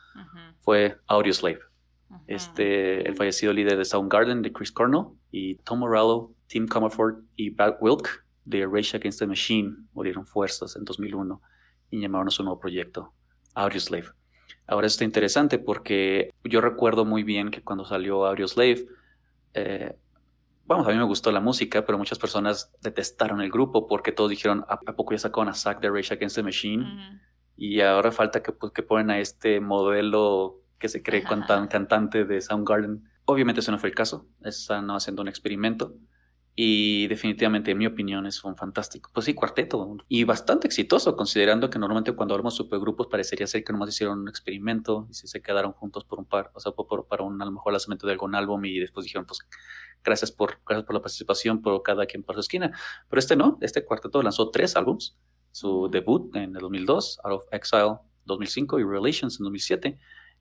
fue 0.60 0.98
Audioslave. 1.06 1.60
Este, 2.26 3.06
el 3.08 3.16
fallecido 3.16 3.52
líder 3.52 3.78
de 3.78 3.84
Soundgarden, 3.84 4.42
de 4.42 4.52
Chris 4.52 4.72
Cornell, 4.72 5.06
y 5.30 5.56
Tom 5.56 5.80
Morello, 5.80 6.30
Tim 6.52 6.68
Comerford 6.68 7.24
y 7.34 7.48
Brad 7.48 7.76
Wilk, 7.80 8.26
de 8.44 8.66
Rage 8.66 8.94
Against 8.98 9.20
the 9.20 9.26
Machine, 9.26 9.74
murieron 9.94 10.26
fuerzas 10.26 10.76
en 10.76 10.84
2001 10.84 11.40
y 11.90 12.02
llamaron 12.02 12.28
a 12.28 12.30
su 12.30 12.42
nuevo 12.42 12.60
proyecto, 12.60 13.14
Audioslave. 13.54 14.08
Ahora 14.66 14.86
está 14.86 15.04
interesante 15.04 15.58
porque 15.58 16.30
yo 16.44 16.60
recuerdo 16.60 17.06
muy 17.06 17.22
bien 17.22 17.50
que 17.50 17.62
cuando 17.62 17.86
salió 17.86 18.26
Audioslave, 18.26 18.86
eh, 19.54 19.96
vamos, 20.66 20.86
a 20.86 20.90
mí 20.90 20.98
me 20.98 21.04
gustó 21.04 21.32
la 21.32 21.40
música, 21.40 21.86
pero 21.86 21.96
muchas 21.96 22.18
personas 22.18 22.70
detestaron 22.82 23.40
el 23.40 23.50
grupo 23.50 23.86
porque 23.86 24.12
todos 24.12 24.28
dijeron, 24.28 24.66
¿a, 24.68 24.78
poco 24.78 25.12
ya 25.12 25.20
sacaron 25.20 25.48
a 25.48 25.54
Zack 25.54 25.80
de 25.80 25.88
Rage 25.88 26.12
Against 26.12 26.36
the 26.36 26.42
Machine? 26.42 26.84
Y 27.56 27.80
ahora 27.80 28.12
falta 28.12 28.42
que, 28.42 28.52
pues, 28.52 28.72
que 28.74 28.82
ponen 28.82 29.08
a 29.08 29.18
este 29.20 29.58
modelo 29.60 30.60
que 30.78 30.90
se 30.90 31.02
cree 31.02 31.22
cantante 31.22 32.26
de 32.26 32.42
Soundgarden. 32.42 33.08
Obviamente 33.24 33.60
ese 33.60 33.70
no 33.70 33.78
fue 33.78 33.88
el 33.88 33.94
caso, 33.94 34.26
están 34.42 34.90
haciendo 34.90 35.22
un 35.22 35.28
experimento 35.28 35.94
y 36.54 37.06
definitivamente, 37.08 37.70
en 37.70 37.78
mi 37.78 37.86
opinión, 37.86 38.26
es 38.26 38.44
un 38.44 38.56
fantástico. 38.56 39.10
Pues 39.14 39.24
sí, 39.24 39.32
cuarteto. 39.34 39.96
Y 40.08 40.24
bastante 40.24 40.66
exitoso, 40.66 41.16
considerando 41.16 41.70
que 41.70 41.78
normalmente 41.78 42.12
cuando 42.12 42.34
hablamos 42.34 42.54
de 42.54 42.58
supergrupos 42.58 43.06
parecería 43.06 43.46
ser 43.46 43.64
que 43.64 43.72
nomás 43.72 43.88
hicieron 43.88 44.20
un 44.20 44.28
experimento 44.28 45.06
y 45.10 45.14
se 45.14 45.40
quedaron 45.40 45.72
juntos 45.72 46.04
por 46.04 46.18
un 46.18 46.26
par, 46.26 46.50
o 46.54 46.60
sea, 46.60 46.72
por, 46.72 47.06
para 47.06 47.24
un, 47.24 47.40
a 47.40 47.46
lo 47.46 47.52
mejor 47.52 47.72
lanzamiento 47.72 48.06
de 48.06 48.12
algún 48.12 48.34
álbum 48.34 48.62
y 48.66 48.78
después 48.78 49.04
dijeron, 49.04 49.24
pues 49.24 49.38
gracias 50.04 50.30
por, 50.30 50.60
gracias 50.66 50.84
por 50.84 50.94
la 50.94 51.00
participación, 51.00 51.62
por 51.62 51.82
cada 51.82 52.04
quien 52.04 52.22
por 52.22 52.34
su 52.34 52.40
esquina. 52.40 52.70
Pero 53.08 53.18
este 53.18 53.34
no, 53.34 53.56
este 53.62 53.84
cuarteto 53.86 54.22
lanzó 54.22 54.50
tres 54.50 54.76
álbums. 54.76 55.16
Su 55.52 55.88
debut 55.90 56.34
en 56.36 56.54
el 56.54 56.60
2002, 56.60 57.20
Out 57.24 57.32
of 57.32 57.44
Exile 57.52 57.98
2005 58.26 58.78
y 58.78 58.84
Relations 58.84 59.40
en 59.40 59.44
2007. 59.44 59.98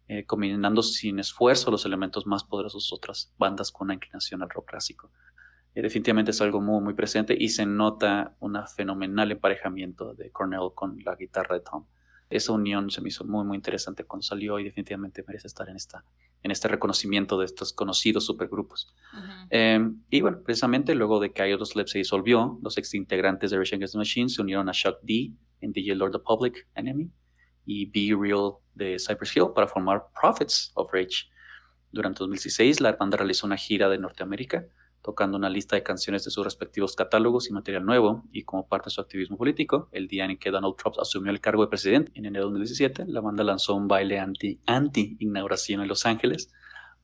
Eh, 0.07 0.25
combinando 0.25 0.83
sin 0.83 1.19
esfuerzo 1.19 1.71
los 1.71 1.85
elementos 1.85 2.27
más 2.27 2.43
poderosos 2.43 2.89
de 2.89 2.95
otras 2.97 3.33
bandas 3.37 3.71
con 3.71 3.85
una 3.85 3.93
inclinación 3.93 4.41
al 4.41 4.49
rock 4.49 4.71
clásico. 4.71 5.09
Eh, 5.73 5.81
definitivamente 5.81 6.31
es 6.31 6.41
algo 6.41 6.61
muy, 6.61 6.81
muy 6.81 6.93
presente 6.93 7.35
y 7.37 7.49
se 7.49 7.65
nota 7.65 8.35
un 8.39 8.57
fenomenal 8.75 9.31
emparejamiento 9.31 10.13
de 10.13 10.29
Cornell 10.31 10.71
con 10.75 10.97
la 11.03 11.15
guitarra 11.15 11.55
de 11.55 11.61
Tom. 11.61 11.85
Esa 12.29 12.53
unión 12.53 12.89
se 12.89 13.01
me 13.01 13.09
hizo 13.09 13.25
muy, 13.25 13.43
muy 13.45 13.57
interesante 13.57 14.05
cuando 14.05 14.23
salió 14.23 14.57
y 14.57 14.63
definitivamente 14.63 15.23
merece 15.27 15.47
estar 15.47 15.67
en, 15.67 15.75
esta, 15.75 16.05
en 16.43 16.51
este 16.51 16.69
reconocimiento 16.69 17.37
de 17.37 17.45
estos 17.45 17.73
conocidos 17.73 18.25
supergrupos. 18.25 18.93
Em, 19.49 20.01
y 20.09 20.21
bueno, 20.21 20.41
precisamente 20.41 20.95
luego 20.95 21.19
de 21.19 21.33
que 21.33 21.57
Slip 21.65 21.87
se 21.87 21.97
disolvió, 21.97 22.57
los 22.63 22.77
ex 22.77 22.93
integrantes 22.93 23.51
de 23.51 23.57
Rage 23.57 23.75
Against 23.75 23.93
the 23.93 23.97
Machine 23.97 24.29
se 24.29 24.41
unieron 24.41 24.69
a 24.69 24.71
Shock 24.73 24.99
D 25.01 25.33
en 25.59 25.73
DJ 25.73 25.95
Lord 25.95 26.13
the 26.13 26.19
Public 26.19 26.67
Enemy 26.75 27.11
y 27.65 27.85
Be 27.87 28.15
Real 28.17 28.53
de 28.75 28.97
Cypress 28.97 29.35
Hill 29.35 29.47
para 29.53 29.67
formar 29.67 30.05
Prophets 30.19 30.71
of 30.75 30.89
Rage. 30.93 31.29
Durante 31.91 32.19
2016, 32.19 32.79
la 32.79 32.93
banda 32.93 33.17
realizó 33.17 33.45
una 33.45 33.57
gira 33.57 33.89
de 33.89 33.97
Norteamérica 33.97 34.65
tocando 35.01 35.37
una 35.37 35.49
lista 35.49 35.75
de 35.75 35.83
canciones 35.83 36.23
de 36.23 36.31
sus 36.31 36.43
respectivos 36.43 36.95
catálogos 36.95 37.49
y 37.49 37.53
material 37.53 37.85
nuevo, 37.85 38.23
y 38.31 38.43
como 38.43 38.67
parte 38.67 38.85
de 38.85 38.91
su 38.91 39.01
activismo 39.01 39.37
político, 39.37 39.89
el 39.91 40.07
día 40.07 40.25
en 40.25 40.37
que 40.37 40.51
Donald 40.51 40.75
Trump 40.75 40.95
asumió 40.99 41.31
el 41.31 41.41
cargo 41.41 41.63
de 41.63 41.69
presidente, 41.69 42.11
en 42.15 42.25
enero 42.25 42.45
de 42.45 42.51
2017, 42.51 43.05
la 43.07 43.21
banda 43.21 43.43
lanzó 43.43 43.75
un 43.75 43.87
baile 43.87 44.19
anti-inauguración 44.65 45.81
en 45.81 45.87
Los 45.87 46.05
Ángeles, 46.05 46.51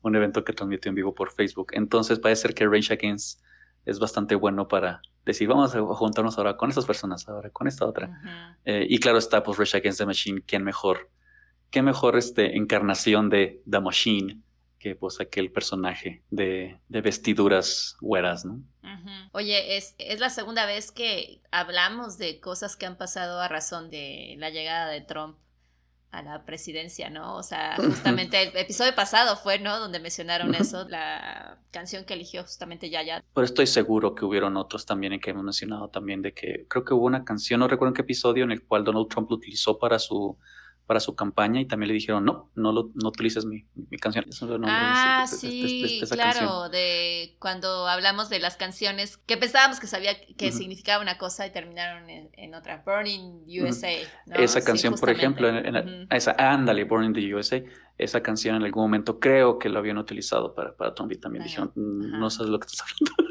un 0.02 0.16
evento 0.16 0.44
que 0.44 0.52
transmitió 0.52 0.90
en 0.90 0.94
vivo 0.94 1.14
por 1.14 1.32
Facebook. 1.32 1.68
Entonces 1.72 2.18
parece 2.18 2.42
ser 2.42 2.54
que 2.54 2.66
Rage 2.66 2.92
Against 2.92 3.42
es 3.84 3.98
bastante 3.98 4.34
bueno 4.34 4.68
para 4.68 5.02
decir, 5.24 5.48
vamos 5.48 5.74
a 5.74 5.80
juntarnos 5.80 6.38
ahora 6.38 6.56
con 6.56 6.68
estas 6.68 6.86
personas, 6.86 7.28
ahora 7.28 7.50
con 7.50 7.66
esta 7.66 7.86
otra. 7.86 8.58
Eh, 8.64 8.86
y 8.88 8.98
claro 8.98 9.18
está, 9.18 9.42
pues 9.42 9.58
Rage 9.58 9.78
Against 9.78 9.98
the 9.98 10.06
Machine, 10.06 10.42
¿quién 10.46 10.62
mejor? 10.62 11.10
¿Qué 11.70 11.82
mejor 11.82 12.16
este, 12.16 12.56
encarnación 12.56 13.28
de 13.28 13.62
The 13.68 13.80
Machine? 13.80 14.42
Que 14.78 14.94
pues 14.94 15.20
aquel 15.20 15.50
personaje 15.50 16.22
de, 16.30 16.80
vestiduras 16.88 17.96
güeras, 18.00 18.44
¿no? 18.44 18.62
Oye, 19.32 19.76
es, 19.76 19.94
es 19.98 20.20
la 20.20 20.30
segunda 20.30 20.66
vez 20.66 20.90
que 20.90 21.42
hablamos 21.50 22.18
de 22.18 22.40
cosas 22.40 22.76
que 22.76 22.86
han 22.86 22.96
pasado 22.96 23.40
a 23.40 23.48
razón 23.48 23.90
de 23.90 24.34
la 24.38 24.50
llegada 24.50 24.88
de 24.88 25.00
Trump 25.00 25.36
a 26.10 26.22
la 26.22 26.44
presidencia, 26.44 27.10
¿no? 27.10 27.36
O 27.36 27.42
sea, 27.42 27.76
justamente 27.76 28.42
el 28.42 28.56
episodio 28.56 28.94
pasado 28.94 29.36
fue, 29.36 29.58
¿no? 29.58 29.78
Donde 29.78 30.00
mencionaron 30.00 30.54
eso, 30.54 30.88
la 30.88 31.58
canción 31.70 32.04
que 32.04 32.14
eligió 32.14 32.42
justamente 32.42 32.88
Yaya. 32.88 33.22
Pero 33.34 33.44
estoy 33.44 33.66
seguro 33.66 34.14
que 34.14 34.24
hubieron 34.24 34.56
otros 34.56 34.86
también 34.86 35.12
en 35.12 35.20
que 35.20 35.30
hemos 35.30 35.44
mencionado 35.44 35.88
también 35.88 36.22
de 36.22 36.32
que 36.32 36.66
creo 36.68 36.84
que 36.84 36.94
hubo 36.94 37.04
una 37.04 37.24
canción, 37.24 37.60
no 37.60 37.68
recuerdo 37.68 37.90
en 37.90 37.94
qué 37.94 38.02
episodio, 38.02 38.44
en 38.44 38.52
el 38.52 38.64
cual 38.64 38.84
Donald 38.84 39.08
Trump 39.08 39.30
lo 39.30 39.36
utilizó 39.36 39.78
para 39.78 39.98
su 39.98 40.38
para 40.88 41.00
su 41.00 41.14
campaña 41.14 41.60
y 41.60 41.66
también 41.66 41.88
le 41.88 41.94
dijeron, 41.94 42.24
no, 42.24 42.50
no, 42.54 42.72
lo, 42.72 42.90
no 42.94 43.10
utilices 43.10 43.44
mi, 43.44 43.66
mi 43.74 43.98
canción. 43.98 44.24
ah, 44.64 45.26
sí, 45.28 46.00
claro, 46.10 46.70
de 46.70 47.36
cuando 47.38 47.86
hablamos 47.86 48.30
de 48.30 48.38
las 48.38 48.56
canciones 48.56 49.18
que 49.18 49.36
pensábamos 49.36 49.80
que 49.80 49.86
sabía 49.86 50.18
que 50.38 50.50
significaba 50.50 51.02
una 51.02 51.18
cosa 51.18 51.46
y 51.46 51.52
terminaron 51.52 52.08
en, 52.08 52.54
otra, 52.54 52.82
Burning 52.86 53.44
USA. 53.60 53.92
Esa 54.34 54.64
canción, 54.64 54.94
por 54.94 55.10
ejemplo, 55.10 55.50
en, 55.50 56.08
esa, 56.10 56.34
ándale, 56.38 56.84
Burning 56.84 57.12
the 57.12 57.34
USA, 57.34 57.62
esa 57.98 58.22
canción 58.22 58.56
en 58.56 58.62
algún 58.62 58.84
momento 58.84 59.20
creo 59.20 59.58
que 59.58 59.68
lo 59.68 59.80
habían 59.80 59.98
utilizado 59.98 60.54
para, 60.54 60.74
para 60.74 60.94
Tommy. 60.94 61.16
También 61.16 61.44
dijeron, 61.44 61.70
mm, 61.74 62.18
no 62.18 62.30
sabes 62.30 62.50
lo 62.50 62.58
que 62.58 62.66
estás 62.66 62.80
hablando. 62.80 63.27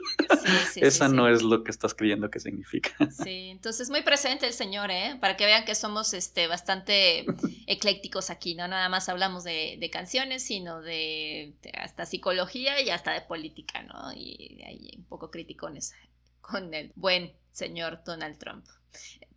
Esa 0.75 1.07
no 1.07 1.27
es 1.27 1.43
lo 1.43 1.63
que 1.63 1.71
estás 1.71 1.93
creyendo 1.93 2.29
que 2.29 2.39
significa. 2.39 2.91
Sí, 3.23 3.49
entonces 3.49 3.89
muy 3.89 4.03
presente 4.03 4.45
el 4.45 4.53
Señor, 4.53 4.91
¿eh? 4.91 5.17
Para 5.19 5.35
que 5.35 5.45
vean 5.45 5.65
que 5.65 5.75
somos 5.75 6.13
este, 6.13 6.47
bastante 6.47 7.25
eclécticos 7.65 8.29
aquí, 8.29 8.55
no 8.55 8.67
nada 8.67 8.89
más 8.89 9.09
hablamos 9.09 9.43
de, 9.43 9.89
canciones, 9.91 10.43
sino 10.43 10.81
de, 10.81 11.55
hasta 11.73 12.05
psicología 12.05 12.81
y 12.81 12.89
hasta 12.89 13.11
de 13.11 13.21
política, 13.21 13.81
¿no? 13.83 14.13
Y 14.13 14.61
ahí 14.65 14.91
un 14.97 15.05
poco 15.05 15.31
criticones 15.31 15.93
con 16.41 16.73
el 16.73 16.91
buen 16.95 17.33
señor 17.51 18.01
Donald 18.05 18.37
Trump. 18.37 18.65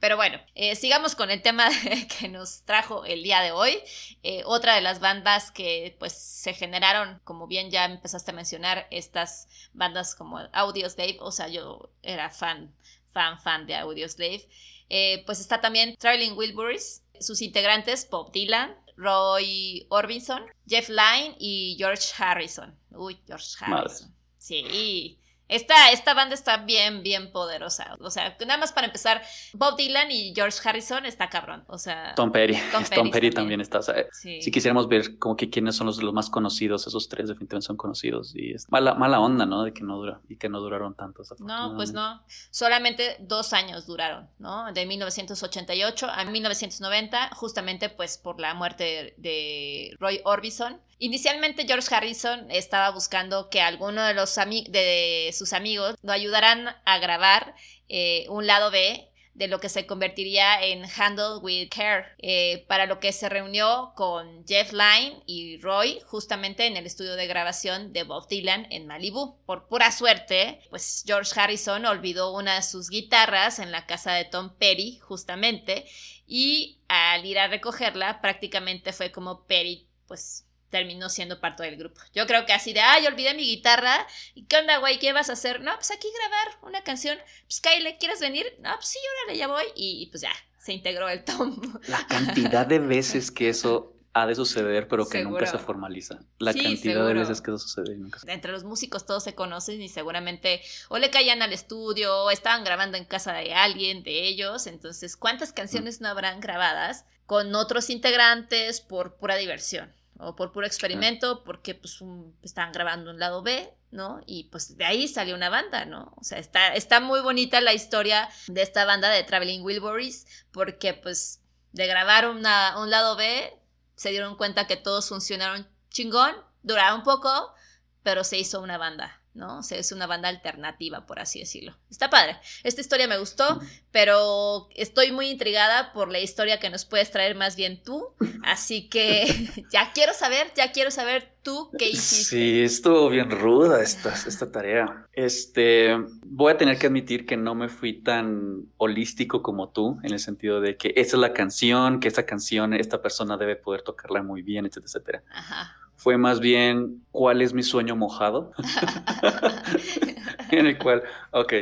Pero 0.01 0.17
bueno, 0.17 0.39
eh, 0.55 0.77
sigamos 0.77 1.15
con 1.15 1.31
el 1.31 1.43
tema 1.43 1.69
que 2.19 2.29
nos 2.29 2.63
trajo 2.63 3.05
el 3.05 3.23
día 3.23 3.43
de 3.43 3.53
hoy. 3.53 3.79
Eh, 4.23 4.43
otra 4.47 4.75
de 4.75 4.81
las 4.81 4.99
bandas 4.99 5.51
que 5.51 5.95
pues 5.99 6.15
se 6.15 6.55
generaron, 6.55 7.21
como 7.25 7.47
bien 7.47 7.71
ya 7.71 7.85
empezaste 7.85 8.31
a 8.31 8.35
mencionar, 8.35 8.87
estas 8.91 9.49
bandas 9.75 10.15
como 10.15 10.39
Audioslave, 10.53 11.19
o 11.21 11.31
sea, 11.31 11.49
yo 11.49 11.91
era 12.03 12.31
fan, 12.31 12.75
fan, 13.13 13.39
fan 13.41 13.67
de 13.67 13.77
Audioslave. 13.77 14.49
Eh, 14.89 15.23
pues 15.27 15.39
está 15.39 15.61
también 15.61 15.97
Traveling 15.97 16.33
Wilburys, 16.33 17.03
sus 17.21 17.43
integrantes 17.43 18.09
Bob 18.09 18.33
Dylan, 18.33 18.75
Roy 18.97 19.87
Orbison, 19.91 20.45
Jeff 20.67 20.89
Lynne 20.89 21.37
y 21.39 21.77
George 21.79 22.09
Harrison. 22.19 22.75
Uy, 22.91 23.21
George 23.27 23.49
Harrison. 23.61 24.15
Sí, 24.39 25.19
esta, 25.51 25.91
esta 25.91 26.15
banda 26.15 26.35
está 26.35 26.59
bien, 26.59 27.03
bien 27.03 27.33
poderosa. 27.33 27.97
O 28.01 28.11
sea, 28.11 28.37
nada 28.41 28.59
más 28.59 28.73
para 28.73 28.87
empezar, 28.87 29.21
Bob 29.53 29.77
Dylan 29.77 30.11
y 30.11 30.33
George 30.35 30.59
Harrison 30.65 31.05
está 31.07 31.29
cabrón. 31.29 31.65
O 31.67 31.77
sea, 31.77 32.15
Tom 32.15 32.31
Perry. 32.31 32.57
Tom 32.95 33.11
Perry, 33.11 33.31
también. 33.31 33.61
está. 33.61 33.81
Si 34.13 34.51
quisiéramos 34.51 34.89
ver 34.89 35.19
como 35.19 35.37
que 35.37 35.51
quiénes 35.51 35.77
son 35.77 35.87
los, 35.87 36.03
los 36.03 36.15
más 36.15 36.31
conocidos, 36.31 36.87
esos 36.87 37.09
tres 37.09 37.29
definitivamente 37.29 37.67
son 37.67 37.77
conocidos. 37.77 38.33
Y 38.35 38.53
es 38.53 38.71
mala, 38.71 38.95
mala 38.95 39.21
onda, 39.21 39.45
¿no? 39.45 39.65
De 39.65 39.73
que 39.73 39.83
no 39.83 39.97
dura 39.97 40.21
y 40.29 40.37
que 40.37 40.49
no 40.49 40.61
duraron 40.61 40.95
tantos. 40.95 41.35
No, 41.41 41.75
pues 41.75 41.93
no. 41.93 42.23
Solamente 42.51 43.17
dos 43.21 43.53
años 43.53 43.87
duraron, 43.87 44.29
¿no? 44.39 44.73
De 44.73 44.87
1988 44.87 46.07
a 46.09 46.25
1990, 46.25 47.31
justamente 47.35 47.89
pues 47.89 48.19
por 48.19 48.41
la 48.41 48.55
muerte 48.55 49.15
de 49.17 49.97
Roy 49.99 50.21
Orbison. 50.25 50.81
Inicialmente 51.03 51.65
George 51.67 51.95
Harrison 51.95 52.51
estaba 52.51 52.91
buscando 52.91 53.49
que 53.49 53.63
alguno 53.63 54.05
de 54.05 54.13
los 54.13 54.35
de 54.35 55.31
sus 55.33 55.55
amigos 55.55 55.97
lo 56.03 56.13
ayudaran 56.13 56.77
a 56.85 56.99
grabar 56.99 57.55
eh, 57.89 58.27
un 58.29 58.47
lado 58.47 58.71
B 58.71 59.11
de 59.33 59.49
lo 59.49 59.61
que 59.61 59.71
se 59.71 59.87
convertiría 59.87 60.63
en 60.63 60.85
Handle 60.85 61.39
with 61.41 61.71
Care, 61.71 62.05
eh, 62.19 62.67
para 62.69 62.85
lo 62.85 63.01
que 63.01 63.13
se 63.13 63.31
reunió 63.31 63.95
con 63.97 64.47
Jeff 64.47 64.73
Lynne 64.73 65.23
y 65.25 65.57
Roy 65.63 66.03
justamente 66.05 66.67
en 66.67 66.77
el 66.77 66.85
estudio 66.85 67.17
de 67.17 67.27
grabación 67.27 67.95
de 67.95 68.03
Bob 68.03 68.29
Dylan 68.29 68.67
en 68.69 68.87
Malibu. 68.87 69.39
Por 69.47 69.69
pura 69.69 69.93
suerte, 69.93 70.61
pues 70.69 71.05
George 71.07 71.33
Harrison 71.35 71.87
olvidó 71.87 72.35
una 72.37 72.57
de 72.57 72.63
sus 72.63 72.91
guitarras 72.91 73.59
en 73.59 73.73
la 73.73 73.87
casa 73.87 74.13
de 74.13 74.27
Tom 74.27 74.55
Perry 74.59 74.99
justamente 74.99 75.87
y 76.27 76.83
al 76.89 77.25
ir 77.25 77.39
a 77.39 77.49
recogerla 77.49 78.21
prácticamente 78.21 78.93
fue 78.93 79.11
como 79.11 79.47
Perry 79.47 79.87
pues 80.07 80.45
terminó 80.71 81.09
siendo 81.09 81.41
parte 81.41 81.65
del 81.65 81.77
grupo. 81.77 82.01
Yo 82.15 82.27
creo 82.27 82.47
que 82.47 82.53
así 82.53 82.73
de, 82.73 82.81
ay, 82.81 83.07
olvidé 83.07 83.35
mi 83.35 83.43
guitarra. 83.43 84.07
¿Y 84.35 84.45
qué 84.45 84.59
onda, 84.59 84.79
güey? 84.79 84.99
¿Qué 84.99 85.13
vas 85.13 85.29
a 85.29 85.35
hacer? 85.35 85.61
No, 85.61 85.75
pues 85.75 85.91
aquí 85.91 86.09
grabar 86.17 86.59
una 86.63 86.83
canción. 86.83 87.19
Pues 87.43 87.61
Kyle, 87.61 87.97
¿quieres 87.99 88.21
venir? 88.21 88.47
No, 88.61 88.75
pues 88.77 88.87
sí, 88.87 88.99
órale, 89.25 89.39
ya 89.39 89.49
voy. 89.49 89.65
Y, 89.75 90.07
pues 90.07 90.23
ya, 90.23 90.33
se 90.59 90.73
integró 90.73 91.09
el 91.09 91.25
Tom. 91.25 91.61
La 91.89 92.07
cantidad 92.07 92.67
de 92.67 92.79
veces 92.79 93.31
que 93.31 93.49
eso 93.49 93.97
ha 94.13 94.27
de 94.27 94.35
suceder, 94.35 94.89
pero 94.89 95.09
que 95.09 95.23
nunca 95.23 95.47
se 95.47 95.59
formaliza. 95.59 96.19
La 96.39 96.53
cantidad 96.53 97.07
de 97.07 97.15
veces 97.15 97.41
que 97.41 97.51
eso 97.51 97.59
sucede 97.59 97.95
y 97.95 97.99
nunca 97.99 98.19
se... 98.19 98.31
Entre 98.31 98.51
los 98.51 98.65
músicos 98.65 99.07
todos 99.07 99.23
se 99.23 99.35
conocen 99.35 99.81
y 99.83 99.89
seguramente 99.89 100.63
o 100.89 100.99
le 100.99 101.11
caían 101.11 101.43
al 101.43 101.53
estudio 101.53 102.25
o 102.25 102.31
estaban 102.31 102.65
grabando 102.65 102.97
en 102.97 103.05
casa 103.05 103.33
de 103.33 103.55
alguien 103.55 104.03
de 104.03 104.27
ellos. 104.27 104.67
Entonces, 104.67 105.17
¿cuántas 105.17 105.53
canciones 105.53 106.01
no 106.01 106.09
habrán 106.09 106.41
grabadas 106.41 107.05
con 107.27 107.55
otros 107.55 107.89
integrantes 107.89 108.81
por 108.81 109.17
pura 109.17 109.37
diversión? 109.37 109.95
O 110.21 110.37
por 110.37 110.53
puro 110.53 110.67
experimento, 110.67 111.45
porque 111.45 111.75
pues 111.75 111.99
estaban 112.43 112.73
grabando 112.73 113.11
un 113.11 113.19
lado 113.19 113.43
B, 113.43 113.73
¿no? 113.91 114.21
Y 114.27 114.45
pues 114.45 114.77
de 114.77 114.85
ahí 114.85 115.09
salió 115.09 115.35
una 115.35 115.49
banda, 115.49 115.85
¿no? 115.85 116.13
O 116.17 116.25
sea, 116.25 116.39
está, 116.39 116.75
está 116.75 117.01
muy 117.01 117.21
bonita 117.21 117.61
la 117.61 117.75
historia 117.75 118.29
de 118.47 118.63
esta 118.63 118.85
banda 118.85 119.09
de 119.11 119.25
Traveling 119.25 119.63
Wilburys, 119.63 120.27
porque 120.53 120.95
pues 120.95 121.41
de 121.73 121.87
grabar 121.87 122.29
una, 122.29 122.79
un 122.81 122.91
lado 122.91 123.17
B, 123.17 123.59
se 123.97 124.11
dieron 124.11 124.37
cuenta 124.37 124.67
que 124.67 124.77
todos 124.77 125.09
funcionaron 125.09 125.69
chingón, 125.91 126.35
duraron 126.63 127.01
un 127.01 127.05
poco, 127.05 127.55
pero 128.03 128.25
se 128.25 128.39
hizo 128.39 128.61
una 128.61 128.79
banda. 128.79 129.20
¿No? 129.35 129.59
O 129.59 129.63
sea, 129.63 129.79
es 129.79 129.93
una 129.93 130.07
banda 130.07 130.29
alternativa, 130.29 131.07
por 131.07 131.21
así 131.21 131.41
decirlo. 131.41 131.77
Está 131.91 132.11
padre. 132.11 132.37
Esta 132.65 132.81
historia 132.81 133.07
me 133.07 133.19
gustó, 133.19 133.61
pero 133.93 134.69
estoy 134.75 135.13
muy 135.13 135.29
intrigada 135.29 135.93
por 135.93 136.11
la 136.11 136.19
historia 136.19 136.59
que 136.59 136.71
nos 136.71 136.85
puedes 136.85 137.11
traer 137.11 137.37
más 137.37 137.57
bien 137.57 137.83
tú. 137.83 138.09
Así 138.43 138.89
que 138.89 139.27
ya 139.73 139.93
quiero 139.93 140.15
saber, 140.15 140.53
ya 140.57 140.73
quiero 140.73 140.91
saber 140.91 141.33
tú 141.43 141.71
qué 141.79 141.91
hiciste. 141.91 142.25
Sí, 142.25 142.63
estuvo 142.63 143.09
bien 143.09 143.31
ruda 143.31 143.83
esta, 143.83 144.13
esta 144.13 144.51
tarea. 144.51 145.07
Este, 145.13 145.97
voy 146.27 146.53
a 146.53 146.59
tener 146.59 146.79
que 146.79 146.89
admitir 146.89 147.25
que 147.25 147.37
no 147.37 147.55
me 147.55 147.69
fui 147.69 148.03
tan 148.03 148.67
holístico 148.79 149.43
como 149.43 149.71
tú, 149.71 149.99
en 150.03 150.13
el 150.13 150.19
sentido 150.19 150.61
de 150.61 150.77
que 150.77 150.93
esa 150.97 151.17
es 151.17 151.21
la 151.21 151.33
canción, 151.33 152.01
que 152.01 152.09
esta 152.09 152.27
canción, 152.27 152.75
esta 152.75 153.01
persona 153.01 153.37
debe 153.37 153.57
poder 153.57 153.83
tocarla 153.83 154.23
muy 154.23 154.43
bien, 154.43 154.67
etcétera, 154.67 154.87
etcétera. 154.87 155.23
Ajá 155.31 155.80
fue 156.01 156.17
más 156.17 156.41
bien 156.41 157.05
cuál 157.13 157.43
es 157.43 157.53
mi 157.53 157.63
sueño 157.63 157.95
mojado, 157.95 158.53
en 160.51 160.65
el 160.65 160.79
cual, 160.79 161.03
ok, 161.31 161.53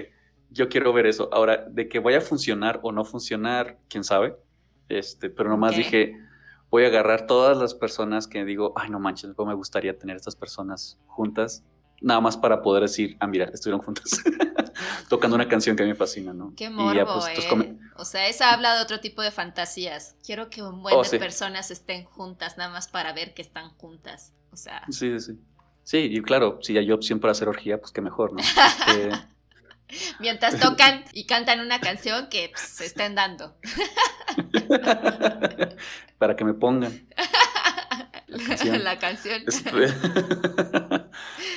yo 0.50 0.68
quiero 0.68 0.92
ver 0.92 1.06
eso. 1.06 1.28
Ahora, 1.32 1.66
de 1.68 1.88
que 1.88 1.98
vaya 1.98 2.18
a 2.18 2.20
funcionar 2.20 2.78
o 2.84 2.92
no 2.92 3.04
funcionar, 3.04 3.78
quién 3.88 4.04
sabe, 4.04 4.36
este, 4.88 5.28
pero 5.28 5.50
nomás 5.50 5.74
dije, 5.74 6.16
voy 6.70 6.84
a 6.84 6.86
agarrar 6.86 7.26
todas 7.26 7.58
las 7.58 7.74
personas 7.74 8.28
que 8.28 8.44
digo, 8.44 8.74
ay, 8.76 8.90
no 8.90 9.00
manches, 9.00 9.36
me 9.36 9.54
gustaría 9.54 9.98
tener 9.98 10.14
estas 10.14 10.36
personas 10.36 11.00
juntas, 11.08 11.64
nada 12.00 12.20
más 12.20 12.36
para 12.36 12.62
poder 12.62 12.84
decir, 12.84 13.16
ah, 13.18 13.26
mira, 13.26 13.46
estuvieron 13.46 13.84
juntas. 13.84 14.22
tocando 15.08 15.34
una 15.34 15.48
canción 15.48 15.74
que 15.74 15.82
a 15.82 15.86
mí 15.86 15.90
me 15.90 15.96
fascina, 15.96 16.32
¿no? 16.32 16.52
Qué 16.56 16.70
morbo, 16.70 17.14
pues, 17.14 17.44
eh. 17.44 17.77
O 17.98 18.04
sea, 18.04 18.28
esa 18.28 18.52
habla 18.52 18.76
de 18.76 18.82
otro 18.82 19.00
tipo 19.00 19.22
de 19.22 19.30
fantasías. 19.32 20.14
Quiero 20.24 20.50
que 20.50 20.62
un 20.62 20.82
buen 20.82 20.94
oh, 20.94 21.02
de 21.02 21.18
personas 21.18 21.70
estén 21.70 22.04
juntas, 22.04 22.56
nada 22.56 22.70
más 22.70 22.86
para 22.88 23.12
ver 23.12 23.34
que 23.34 23.42
están 23.42 23.70
juntas. 23.70 24.32
O 24.52 24.56
sea... 24.56 24.82
Sí, 24.88 25.18
sí, 25.20 25.38
sí. 25.82 25.98
y 25.98 26.22
claro, 26.22 26.60
si 26.62 26.78
hay 26.78 26.92
opción 26.92 27.18
para 27.18 27.32
hacer 27.32 27.48
orgía, 27.48 27.80
pues 27.80 27.90
qué 27.90 28.00
mejor, 28.00 28.32
¿no? 28.32 28.38
Este, 28.38 29.10
Mientras 30.20 30.60
tocan 30.60 31.04
y 31.12 31.26
cantan 31.26 31.60
una 31.60 31.80
canción 31.80 32.28
que 32.28 32.50
pues, 32.50 32.62
se 32.62 32.86
estén 32.86 33.14
dando. 33.14 33.56
para 36.18 36.36
que 36.36 36.44
me 36.44 36.54
pongan. 36.54 37.08
La 38.28 38.98
canción. 39.00 39.42
Este, 39.46 39.70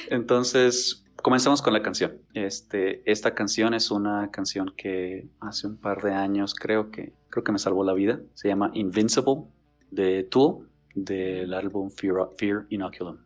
entonces, 0.09 1.03
Comenzamos 1.21 1.61
con 1.61 1.73
la 1.73 1.83
canción. 1.83 2.17
Este, 2.33 3.03
esta 3.09 3.35
canción 3.35 3.75
es 3.75 3.91
una 3.91 4.31
canción 4.31 4.73
que 4.75 5.27
hace 5.39 5.67
un 5.67 5.77
par 5.77 6.01
de 6.01 6.13
años 6.13 6.55
creo 6.55 6.89
que, 6.89 7.13
creo 7.29 7.43
que 7.43 7.51
me 7.51 7.59
salvó 7.59 7.83
la 7.83 7.93
vida. 7.93 8.19
Se 8.33 8.47
llama 8.47 8.71
Invincible 8.73 9.43
de 9.91 10.23
Tool 10.23 10.67
del 10.95 11.53
álbum 11.53 11.91
Fear, 11.91 12.31
Fear 12.37 12.65
Inoculum. 12.69 13.17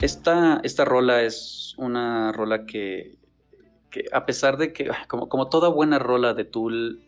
Esta, 0.00 0.60
esta 0.64 0.86
rola 0.86 1.22
es 1.22 1.74
una 1.76 2.32
rola 2.32 2.64
que, 2.64 3.18
a 4.12 4.24
pesar 4.24 4.56
de 4.56 4.72
que, 4.72 4.90
como, 5.08 5.28
como, 5.28 5.48
toda 5.50 5.68
buena 5.68 5.98
rola 5.98 6.32
de 6.32 6.44
Tool, 6.44 7.02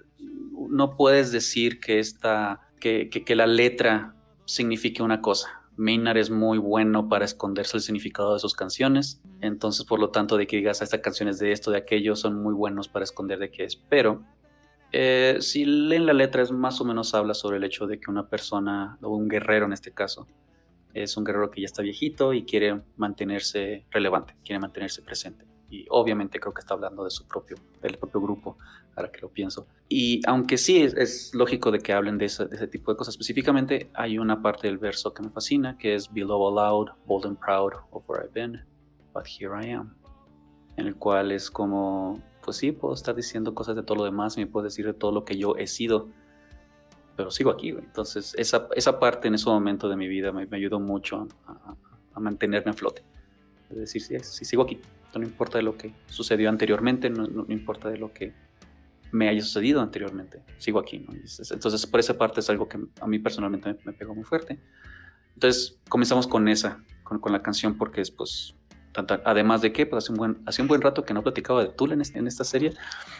no 0.68 0.96
puedes 0.96 1.32
decir 1.32 1.80
que, 1.80 1.98
esta, 1.98 2.68
que, 2.80 3.08
que, 3.08 3.34
la 3.34 3.46
letra 3.46 4.14
signifique 4.44 5.02
una 5.02 5.22
cosa. 5.22 5.62
Maynard 5.76 6.18
es 6.18 6.28
muy 6.28 6.58
bueno 6.58 7.08
para 7.08 7.24
esconderse 7.24 7.78
el 7.78 7.82
significado 7.82 8.34
de 8.34 8.40
sus 8.40 8.54
canciones, 8.54 9.22
entonces 9.40 9.86
por 9.86 9.98
lo 9.98 10.10
tanto 10.10 10.36
de 10.36 10.46
que 10.46 10.56
digas, 10.56 10.82
ah, 10.82 10.84
esta 10.84 11.00
canción 11.00 11.30
es 11.30 11.38
de 11.38 11.52
esto, 11.52 11.70
de 11.70 11.78
aquello, 11.78 12.14
son 12.14 12.42
muy 12.42 12.52
buenos 12.52 12.88
para 12.88 13.04
esconder 13.04 13.38
de 13.38 13.50
qué 13.50 13.64
es. 13.64 13.74
Pero 13.76 14.22
eh, 14.92 15.38
si 15.40 15.64
leen 15.64 16.04
la 16.04 16.12
letra 16.12 16.42
es 16.42 16.52
más 16.52 16.78
o 16.82 16.84
menos 16.84 17.14
habla 17.14 17.32
sobre 17.32 17.56
el 17.56 17.64
hecho 17.64 17.86
de 17.86 17.98
que 17.98 18.10
una 18.10 18.28
persona, 18.28 18.98
o 19.00 19.16
un 19.16 19.28
guerrero 19.28 19.64
en 19.64 19.72
este 19.72 19.92
caso, 19.92 20.26
es 20.94 21.16
un 21.16 21.24
guerrero 21.24 21.50
que 21.50 21.60
ya 21.60 21.66
está 21.66 21.82
viejito 21.82 22.32
y 22.32 22.44
quiere 22.44 22.82
mantenerse 22.96 23.84
relevante, 23.90 24.34
quiere 24.44 24.58
mantenerse 24.58 25.02
presente. 25.02 25.46
Y 25.70 25.86
obviamente 25.88 26.38
creo 26.38 26.52
que 26.52 26.60
está 26.60 26.74
hablando 26.74 27.04
de 27.04 27.10
su 27.10 27.26
propio, 27.26 27.56
del 27.80 27.96
propio 27.96 28.20
grupo, 28.20 28.58
ahora 28.94 29.10
que 29.10 29.20
lo 29.20 29.30
pienso. 29.30 29.66
Y 29.88 30.20
aunque 30.26 30.58
sí 30.58 30.82
es, 30.82 31.34
lógico 31.34 31.70
de 31.70 31.78
que 31.78 31.92
hablen 31.92 32.18
de 32.18 32.26
ese, 32.26 32.46
tipo 32.68 32.92
de 32.92 32.98
cosas 32.98 33.14
específicamente, 33.14 33.90
hay 33.94 34.18
una 34.18 34.42
parte 34.42 34.66
del 34.66 34.78
verso 34.78 35.14
que 35.14 35.22
me 35.22 35.30
fascina, 35.30 35.78
que 35.78 35.94
es 35.94 36.12
Below 36.12 36.48
aloud, 36.48 36.90
bold 37.06 37.26
and 37.26 37.38
proud 37.38 37.72
of 37.90 38.08
where 38.08 38.22
I've 38.22 38.34
been, 38.34 38.60
but 39.14 39.24
here 39.26 39.52
I 39.58 39.70
am. 39.70 39.94
En 40.76 40.86
el 40.86 40.96
cual 40.96 41.32
es 41.32 41.50
como, 41.50 42.22
pues 42.44 42.58
sí, 42.58 42.72
puedo 42.72 42.94
estar 42.94 43.14
diciendo 43.14 43.54
cosas 43.54 43.76
de 43.76 43.82
todo 43.82 43.98
lo 43.98 44.04
demás, 44.04 44.36
me 44.36 44.46
puedo 44.46 44.64
decir 44.64 44.86
de 44.86 44.94
todo 44.94 45.12
lo 45.12 45.24
que 45.24 45.36
yo 45.36 45.56
he 45.56 45.66
sido, 45.66 46.08
pero 47.16 47.30
sigo 47.30 47.50
aquí, 47.50 47.70
Entonces, 47.70 48.34
esa, 48.38 48.68
esa 48.74 48.98
parte 48.98 49.28
en 49.28 49.34
ese 49.34 49.46
momento 49.46 49.88
de 49.88 49.96
mi 49.96 50.08
vida 50.08 50.32
me, 50.32 50.46
ayudó 50.52 50.80
mucho 50.80 51.28
a, 51.46 52.20
mantenerme 52.20 52.70
a 52.70 52.74
flote. 52.74 53.02
Es 53.70 53.76
decir, 53.76 54.02
si, 54.22 54.44
sigo 54.44 54.62
aquí, 54.62 54.80
no 55.14 55.22
importa 55.22 55.58
de 55.58 55.64
lo 55.64 55.76
que 55.76 55.94
sucedió 56.06 56.48
anteriormente, 56.48 57.10
no, 57.10 57.26
no, 57.26 57.46
importa 57.48 57.88
de 57.88 57.98
lo 57.98 58.12
que 58.12 58.34
me 59.12 59.28
haya 59.28 59.42
sucedido 59.42 59.80
anteriormente, 59.80 60.42
sigo 60.58 60.78
aquí, 60.78 61.06
Entonces, 61.50 61.86
por 61.86 62.00
esa 62.00 62.16
parte 62.16 62.40
es 62.40 62.50
algo 62.50 62.68
que 62.68 62.78
a 63.00 63.06
mí 63.06 63.18
personalmente 63.18 63.76
me, 63.84 63.92
pegó 63.92 64.14
muy 64.14 64.24
fuerte. 64.24 64.58
Entonces, 65.34 65.80
comenzamos 65.88 66.26
con 66.26 66.48
esa, 66.48 66.82
con, 67.02 67.18
con 67.18 67.32
la 67.32 67.42
canción, 67.42 67.76
porque 67.76 68.00
es, 68.00 68.10
pues, 68.10 68.54
además 69.24 69.62
de 69.62 69.72
que 69.72 69.86
pues 69.86 70.04
hace 70.04 70.12
un, 70.12 70.18
buen, 70.18 70.42
hace 70.46 70.62
un 70.62 70.68
buen 70.68 70.80
rato 70.80 71.04
que 71.04 71.14
no 71.14 71.22
platicaba 71.22 71.62
de 71.62 71.70
Tool 71.70 71.92
en, 71.92 72.02
en 72.14 72.26
esta 72.26 72.44
serie, 72.44 72.72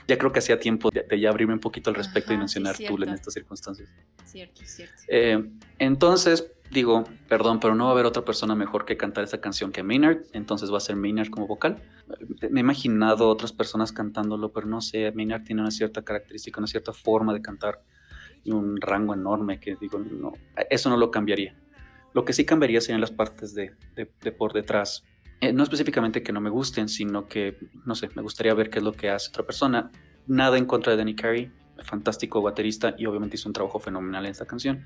ya 0.07 0.19
creo 0.19 0.33
que 0.33 0.41
hacía 0.41 0.59
tiempo 0.59 0.91
de, 0.91 1.21
ya 1.21 1.31
abrirme 1.31 1.55
un 1.55 1.61
poquito 1.61 1.91
al 1.91 1.97
respecto 1.97 2.33
y 2.33 2.37
mencionar 2.37 2.77
Tool 2.77 3.05
en 3.05 3.11
estas 3.11 3.35
circunstancias. 3.35 3.89
Cierto, 4.25 4.63
cierto. 4.65 4.95
Eh, 5.09 5.51
entonces, 5.79 6.53
digo, 6.71 7.05
perdón, 7.29 7.61
pero 7.61 7.75
no 7.75 7.85
va 7.85 7.91
a 7.91 7.93
haber 7.93 8.07
otra 8.07 8.25
persona 8.25 8.55
mejor 8.55 8.85
que 8.85 8.97
cantar 8.97 9.25
esta 9.25 9.41
canción 9.41 9.73
que 9.73 9.83
Maynard, 9.83 10.23
entonces 10.33 10.73
va 10.73 10.79
a 10.79 10.81
ser 10.81 10.97
Maynard 10.97 11.29
como 11.29 11.47
vocal. 11.47 11.83
Me 12.51 12.61
he 12.61 12.63
imaginado 12.63 13.29
otras 13.29 13.53
personas 13.53 13.93
cantándolo, 13.93 14.53
pero 14.53 14.67
no 14.67 14.81
sé, 14.81 15.13
Maynard 15.13 15.45
tiene 15.45 15.63
una 15.63 15.71
cierta 15.71 16.03
característica, 16.03 16.61
una 16.61 16.67
cierta 16.67 16.93
forma 16.93 17.33
de 17.33 17.43
cantar 17.43 17.83
y 18.45 18.51
un 18.51 18.81
rango 18.81 19.15
enorme 19.15 19.61
que 19.61 19.77
digo, 19.81 19.99
no, 19.99 20.33
eso 20.69 20.91
no 20.91 20.97
lo 20.97 21.11
cambiaría. 21.11 21.57
Lo 22.15 22.25
que 22.25 22.33
sí 22.33 22.45
cambiaría 22.45 22.81
serían 22.81 23.01
las 23.01 23.11
partes 23.11 23.55
de, 23.55 23.75
de 23.95 24.33
por 24.33 24.53
detrás, 24.53 25.05
eh, 25.43 25.53
no 25.53 25.65
específicamente 25.65 26.23
que 26.23 26.33
no 26.33 26.41
me 26.41 26.51
gusten, 26.51 26.89
sino 26.89 27.27
que, 27.27 27.59
no 27.85 27.97
sé, 27.97 28.09
me 28.15 28.23
gustaría 28.23 28.55
ver 28.55 28.71
qué 28.71 28.79
es 28.79 28.85
lo 28.85 28.93
que 28.93 29.11
hace 29.11 29.29
otra 29.29 29.45
persona. 29.45 29.91
Nada 30.29 30.57
en 30.57 30.67
contra 30.67 30.93
de 30.93 30.99
Danny 30.99 31.17
Carey, 31.17 31.51
fantástico 31.83 32.41
baterista 32.41 32.95
y 32.97 33.07
obviamente 33.07 33.35
hizo 33.35 33.49
un 33.49 33.53
trabajo 33.53 33.81
fenomenal 33.81 34.25
en 34.25 34.31
esta 34.31 34.47
canción. 34.47 34.85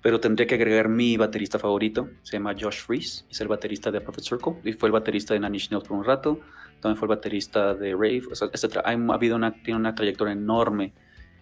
Pero 0.00 0.20
tendría 0.20 0.46
que 0.46 0.54
agregar 0.54 0.88
mi 0.88 1.16
baterista 1.16 1.58
favorito, 1.58 2.10
se 2.22 2.36
llama 2.36 2.54
Josh 2.58 2.78
Fries, 2.78 3.26
es 3.28 3.40
el 3.40 3.48
baterista 3.48 3.90
de 3.90 4.00
Perfect 4.00 4.28
Circle 4.28 4.54
y 4.62 4.72
fue 4.72 4.88
el 4.88 4.92
baterista 4.92 5.34
de 5.34 5.40
Nanny 5.40 5.58
Nails 5.68 5.88
por 5.88 5.96
un 5.96 6.04
rato, 6.04 6.38
también 6.80 6.96
fue 6.96 7.06
el 7.06 7.16
baterista 7.16 7.74
de 7.74 7.92
Rave, 7.92 8.22
etc. 8.52 8.78
Ha 8.84 8.92
habido 8.92 9.34
una, 9.34 9.52
tiene 9.64 9.80
una 9.80 9.96
trayectoria 9.96 10.32
enorme 10.32 10.92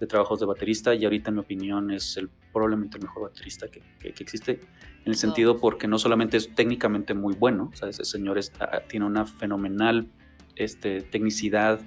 de 0.00 0.06
trabajos 0.06 0.40
de 0.40 0.46
baterista 0.46 0.94
y 0.94 1.04
ahorita 1.04 1.28
en 1.28 1.34
mi 1.34 1.40
opinión 1.42 1.90
es 1.90 2.16
el, 2.16 2.30
probablemente 2.52 2.96
el 2.96 3.04
mejor 3.04 3.24
baterista 3.24 3.68
que, 3.68 3.82
que, 4.00 4.12
que 4.12 4.22
existe 4.22 4.60
en 5.04 5.12
el 5.12 5.16
sentido 5.16 5.58
porque 5.58 5.86
no 5.86 5.98
solamente 5.98 6.38
es 6.38 6.54
técnicamente 6.54 7.14
muy 7.14 7.34
bueno, 7.34 7.70
o 7.80 7.86
ese 7.86 8.04
señor 8.04 8.40
tiene 8.88 9.06
una 9.06 9.26
fenomenal 9.26 10.08
este, 10.56 11.02
tecnicidad 11.02 11.80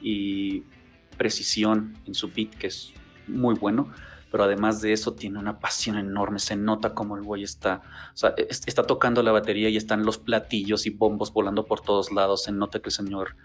y 0.00 0.62
precisión 1.16 1.96
en 2.06 2.14
su 2.14 2.28
beat 2.28 2.50
que 2.50 2.68
es 2.68 2.92
muy 3.26 3.54
bueno, 3.54 3.90
pero 4.30 4.44
además 4.44 4.80
de 4.80 4.92
eso 4.92 5.14
tiene 5.14 5.38
una 5.38 5.60
pasión 5.60 5.96
enorme, 5.96 6.38
se 6.38 6.56
nota 6.56 6.94
como 6.94 7.16
el 7.16 7.22
güey 7.22 7.42
está, 7.42 7.82
o 8.12 8.16
sea, 8.16 8.34
está 8.36 8.84
tocando 8.84 9.22
la 9.22 9.32
batería 9.32 9.68
y 9.68 9.76
están 9.76 10.04
los 10.04 10.18
platillos 10.18 10.86
y 10.86 10.90
bombos 10.90 11.32
volando 11.32 11.66
por 11.66 11.80
todos 11.80 12.12
lados, 12.12 12.44
se 12.44 12.52
nota 12.52 12.80
que 12.80 12.88
el 12.88 12.92
señor 12.92 13.36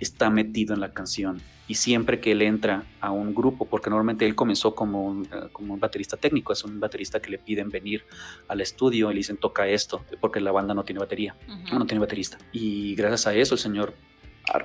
está 0.00 0.30
metido 0.30 0.74
en 0.74 0.80
la 0.80 0.92
canción. 0.92 1.40
Y 1.66 1.76
siempre 1.76 2.20
que 2.20 2.32
él 2.32 2.42
entra 2.42 2.84
a 3.00 3.10
un 3.10 3.34
grupo, 3.34 3.64
porque 3.64 3.88
normalmente 3.88 4.26
él 4.26 4.34
comenzó 4.34 4.74
como 4.74 5.04
un, 5.06 5.24
eh, 5.24 5.48
como 5.50 5.72
un 5.72 5.80
baterista 5.80 6.16
técnico, 6.18 6.52
es 6.52 6.62
un 6.62 6.78
baterista 6.78 7.20
que 7.20 7.30
le 7.30 7.38
piden 7.38 7.70
venir 7.70 8.04
al 8.48 8.60
estudio 8.60 9.10
y 9.10 9.14
le 9.14 9.18
dicen 9.18 9.38
toca 9.38 9.66
esto, 9.66 10.04
porque 10.20 10.40
la 10.40 10.52
banda 10.52 10.74
no 10.74 10.84
tiene 10.84 11.00
batería, 11.00 11.34
no 11.72 11.86
tiene 11.86 12.00
baterista. 12.00 12.36
Y 12.52 12.94
gracias 12.96 13.26
a 13.26 13.34
eso 13.34 13.54
el 13.54 13.60
señor 13.60 13.94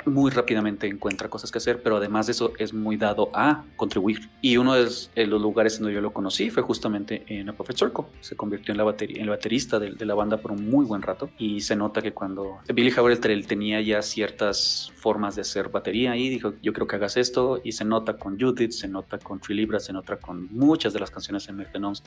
muy 0.05 0.31
rápidamente 0.31 0.87
encuentra 0.87 1.29
cosas 1.29 1.51
que 1.51 1.57
hacer, 1.57 1.81
pero 1.81 1.97
además 1.97 2.27
de 2.27 2.33
eso 2.33 2.53
es 2.57 2.73
muy 2.73 2.97
dado 2.97 3.29
a 3.33 3.63
contribuir. 3.75 4.29
Y 4.41 4.57
uno 4.57 4.73
de 4.73 5.27
los 5.27 5.41
lugares 5.41 5.79
donde 5.79 5.93
yo 5.93 6.01
lo 6.01 6.11
conocí 6.11 6.49
fue 6.49 6.63
justamente 6.63 7.23
en 7.27 7.49
A 7.49 7.53
Perfect 7.53 7.79
Circle. 7.79 8.05
Se 8.21 8.35
convirtió 8.35 8.71
en, 8.73 8.77
la 8.77 8.83
batería, 8.83 9.17
en 9.17 9.23
el 9.23 9.29
baterista 9.29 9.79
de, 9.79 10.05
la 10.05 10.15
banda 10.15 10.37
por 10.37 10.51
un 10.51 10.69
muy 10.69 10.85
buen 10.85 11.01
rato 11.01 11.29
y 11.37 11.61
se 11.61 11.75
nota 11.75 12.01
que 12.01 12.13
cuando 12.13 12.59
Billy 12.73 12.91
Howell 12.91 13.19
tenía 13.19 13.81
ya 13.81 14.01
ciertas 14.01 14.91
formas 14.95 15.35
de 15.35 15.41
hacer 15.41 15.69
batería 15.69 16.15
y 16.15 16.29
dijo, 16.29 16.53
yo 16.61 16.73
creo 16.73 16.87
que 16.87 16.95
hagas 16.95 17.17
esto 17.17 17.61
y 17.63 17.71
se 17.71 17.85
nota 17.85 18.17
con 18.17 18.39
Judith, 18.39 18.71
se 18.71 18.87
nota 18.87 19.17
con 19.17 19.39
Tree 19.39 19.55
Libra, 19.55 19.79
se 19.79 19.93
nota 19.93 20.17
con 20.17 20.47
muchas 20.51 20.93
de 20.93 20.99
las 20.99 21.11
canciones 21.11 21.47
en 21.47 21.57
Mertenoms 21.57 22.03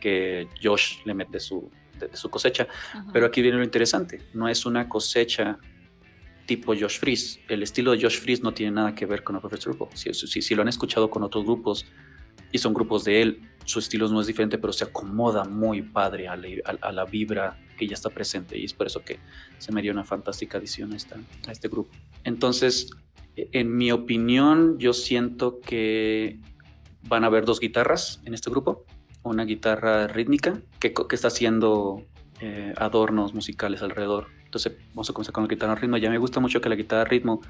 que 0.00 0.48
Josh 0.62 1.04
le 1.04 1.14
mete 1.14 1.32
de 1.32 1.40
su, 1.40 1.70
de, 1.98 2.16
su 2.16 2.30
cosecha. 2.30 2.66
Pero 3.12 3.26
aquí 3.26 3.42
viene 3.42 3.58
lo 3.58 3.64
interesante, 3.64 4.22
no 4.32 4.48
es 4.48 4.64
una 4.64 4.88
cosecha 4.88 5.58
tipo 6.50 6.74
Josh 6.74 6.98
Fries. 6.98 7.38
El 7.48 7.62
estilo 7.62 7.92
de 7.92 8.02
Josh 8.02 8.18
Fries 8.18 8.42
no 8.42 8.52
tiene 8.52 8.72
nada 8.72 8.92
que 8.92 9.06
ver 9.06 9.22
con 9.22 9.36
A 9.36 9.40
Professor 9.40 9.76
Si, 9.94 10.12
si, 10.12 10.54
lo 10.56 10.62
han 10.62 10.68
escuchado 10.68 11.08
con 11.08 11.22
otros 11.22 11.44
grupos 11.44 11.86
y 12.50 12.58
son 12.58 12.74
grupos 12.74 13.04
de 13.04 13.22
él, 13.22 13.40
su 13.64 13.78
estilo 13.78 14.08
no 14.08 14.20
es 14.20 14.26
diferente, 14.26 14.58
pero 14.58 14.72
se 14.72 14.82
acomoda 14.82 15.44
muy 15.44 15.82
padre 15.82 16.26
a 16.26 16.34
la, 16.34 17.04
vibra 17.04 17.56
que 17.78 17.86
ya 17.86 17.94
está 17.94 18.10
presente 18.10 18.58
y 18.58 18.64
es 18.64 18.74
por 18.74 18.88
eso 18.88 19.00
que 19.04 19.20
se 19.58 19.70
me 19.70 19.80
dio 19.80 19.92
una 19.92 20.02
fantástica 20.02 20.58
adición 20.58 20.92
a, 20.92 21.52
este 21.52 21.68
grupo. 21.68 21.92
Entonces, 22.24 22.90
en 23.36 23.76
mi 23.76 23.92
opinión, 23.92 24.76
yo 24.80 24.92
siento 24.92 25.60
que 25.60 26.40
van 27.04 27.22
a 27.22 27.28
haber 27.28 27.44
dos 27.44 27.60
guitarras 27.60 28.22
en 28.24 28.34
este 28.34 28.50
grupo. 28.50 28.84
Una 29.22 29.44
guitarra 29.44 30.08
rítmica 30.08 30.60
que, 30.80 30.92
que 30.92 31.14
está 31.14 31.28
haciendo 31.28 32.04
eh, 32.40 32.74
adornos 32.76 33.34
musicales 33.34 33.82
alrededor 33.82 34.39
entonces 34.50 34.72
vamos 34.94 35.08
a 35.08 35.12
comenzar 35.12 35.32
con 35.32 35.44
la 35.44 35.48
guitarra 35.48 35.76
ritmo. 35.76 35.96
Ya 35.96 36.10
me 36.10 36.18
gusta 36.18 36.40
mucho 36.40 36.60
que 36.60 36.68
la 36.68 36.74
guitarra 36.74 37.04
ritmo, 37.04 37.40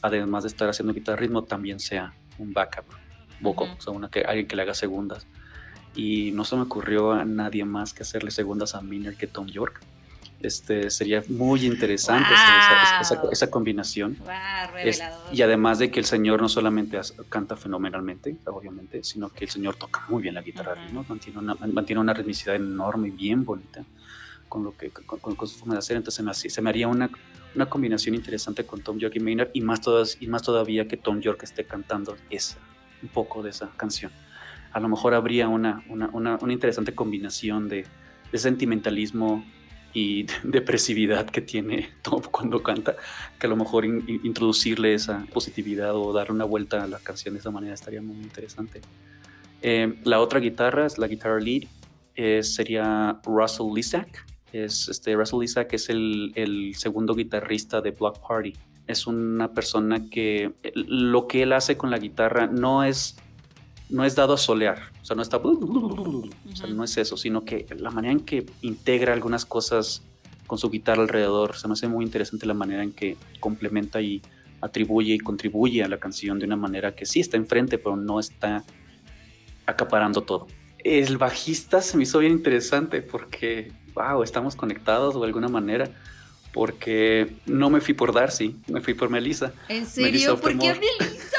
además 0.00 0.44
de 0.44 0.50
estar 0.50 0.68
haciendo 0.68 0.94
guitarra 0.94 1.16
ritmo, 1.16 1.42
también 1.42 1.80
sea 1.80 2.14
un 2.38 2.52
backup 2.52 2.84
vocal, 3.40 3.74
o 3.76 3.82
sea, 3.82 3.92
una 3.92 4.08
que, 4.08 4.20
alguien 4.20 4.46
que 4.46 4.54
le 4.54 4.62
haga 4.62 4.72
segundas. 4.72 5.26
Y 5.96 6.30
no 6.30 6.44
se 6.44 6.54
me 6.54 6.62
ocurrió 6.62 7.10
a 7.10 7.24
nadie 7.24 7.64
más 7.64 7.92
que 7.92 8.04
hacerle 8.04 8.30
segundas 8.30 8.76
a 8.76 8.82
Miner 8.82 9.16
que 9.16 9.26
Tom 9.26 9.48
York. 9.48 9.80
Este, 10.40 10.90
sería 10.90 11.24
muy 11.28 11.66
interesante 11.66 12.28
esa, 13.32 13.50
combinación. 13.50 14.16
y 15.32 15.42
además 15.42 15.80
de 15.80 15.90
que 15.90 15.98
el 15.98 16.06
señor 16.06 16.40
no 16.40 16.48
solamente 16.48 17.00
canta 17.28 17.56
fenomenalmente, 17.56 18.36
obviamente, 18.46 19.02
sino 19.02 19.28
que 19.28 19.46
el 19.46 19.50
señor 19.50 19.74
toca 19.74 20.04
muy 20.08 20.22
bien 20.22 20.34
la 20.34 20.42
guitarra, 20.42 20.74
ritmo, 20.76 21.04
mantiene, 21.08 21.38
una, 21.40 21.54
mantiene 21.54 22.00
una 22.00 22.14
ritmicidad 22.14 22.54
enorme 22.54 23.08
y 23.08 23.10
bien 23.10 23.44
bonita 23.44 23.84
con 24.54 24.62
lo 24.62 24.76
que 24.76 24.90
con, 24.90 25.48
su 25.48 25.58
forma 25.58 25.74
de 25.74 25.80
hacer. 25.80 25.96
Entonces 25.96 26.14
se 26.14 26.22
me, 26.22 26.32
se 26.32 26.62
me 26.62 26.70
haría 26.70 26.86
una, 26.86 27.10
una 27.56 27.66
combinación 27.66 28.14
interesante 28.14 28.64
con 28.64 28.82
Tom 28.82 28.98
York 28.98 29.16
y 29.16 29.20
Maynard 29.20 29.50
y 29.52 29.60
más, 29.60 29.80
todas, 29.80 30.16
y 30.20 30.28
más 30.28 30.42
todavía 30.42 30.86
que 30.86 30.96
Tom 30.96 31.20
York 31.20 31.42
esté 31.42 31.64
cantando 31.64 32.16
esa, 32.30 32.58
un 33.02 33.08
poco 33.08 33.42
de 33.42 33.50
esa 33.50 33.72
canción. 33.76 34.12
A 34.70 34.78
lo 34.78 34.88
mejor 34.88 35.12
habría 35.14 35.48
una, 35.48 35.82
una, 35.88 36.08
una, 36.12 36.52
interesante 36.52 36.94
combinación 36.94 37.68
de, 37.68 37.84
de 38.30 38.38
sentimentalismo 38.38 39.44
y 39.92 40.26
depresividad 40.44 41.28
que 41.28 41.40
tiene 41.40 41.90
Tom 42.02 42.22
cuando 42.30 42.62
canta, 42.62 42.94
que 43.40 43.48
a 43.48 43.50
lo 43.50 43.56
mejor 43.56 43.84
introducirle 43.84 44.94
esa 44.94 45.26
positividad 45.32 45.96
o 45.96 46.12
darle 46.12 46.32
una 46.32 46.44
vuelta 46.44 46.84
a 46.84 46.86
la 46.86 47.00
canción 47.00 47.34
de 47.34 47.40
esa 47.40 47.50
manera 47.50 47.74
estaría 47.74 48.02
muy 48.02 48.18
interesante. 48.18 48.82
Eh, 49.62 49.98
la 50.04 50.20
otra 50.20 50.38
guitarra 50.38 50.86
es 50.86 50.96
la 50.96 51.08
guitarra 51.08 51.40
lead, 51.40 51.64
eh, 52.14 52.44
sería 52.44 53.20
Russell 53.24 53.74
Lisak, 53.74 54.24
es 54.54 54.88
este 54.88 55.14
Russell 55.14 55.42
Isaac 55.42 55.72
es 55.72 55.88
el, 55.88 56.32
el, 56.36 56.74
segundo 56.76 57.14
guitarrista 57.14 57.80
de 57.80 57.90
Block 57.90 58.18
Party. 58.26 58.52
Es 58.86 59.06
una 59.06 59.52
persona 59.52 60.08
que 60.08 60.52
lo 60.74 61.26
que 61.26 61.42
él 61.42 61.52
hace 61.52 61.76
con 61.76 61.90
la 61.90 61.98
guitarra 61.98 62.46
no 62.46 62.84
es 62.84 63.16
no 63.90 64.04
es 64.04 64.14
dado 64.14 64.34
a 64.34 64.38
solear, 64.38 64.78
o 65.02 65.04
sea, 65.04 65.14
no 65.14 65.22
está, 65.22 65.36
o 65.36 66.56
sea, 66.56 66.66
no 66.68 66.84
es 66.84 66.96
eso, 66.96 67.16
sino 67.18 67.44
que 67.44 67.66
la 67.78 67.90
manera 67.90 68.12
en 68.12 68.20
que 68.20 68.46
integra 68.62 69.12
algunas 69.12 69.44
cosas 69.44 70.02
con 70.46 70.58
su 70.58 70.70
guitarra 70.70 71.02
alrededor, 71.02 71.56
se 71.56 71.68
me 71.68 71.74
hace 71.74 71.86
muy 71.86 72.04
interesante 72.04 72.46
la 72.46 72.54
manera 72.54 72.82
en 72.82 72.92
que 72.92 73.16
complementa 73.40 74.00
y 74.00 74.22
atribuye 74.62 75.14
y 75.14 75.18
contribuye 75.18 75.84
a 75.84 75.88
la 75.88 75.98
canción 75.98 76.38
de 76.38 76.46
una 76.46 76.56
manera 76.56 76.94
que 76.94 77.04
sí 77.04 77.20
está 77.20 77.36
enfrente, 77.36 77.76
pero 77.76 77.96
no 77.96 78.18
está 78.18 78.64
acaparando 79.66 80.22
todo. 80.22 80.46
El 80.78 81.18
bajista 81.18 81.82
se 81.82 81.96
me 81.96 82.02
hizo 82.04 82.18
bien 82.18 82.32
interesante 82.32 83.02
porque 83.02 83.70
wow, 83.94 84.22
estamos 84.22 84.56
conectados 84.56 85.18
de 85.18 85.26
alguna 85.26 85.48
manera. 85.48 85.90
Porque 86.52 87.34
no 87.46 87.68
me 87.68 87.80
fui 87.80 87.94
por 87.94 88.12
Darcy, 88.12 88.56
me 88.68 88.80
fui 88.80 88.94
por 88.94 89.10
Melissa. 89.10 89.52
¿En 89.68 89.86
serio? 89.86 90.38
¿Por 90.40 90.56
qué 90.56 90.72
Melissa? 90.72 91.38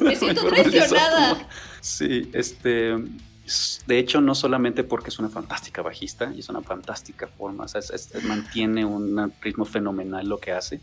me 0.00 0.16
siento 0.16 0.46
traicionada. 0.48 1.48
Sí, 1.80 2.30
este. 2.32 2.96
De 3.86 3.98
hecho, 3.98 4.20
no 4.20 4.34
solamente 4.34 4.84
porque 4.84 5.10
es 5.10 5.18
una 5.18 5.28
fantástica 5.28 5.82
bajista 5.82 6.32
y 6.34 6.38
es 6.38 6.48
una 6.48 6.62
fantástica 6.62 7.26
forma, 7.26 7.64
o 7.64 7.68
sea, 7.68 7.80
mantiene 8.22 8.84
un 8.84 9.32
ritmo 9.40 9.64
fenomenal 9.64 10.28
lo 10.28 10.38
que 10.38 10.52
hace, 10.52 10.80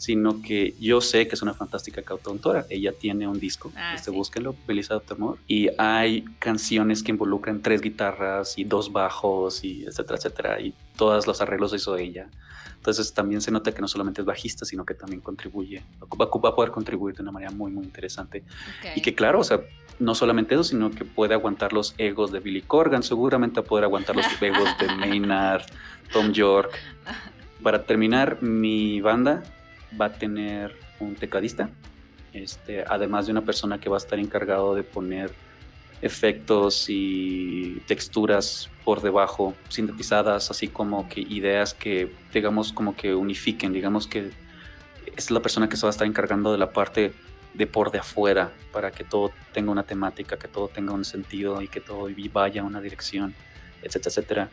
sino 0.00 0.40
que 0.40 0.74
yo 0.80 1.02
sé 1.02 1.28
que 1.28 1.34
es 1.34 1.42
una 1.42 1.52
fantástica 1.52 2.00
cantautora. 2.00 2.64
Ella 2.70 2.94
tiene 2.98 3.28
un 3.28 3.38
disco, 3.38 3.70
ah, 3.76 3.92
este, 3.94 4.10
búsquenlo, 4.10 4.56
Belisa 4.66 5.02
Amor, 5.10 5.36
y 5.46 5.68
hay 5.76 6.24
canciones 6.38 7.02
que 7.02 7.10
involucran 7.10 7.60
tres 7.60 7.82
guitarras 7.82 8.56
y 8.56 8.64
dos 8.64 8.90
bajos 8.92 9.62
y 9.62 9.84
etcétera, 9.84 10.16
etcétera, 10.16 10.60
y 10.62 10.72
todos 10.96 11.26
los 11.26 11.42
arreglos 11.42 11.74
hizo 11.74 11.98
ella. 11.98 12.30
Entonces 12.76 13.12
también 13.12 13.42
se 13.42 13.50
nota 13.50 13.72
que 13.72 13.82
no 13.82 13.88
solamente 13.88 14.22
es 14.22 14.24
bajista, 14.24 14.64
sino 14.64 14.86
que 14.86 14.94
también 14.94 15.20
contribuye, 15.20 15.84
va, 16.18 16.48
a 16.48 16.54
poder 16.54 16.70
contribuir 16.70 17.14
de 17.14 17.20
una 17.20 17.32
manera 17.32 17.52
muy, 17.52 17.70
muy 17.70 17.84
interesante. 17.84 18.42
Y 18.96 19.02
que 19.02 19.14
claro, 19.14 19.40
o 19.40 19.44
sea, 19.44 19.60
no 19.98 20.14
solamente 20.14 20.54
eso, 20.54 20.64
sino 20.64 20.90
que 20.90 21.04
puede 21.04 21.34
aguantar 21.34 21.74
los 21.74 21.94
egos 21.98 22.32
de 22.32 22.40
Billy 22.40 22.62
Corgan, 22.62 23.02
seguramente 23.02 23.60
poder 23.60 23.84
aguantar 23.84 24.16
los 24.16 24.24
egos 24.40 24.70
de 24.78 24.86
Maynard, 24.96 25.64
Tom 26.10 26.32
York. 26.32 26.72
Para 27.62 27.84
terminar, 27.84 28.42
mi 28.42 29.02
banda 29.02 29.42
va 29.98 30.06
a 30.06 30.12
tener 30.12 30.76
un 30.98 31.14
tecladista, 31.14 31.70
este, 32.32 32.84
además 32.86 33.26
de 33.26 33.32
una 33.32 33.42
persona 33.42 33.80
que 33.80 33.88
va 33.88 33.96
a 33.96 33.98
estar 33.98 34.18
encargado 34.18 34.74
de 34.74 34.82
poner 34.82 35.32
efectos 36.02 36.86
y 36.88 37.82
texturas 37.86 38.70
por 38.84 39.02
debajo, 39.02 39.54
sintetizadas, 39.68 40.50
así 40.50 40.68
como 40.68 41.08
que 41.08 41.20
ideas 41.20 41.74
que, 41.74 42.12
digamos, 42.32 42.72
como 42.72 42.96
que 42.96 43.14
unifiquen, 43.14 43.72
digamos 43.72 44.06
que 44.06 44.30
es 45.16 45.30
la 45.30 45.40
persona 45.40 45.68
que 45.68 45.76
se 45.76 45.82
va 45.82 45.90
a 45.90 45.90
estar 45.90 46.06
encargando 46.06 46.52
de 46.52 46.58
la 46.58 46.72
parte 46.72 47.12
de 47.52 47.66
por 47.66 47.90
de 47.90 47.98
afuera, 47.98 48.52
para 48.72 48.92
que 48.92 49.04
todo 49.04 49.32
tenga 49.52 49.72
una 49.72 49.82
temática, 49.82 50.38
que 50.38 50.48
todo 50.48 50.68
tenga 50.68 50.92
un 50.92 51.04
sentido 51.04 51.60
y 51.60 51.68
que 51.68 51.80
todo 51.80 52.08
vaya 52.32 52.62
a 52.62 52.64
una 52.64 52.80
dirección, 52.80 53.34
etcétera, 53.82 54.10
etcétera. 54.10 54.48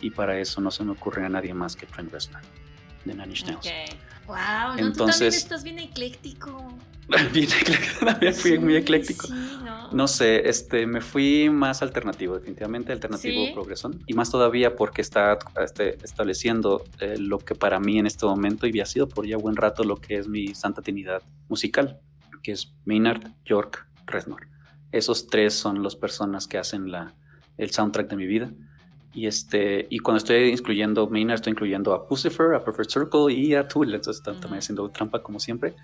Y 0.00 0.10
para 0.10 0.38
eso 0.38 0.60
no 0.60 0.70
se 0.70 0.84
me 0.84 0.92
ocurre 0.92 1.24
a 1.24 1.28
nadie 1.28 1.52
más 1.54 1.74
que 1.74 1.86
Trent 1.86 2.12
Reznor 2.12 2.42
de 3.06 3.14
Nine 3.14 3.28
Inch 3.28 3.44
Nails. 3.44 3.66
Wow, 4.26 4.36
¿no? 4.36 4.78
Entonces, 4.78 4.94
tú 4.94 4.98
también 4.98 5.32
estás 5.32 5.64
bien 5.64 5.78
ecléctico. 5.78 6.74
bien 7.32 7.48
ecléctico, 7.60 8.06
también 8.06 8.34
fui 8.34 8.58
muy 8.58 8.76
ecléctico. 8.76 9.28
¿no? 9.92 10.08
sé, 10.08 10.48
este, 10.48 10.86
me 10.86 11.00
fui 11.00 11.48
más 11.48 11.82
alternativo, 11.82 12.34
definitivamente 12.34 12.92
alternativo 12.92 13.54
progresón. 13.54 14.02
Y 14.06 14.14
más 14.14 14.30
todavía 14.30 14.74
porque 14.74 15.02
está 15.02 15.38
este, 15.62 15.96
estableciendo 16.04 16.84
eh, 16.98 17.16
lo 17.18 17.38
que 17.38 17.54
para 17.54 17.78
mí 17.78 17.98
en 17.98 18.06
este 18.06 18.26
momento, 18.26 18.66
y 18.66 18.80
ha 18.80 18.86
sido 18.86 19.08
por 19.08 19.26
ya 19.26 19.36
buen 19.36 19.54
rato, 19.54 19.84
lo 19.84 19.96
que 19.96 20.18
es 20.18 20.26
mi 20.26 20.54
santa 20.54 20.82
trinidad 20.82 21.22
musical, 21.48 22.00
que 22.42 22.52
es 22.52 22.74
Maynard, 22.84 23.32
York, 23.44 23.86
Reznor. 24.06 24.48
Esos 24.92 25.28
tres 25.28 25.54
son 25.54 25.82
las 25.82 25.94
personas 25.94 26.46
que 26.48 26.58
hacen 26.58 26.90
la, 26.90 27.14
el 27.56 27.70
soundtrack 27.70 28.08
de 28.08 28.16
mi 28.16 28.26
vida. 28.26 28.52
Y, 29.16 29.26
este, 29.26 29.86
y 29.88 30.00
cuando 30.00 30.18
estoy 30.18 30.50
incluyendo 30.50 31.08
Maynard, 31.08 31.36
estoy 31.36 31.52
incluyendo 31.52 31.94
a 31.94 32.06
Pucifer, 32.06 32.52
a 32.52 32.62
Perfect 32.62 32.90
Circle 32.90 33.32
y 33.32 33.54
a 33.54 33.66
Tool. 33.66 33.94
Entonces 33.94 34.18
están 34.18 34.38
también 34.38 34.58
haciendo 34.58 34.90
trampa 34.90 35.22
como 35.22 35.40
siempre. 35.40 35.74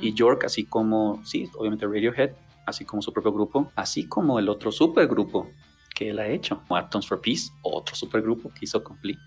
Y 0.00 0.12
York, 0.12 0.42
así 0.44 0.64
como, 0.64 1.24
sí, 1.24 1.48
obviamente 1.56 1.86
Radiohead, 1.86 2.32
así 2.66 2.84
como 2.84 3.00
su 3.00 3.12
propio 3.12 3.32
grupo, 3.32 3.70
así 3.76 4.08
como 4.08 4.40
el 4.40 4.48
otro 4.48 4.72
supergrupo 4.72 5.48
que 5.94 6.10
él 6.10 6.18
ha 6.18 6.26
hecho, 6.26 6.64
Atoms 6.68 7.06
for 7.06 7.20
Peace, 7.20 7.52
otro 7.62 7.94
supergrupo 7.94 8.52
que 8.52 8.64
hizo 8.64 8.82
con 8.82 8.98
Flea. 8.98 9.18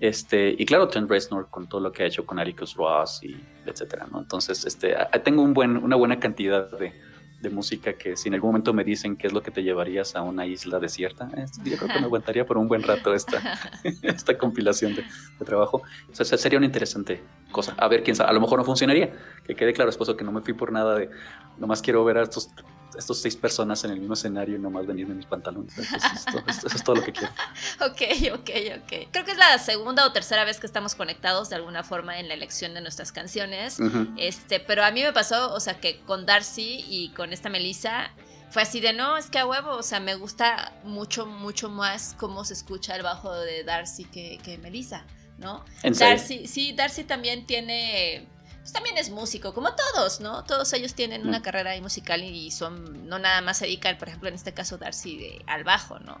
Este, 0.00 0.56
y 0.58 0.64
claro, 0.64 0.88
Trent 0.88 1.10
Reznor 1.10 1.50
con 1.50 1.68
todo 1.68 1.82
lo 1.82 1.92
que 1.92 2.04
ha 2.04 2.06
hecho 2.06 2.24
con 2.24 2.38
Atticus 2.38 2.74
Ross 2.74 3.22
y 3.22 3.36
etcétera, 3.66 4.06
¿no? 4.10 4.20
Entonces, 4.20 4.64
este, 4.64 4.96
tengo 5.22 5.42
un 5.42 5.52
buen, 5.52 5.76
una 5.76 5.96
buena 5.96 6.18
cantidad 6.18 6.70
de, 6.78 6.94
de 7.44 7.50
música 7.50 7.92
que 7.92 8.16
si 8.16 8.28
en 8.28 8.34
algún 8.34 8.48
momento 8.48 8.72
me 8.72 8.82
dicen 8.82 9.16
qué 9.16 9.28
es 9.28 9.32
lo 9.32 9.42
que 9.42 9.52
te 9.52 9.62
llevarías 9.62 10.16
a 10.16 10.22
una 10.22 10.46
isla 10.46 10.80
desierta, 10.80 11.28
yo 11.64 11.76
creo 11.76 11.88
que 11.88 12.00
me 12.00 12.06
aguantaría 12.06 12.44
por 12.44 12.58
un 12.58 12.66
buen 12.66 12.82
rato 12.82 13.14
esta, 13.14 13.60
esta 14.02 14.36
compilación 14.36 14.96
de, 14.96 15.04
trabajo. 15.44 15.82
O 16.10 16.14
sea, 16.14 16.24
sería 16.38 16.58
una 16.58 16.66
interesante 16.66 17.22
cosa. 17.52 17.74
A 17.78 17.86
ver, 17.86 18.02
quién 18.02 18.16
sabe, 18.16 18.30
a 18.30 18.32
lo 18.32 18.40
mejor 18.40 18.58
no 18.58 18.64
funcionaría. 18.64 19.12
Que 19.44 19.54
quede 19.54 19.72
claro, 19.72 19.90
esposo, 19.90 20.16
que 20.16 20.24
no 20.24 20.32
me 20.32 20.40
fui 20.40 20.54
por 20.54 20.72
nada 20.72 20.96
de, 20.96 21.10
nomás 21.58 21.82
quiero 21.82 22.04
ver 22.04 22.18
a 22.18 22.22
estos 22.22 22.50
estos 22.96 23.20
seis 23.20 23.36
personas 23.36 23.84
en 23.84 23.90
el 23.90 24.00
mismo 24.00 24.14
escenario 24.14 24.56
y 24.56 24.58
nomás 24.58 24.86
venirme 24.86 25.12
en 25.12 25.18
mis 25.18 25.26
pantalones. 25.26 25.76
Eso, 25.78 26.66
es 26.66 26.84
todo, 26.84 26.96
lo 26.96 27.02
que 27.02 27.12
quiero. 27.12 27.32
ok, 27.80 28.40
ok, 28.40 28.50
ok. 28.82 29.08
Creo 29.10 29.24
que 29.24 29.32
es 29.32 29.38
la 29.38 29.58
segunda 29.58 30.06
o 30.06 30.12
tercera 30.12 30.44
vez 30.44 30.60
que 30.60 30.66
estamos 30.66 30.94
conectados 30.94 31.50
de 31.50 31.56
alguna 31.56 31.82
forma 31.82 32.18
en 32.18 32.28
la 32.28 32.34
elección 32.34 32.74
de 32.74 32.80
nuestras 32.80 33.12
canciones. 33.12 33.78
este, 34.16 34.60
pero 34.60 34.84
a 34.84 34.90
mí 34.90 35.02
me 35.02 35.12
pasó, 35.12 35.52
o 35.52 35.60
sea, 35.60 35.80
que 35.80 36.00
con 36.00 36.26
Darcy 36.26 36.84
y 36.88 37.10
con 37.10 37.32
esta 37.32 37.48
Melissa 37.48 38.10
fue 38.50 38.62
así 38.62 38.80
de 38.80 38.92
no, 38.92 39.16
es 39.16 39.30
que 39.30 39.40
a 39.40 39.46
huevo, 39.46 39.72
o 39.72 39.82
sea, 39.82 39.98
me 39.98 40.14
gusta 40.14 40.72
mucho, 40.84 41.26
mucho 41.26 41.68
más 41.68 42.14
cómo 42.18 42.44
se 42.44 42.54
escucha 42.54 42.94
el 42.94 43.02
bajo 43.02 43.34
de 43.34 43.64
Darcy 43.64 44.04
que, 44.04 44.38
que 44.44 44.58
Melissa, 44.58 45.04
¿no? 45.38 45.64
Darcy, 45.82 46.46
sí, 46.46 46.72
Darcy 46.72 47.02
también 47.02 47.46
tiene 47.46 48.28
pues 48.64 48.72
también 48.72 48.96
es 48.96 49.10
músico, 49.10 49.52
como 49.52 49.74
todos, 49.74 50.20
¿no? 50.20 50.42
Todos 50.44 50.72
ellos 50.72 50.94
tienen 50.94 51.28
una 51.28 51.40
mm. 51.40 51.42
carrera 51.42 51.72
ahí 51.72 51.82
musical 51.82 52.24
y 52.24 52.50
son, 52.50 53.06
no 53.06 53.18
nada 53.18 53.42
más 53.42 53.58
se 53.58 53.66
dedican, 53.66 53.98
por 53.98 54.08
ejemplo, 54.08 54.30
en 54.30 54.34
este 54.34 54.54
caso 54.54 54.78
Darcy, 54.78 55.18
de, 55.18 55.44
al 55.46 55.64
bajo, 55.64 55.98
¿no? 55.98 56.18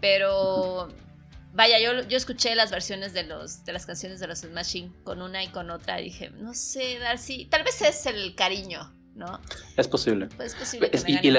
Pero, 0.00 0.86
vaya, 1.52 1.80
yo, 1.80 2.06
yo 2.06 2.16
escuché 2.16 2.54
las 2.54 2.70
versiones 2.70 3.14
de, 3.14 3.24
los, 3.24 3.64
de 3.64 3.72
las 3.72 3.84
canciones 3.84 4.20
de 4.20 4.28
los 4.28 4.42
Smashing 4.42 4.92
con 5.02 5.22
una 5.22 5.42
y 5.42 5.48
con 5.48 5.70
otra 5.70 6.00
y 6.00 6.04
dije, 6.04 6.30
no 6.30 6.54
sé, 6.54 7.00
Darcy, 7.00 7.46
tal 7.46 7.64
vez 7.64 7.82
es 7.82 8.06
el 8.06 8.36
cariño, 8.36 8.94
¿no? 9.16 9.40
Es 9.76 9.88
posible. 9.88 10.28
Pues 10.36 10.52
es 10.52 10.60
posible 10.60 10.88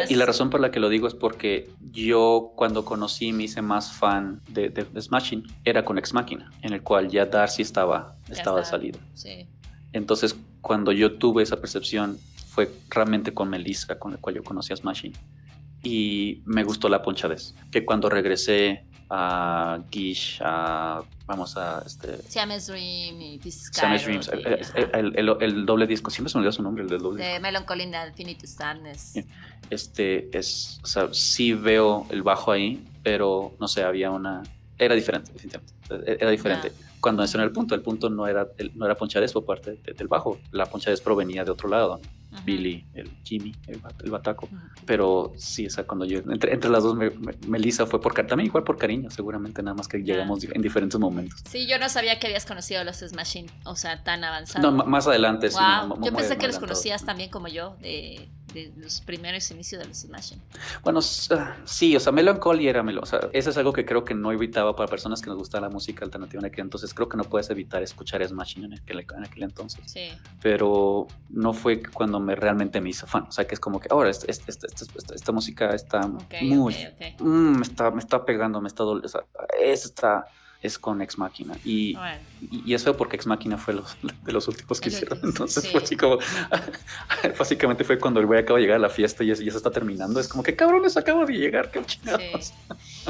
y, 0.10 0.16
la, 0.16 0.26
razón 0.26 0.50
por 0.50 0.60
la 0.60 0.72
que 0.72 0.82
lo 0.82 0.90
digo 0.90 1.08
es 1.08 1.14
porque 1.14 1.70
yo 1.80 2.52
cuando 2.58 2.84
conocí 2.84 3.32
me 3.32 3.44
hice 3.44 3.62
más 3.62 3.94
fan 3.94 4.42
de, 4.50 4.68
de, 4.68 5.02
Smashing 5.02 5.48
era 5.64 5.86
con 5.86 5.98
Ex 5.98 6.14
Machina, 6.14 6.52
en 6.64 6.74
el 6.74 6.84
cual 6.84 7.08
ya 7.08 7.28
Darcy 7.28 7.62
estaba, 7.62 8.18
estaba 8.28 8.60
de 8.60 8.66
salida. 8.66 9.00
Sí. 9.14 9.48
Entonces, 9.94 10.36
cuando 10.62 10.92
yo 10.92 11.18
tuve 11.18 11.44
esa 11.44 11.62
percepción, 11.62 12.20
fue 12.48 12.72
realmente 12.90 13.34
con 13.34 13.50
Melissa, 13.50 13.98
con 13.98 14.12
la 14.12 14.18
cual 14.18 14.36
yo 14.36 14.44
conocí 14.44 14.74
a 14.74 14.76
Smashing. 14.76 15.14
Y 15.84 16.42
me 16.46 16.64
gustó 16.64 16.90
la 16.90 17.02
ponchadez. 17.02 17.56
Que 17.72 17.86
cuando 17.86 18.10
regresé 18.10 18.86
a 19.10 19.80
Gish, 19.92 20.40
a. 20.42 21.04
Vamos 21.26 21.58
a. 21.58 21.84
Este, 21.86 22.22
Siamese 22.28 22.72
Dream 22.72 23.22
y 23.22 23.40
Siamese 23.52 24.06
Dreams. 24.06 24.32
El, 24.94 25.18
el, 25.42 25.66
doble 25.66 25.88
disco, 25.88 26.10
siempre 26.10 26.32
se 26.32 26.38
me 26.38 26.42
olvidó 26.42 26.52
su 26.54 26.64
nombre, 26.64 26.84
el 26.84 26.90
del 26.90 27.02
doble 27.02 27.24
De 27.24 27.40
Melancholy 27.40 27.84
Infinite 27.84 28.48
Sadness. 28.48 29.14
Este 29.70 30.36
es. 30.38 30.80
O 30.84 30.88
sea, 30.88 31.10
sí 31.12 31.54
veo 31.54 32.08
el 32.10 32.24
bajo 32.24 32.52
ahí, 32.52 32.84
pero 33.04 33.56
no 33.60 33.68
sé, 33.68 33.84
había 33.84 34.10
una. 34.10 34.44
Era 34.78 34.96
diferente, 34.96 35.32
definitivamente. 35.34 35.74
Era 36.20 36.32
diferente 36.32 36.72
cuando 37.04 37.22
mencioné 37.22 37.44
el 37.44 37.52
punto, 37.52 37.76
el 37.76 37.82
punto 37.82 38.10
no 38.10 38.28
era, 38.28 38.48
no 38.76 38.86
era 38.86 38.96
ponchades 38.96 39.34
por 39.34 39.44
parte 39.44 39.78
del 39.86 40.08
bajo, 40.08 40.40
la 40.52 40.68
ponchades 40.68 41.02
provenía 41.02 41.44
de 41.44 41.52
otro 41.52 41.68
lado, 41.68 42.00
Billy, 42.46 42.86
el 42.94 43.12
Jimmy, 43.26 43.54
el, 43.68 44.10
bataco. 44.10 44.48
Pero 44.86 45.34
sí, 45.36 45.66
o 45.66 45.70
sea, 45.70 45.84
cuando 45.84 46.06
yo, 46.06 46.20
entre, 46.20 46.54
entre 46.54 46.72
las 46.72 46.82
dos, 46.82 46.98
Melissa 47.46 47.86
fue 47.86 48.00
por, 48.00 48.14
también 48.14 48.48
igual 48.48 48.64
por 48.64 48.78
cariño, 48.78 49.10
seguramente, 49.12 49.62
nada 49.62 49.76
más 49.76 49.90
que 49.90 49.98
llegamos 49.98 50.46
en 50.46 50.62
diferentes 50.62 50.98
momentos. 50.98 51.42
Sí, 51.46 51.68
yo 51.68 51.78
no 51.78 51.90
sabía 51.90 52.20
que 52.20 52.28
habías 52.28 52.46
conocido 52.46 52.80
a 52.80 52.84
los 52.86 53.00
Smashing, 53.00 53.48
o 53.66 53.76
sea, 53.76 54.02
tan 54.02 54.24
avanzados. 54.24 54.74
No, 54.74 54.86
más 54.86 55.06
adelante, 55.06 55.52
sí. 55.52 55.60
yo 56.02 56.14
pensé 56.14 56.38
que 56.38 56.48
los 56.48 56.58
conocías 56.58 57.04
también 57.04 57.30
como 57.30 57.50
yo, 57.50 57.76
de 57.82 58.30
de 58.54 58.72
los 58.78 59.02
primeros 59.02 59.50
inicios 59.52 59.82
de 59.82 59.88
los 59.88 59.98
Smashing. 59.98 60.42
Bueno, 60.84 61.00
ah, 61.32 61.56
sí, 61.66 61.96
o 61.96 62.00
sea, 62.00 62.12
Melancholy 62.12 62.68
era 62.68 62.84
Melo, 62.84 63.02
o 63.02 63.06
sea, 63.06 63.30
eso 63.34 63.50
es 63.50 63.58
algo 63.58 63.74
que 63.74 63.86
creo 63.86 64.06
que 64.06 64.14
no 64.14 64.32
evitaba 64.32 64.76
para 64.76 64.88
personas 64.88 65.22
que 65.22 65.30
nos 65.30 65.38
gusta 65.38 65.60
la 65.60 65.70
música 65.70 66.06
alternativa 66.06 66.40
en 66.40 66.46
aquel 66.46 66.66
entonces. 66.66 66.94
Creo 66.94 67.10
que 67.10 67.18
no 67.18 67.24
puedes 67.24 67.50
evitar 67.50 67.82
escuchar 67.84 68.26
Smashing 68.26 68.66
en 68.66 68.74
aquel, 68.74 69.00
en 69.00 69.24
aquel 69.24 69.44
entonces. 69.44 69.82
Sí. 69.86 70.10
Pero 70.42 71.08
no 71.30 71.54
fue 71.54 71.82
cuando 71.84 72.20
me 72.20 72.36
realmente 72.36 72.80
me 72.82 72.90
hizo 72.90 73.08
fan. 73.08 73.24
O 73.24 73.32
sea, 73.32 73.46
que 73.46 73.56
es 73.56 73.60
como 73.60 73.80
que 73.80 73.88
ahora 73.92 74.10
esta, 74.10 74.28
esta, 74.30 75.32
música 75.32 75.74
está 75.74 76.08
muy. 76.42 76.76
Mm, 77.20 77.58
me, 77.58 77.62
está, 77.64 77.92
me 77.92 78.00
está 78.00 78.26
pegando, 78.26 78.62
me 78.62 78.68
está 78.68 78.84
doliendo. 78.84 79.08
O 79.08 79.10
sea, 79.10 79.26
está 79.60 80.26
es 80.64 80.80
con 80.80 81.02
Ex 81.02 81.18
Máquina. 81.18 81.56
Y, 81.66 81.96
y, 82.50 82.74
es 82.74 82.84
feo 82.84 82.96
porque 82.96 83.18
Ex 83.18 83.28
Máquina 83.28 83.58
fue 83.58 83.74
los, 83.74 83.98
de 84.02 84.32
los 84.32 84.48
últimos 84.48 84.80
que 84.80 84.90
hicieron. 84.90 85.20
Entonces 85.22 85.70
fue 85.70 85.84
así 85.84 85.98
como. 85.98 86.18
básicamente 87.38 87.84
fue 87.84 88.00
cuando 88.00 88.22
el 88.22 88.26
güey 88.26 88.40
acaba 88.40 88.58
de 88.58 88.64
llegar 88.64 88.78
a 88.78 88.82
la 88.82 88.90
fiesta 88.90 89.24
y 89.24 89.28
ya, 89.28 89.36
se 89.36 89.46
está 89.46 89.70
terminando. 89.70 90.20
Es 90.20 90.30
como 90.30 90.42
que 90.42 90.56
cabrones, 90.56 90.96
acabo 90.96 91.26
de 91.26 91.34
llegar, 91.34 91.70
qué 91.70 91.86
chingados. 91.86 92.54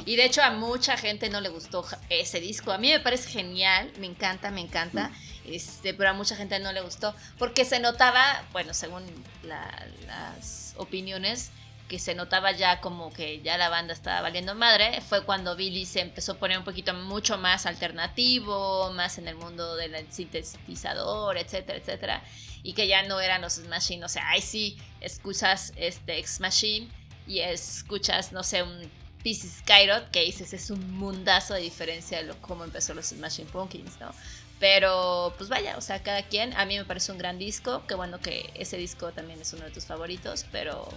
Y 0.05 0.15
de 0.15 0.25
hecho, 0.25 0.41
a 0.41 0.49
mucha 0.51 0.97
gente 0.97 1.29
no 1.29 1.39
le 1.39 1.49
gustó 1.49 1.85
ese 2.09 2.41
disco. 2.41 2.71
A 2.71 2.79
mí 2.79 2.89
me 2.89 2.99
parece 2.99 3.29
genial, 3.29 3.91
me 3.99 4.07
encanta, 4.07 4.49
me 4.49 4.61
encanta. 4.61 5.11
Este, 5.45 5.93
pero 5.93 6.09
a 6.09 6.13
mucha 6.13 6.35
gente 6.35 6.57
no 6.59 6.71
le 6.71 6.81
gustó 6.81 7.13
porque 7.37 7.65
se 7.65 7.79
notaba, 7.79 8.23
bueno, 8.53 8.73
según 8.73 9.03
las 9.43 10.73
opiniones, 10.77 11.51
que 11.87 11.99
se 11.99 12.15
notaba 12.15 12.51
ya 12.51 12.81
como 12.81 13.11
que 13.11 13.41
ya 13.41 13.57
la 13.57 13.69
banda 13.69 13.93
estaba 13.93 14.21
valiendo 14.21 14.55
madre, 14.55 15.01
fue 15.01 15.23
cuando 15.25 15.55
Billy 15.55 15.85
se 15.85 16.01
empezó 16.01 16.33
a 16.33 16.35
poner 16.35 16.57
un 16.57 16.63
poquito 16.63 16.93
mucho 16.93 17.37
más 17.37 17.65
alternativo, 17.65 18.91
más 18.93 19.17
en 19.17 19.27
el 19.27 19.35
mundo 19.35 19.75
del 19.75 20.11
sintetizador, 20.11 21.37
etcétera, 21.37 21.77
etcétera, 21.79 22.23
y 22.63 22.73
que 22.73 22.87
ya 22.87 23.03
no 23.03 23.19
eran 23.19 23.41
los 23.41 23.53
Smashing, 23.53 24.03
o 24.03 24.09
sea, 24.09 24.29
ahí 24.29 24.41
sí 24.41 24.77
escuchas 25.01 25.73
este 25.75 26.17
X 26.19 26.39
Machine 26.39 26.89
y 27.27 27.39
escuchas, 27.39 28.31
no 28.31 28.43
sé, 28.43 28.63
un 28.63 28.89
Pieces 29.21 29.59
Skyrot, 29.59 30.11
que 30.11 30.21
dices 30.21 30.53
es 30.53 30.69
un 30.69 30.91
mundazo 30.97 31.53
de 31.53 31.61
diferencia 31.61 32.17
de 32.17 32.25
lo, 32.25 32.41
cómo 32.41 32.63
empezó 32.65 32.93
los 32.93 33.07
Smashing 33.07 33.47
Pumpkins, 33.47 33.99
¿no? 33.99 34.11
Pero 34.59 35.33
pues 35.37 35.49
vaya, 35.49 35.77
o 35.77 35.81
sea, 35.81 36.01
cada 36.03 36.23
quien, 36.23 36.53
a 36.55 36.65
mí 36.65 36.77
me 36.77 36.85
parece 36.85 37.11
un 37.11 37.17
gran 37.17 37.37
disco, 37.37 37.83
qué 37.87 37.95
bueno 37.95 38.19
que 38.19 38.49
ese 38.55 38.77
disco 38.77 39.11
también 39.11 39.41
es 39.41 39.51
uno 39.53 39.65
de 39.65 39.71
tus 39.71 39.85
favoritos, 39.85 40.45
pero 40.51 40.87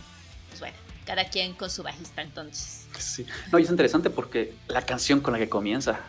pues 0.48 0.60
bueno, 0.60 0.76
cada 1.04 1.28
quien 1.28 1.54
con 1.54 1.70
su 1.70 1.82
bajista 1.82 2.22
entonces. 2.22 2.86
Sí, 2.98 3.26
no, 3.52 3.58
y 3.58 3.62
es 3.62 3.70
interesante 3.70 4.10
porque 4.10 4.54
la 4.68 4.82
canción 4.82 5.20
con 5.20 5.32
la 5.32 5.38
que 5.38 5.48
comienza, 5.48 6.00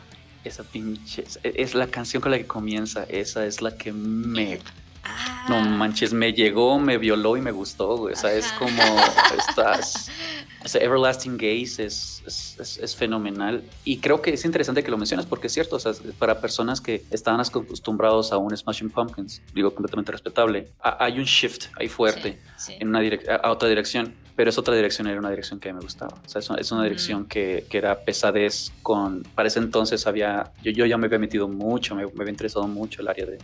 esa 0.43 0.63
pinche, 0.63 1.25
es 1.43 1.75
la 1.75 1.87
canción 1.87 2.21
con 2.21 2.31
la 2.31 2.37
que 2.37 2.47
comienza, 2.47 3.03
esa 3.03 3.45
es 3.45 3.61
la 3.61 3.77
que 3.77 3.91
me... 3.91 4.59
No 5.47 5.55
ah. 5.55 5.61
manches, 5.61 6.13
me 6.13 6.33
llegó, 6.33 6.79
me 6.79 6.97
violó 6.97 7.37
y 7.37 7.41
me 7.41 7.51
gustó, 7.51 7.91
O 7.91 8.15
sea, 8.15 8.33
es 8.33 8.51
como 8.53 8.81
estás. 9.49 10.09
Ese 10.63 10.83
Everlasting 10.83 11.37
Gaze 11.37 11.85
es, 11.85 12.23
es, 12.59 12.77
es, 12.77 12.95
fenomenal. 12.95 13.63
Y 13.85 13.99
creo 13.99 14.21
que 14.21 14.33
es 14.33 14.43
interesante 14.43 14.83
que 14.83 14.91
lo 14.91 14.97
mencionas 14.97 15.25
porque 15.25 15.47
es 15.47 15.53
cierto, 15.53 15.77
o 15.77 15.79
sea, 15.79 15.93
para 16.19 16.41
personas 16.41 16.81
que 16.81 17.05
estaban 17.09 17.39
acostumbrados 17.39 18.33
a 18.33 18.37
un 18.37 18.57
Smashing 18.57 18.89
Pumpkins, 18.89 19.41
digo 19.53 19.73
completamente 19.73 20.11
respetable, 20.11 20.67
hay 20.81 21.19
un 21.19 21.25
shift 21.25 21.67
ahí 21.79 21.87
fuerte 21.87 22.41
en 22.67 22.89
una 22.89 22.99
a 23.41 23.51
otra 23.51 23.69
dirección 23.69 24.13
pero 24.37 24.51
es 24.51 24.57
otra 24.59 24.75
dirección, 24.75 25.07
era 25.07 25.19
una 25.19 25.31
dirección 25.31 25.59
que 25.59 25.73
me 25.73 25.79
gustaba. 25.79 26.13
O 26.23 26.29
sea, 26.29 26.39
es 26.59 26.71
una, 26.71 26.83
dirección 26.83 27.25
que, 27.25 27.65
que, 27.67 27.79
era 27.79 28.01
pesadez 28.01 28.71
con... 28.83 29.23
Para 29.23 29.47
ese 29.47 29.57
entonces 29.57 30.05
había... 30.05 30.53
Yo, 30.61 30.71
yo 30.71 30.85
ya 30.85 30.95
me 30.95 31.07
había 31.07 31.17
metido 31.17 31.47
mucho, 31.47 31.95
me, 31.95 32.03
había 32.03 32.29
interesado 32.29 32.67
mucho 32.67 33.01
el 33.01 33.07
área 33.07 33.25
de 33.25 33.39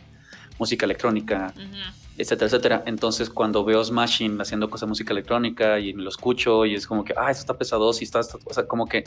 música 0.60 0.86
electrónica, 0.86 1.52
etcétera, 2.16 2.46
etcétera. 2.46 2.84
Entonces, 2.86 3.32
cuando 3.32 3.66
veo 3.66 3.84
Smashing 3.84 4.40
haciendo 4.40 4.70
cosas 4.70 4.82
de 4.82 4.92
música 4.92 5.14
electrónica 5.14 5.80
y 5.80 5.96
me 5.96 6.04
lo 6.04 6.10
escucho 6.10 6.64
y 6.64 6.76
es 6.76 6.86
como 6.86 7.04
que, 7.04 7.16
ah, 7.18 7.32
eso 7.32 7.40
está 7.40 7.58
pesado, 7.58 7.90
y 8.00 8.04
está, 8.04 8.20
o 8.20 8.54
sea, 8.54 8.68
como 8.68 8.86
que 8.86 9.04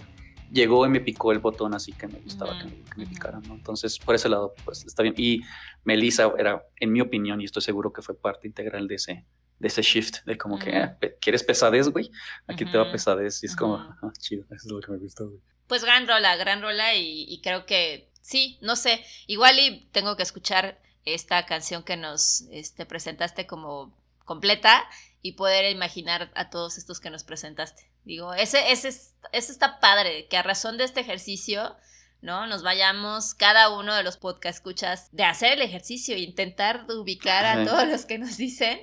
llegó 0.50 0.84
y 0.86 0.88
me 0.88 1.00
picó 1.00 1.30
el 1.30 1.38
botón 1.38 1.72
así 1.72 1.92
que 1.92 2.08
me 2.08 2.18
gustaba 2.18 2.58
que, 2.58 2.96
me, 2.96 3.06
picaran, 3.06 3.42
¿no? 3.46 3.54
Entonces, 3.54 3.96
por 4.00 4.16
ese 4.16 4.28
lado, 4.28 4.54
pues 4.64 4.84
está 4.84 5.04
bien. 5.04 5.14
Y 5.16 5.42
Melissa 5.84 6.32
era, 6.36 6.64
en 6.80 6.92
mi 6.92 7.00
opinión, 7.00 7.40
y 7.40 7.44
estoy 7.44 7.62
seguro 7.62 7.92
que 7.92 8.02
fue 8.02 8.16
parte 8.16 8.48
integral 8.48 8.88
de 8.88 8.96
ese, 8.96 9.24
de 9.58 9.68
ese 9.68 9.82
shift, 9.82 10.24
de 10.24 10.36
como 10.36 10.58
que, 10.58 10.76
ah, 10.76 10.98
¿quieres 11.20 11.42
pesadez, 11.42 11.88
güey? 11.88 12.10
Aquí 12.46 12.64
te 12.64 12.76
va 12.76 12.90
pesadez. 12.90 13.42
Y 13.42 13.46
es 13.46 13.56
como, 13.56 13.76
ah, 13.76 14.12
chido, 14.18 14.44
eso 14.50 14.66
es 14.66 14.72
lo 14.72 14.80
que 14.80 14.92
me 14.92 14.98
gustó, 14.98 15.28
güey. 15.28 15.40
Pues 15.66 15.82
gran 15.82 16.06
rola, 16.06 16.36
gran 16.36 16.62
rola 16.62 16.94
y, 16.94 17.40
creo 17.42 17.66
que 17.66 18.10
sí, 18.20 18.58
no 18.60 18.76
sé, 18.76 19.04
igual 19.26 19.58
y 19.58 19.88
tengo 19.92 20.16
que 20.16 20.22
escuchar 20.22 20.80
esta 21.04 21.44
canción 21.46 21.82
que 21.82 21.96
nos 21.96 22.42
este, 22.50 22.86
presentaste 22.86 23.46
como 23.46 23.96
completa 24.24 24.84
y 25.22 25.32
poder 25.32 25.70
imaginar 25.70 26.30
a 26.34 26.50
todos 26.50 26.78
estos 26.78 27.00
que 27.00 27.10
nos 27.10 27.24
presentaste. 27.24 27.90
Digo, 28.04 28.32
ese, 28.34 28.70
ese, 28.70 28.88
ese 28.88 29.52
está 29.52 29.80
padre, 29.80 30.28
que 30.28 30.36
a 30.36 30.42
razón 30.42 30.78
de 30.78 30.84
este 30.84 31.00
ejercicio 31.00 31.76
¿no? 32.22 32.46
Nos 32.46 32.62
vayamos 32.62 33.34
cada 33.34 33.70
uno 33.70 33.94
de 33.94 34.02
los 34.02 34.16
podcast 34.16 34.58
escuchas 34.58 35.08
de 35.12 35.24
hacer 35.24 35.52
el 35.52 35.62
ejercicio 35.62 36.14
e 36.14 36.20
intentar 36.20 36.86
ubicar 36.88 37.44
a 37.44 37.64
todos 37.64 37.86
los 37.86 38.06
que 38.06 38.18
nos 38.18 38.36
dicen. 38.36 38.80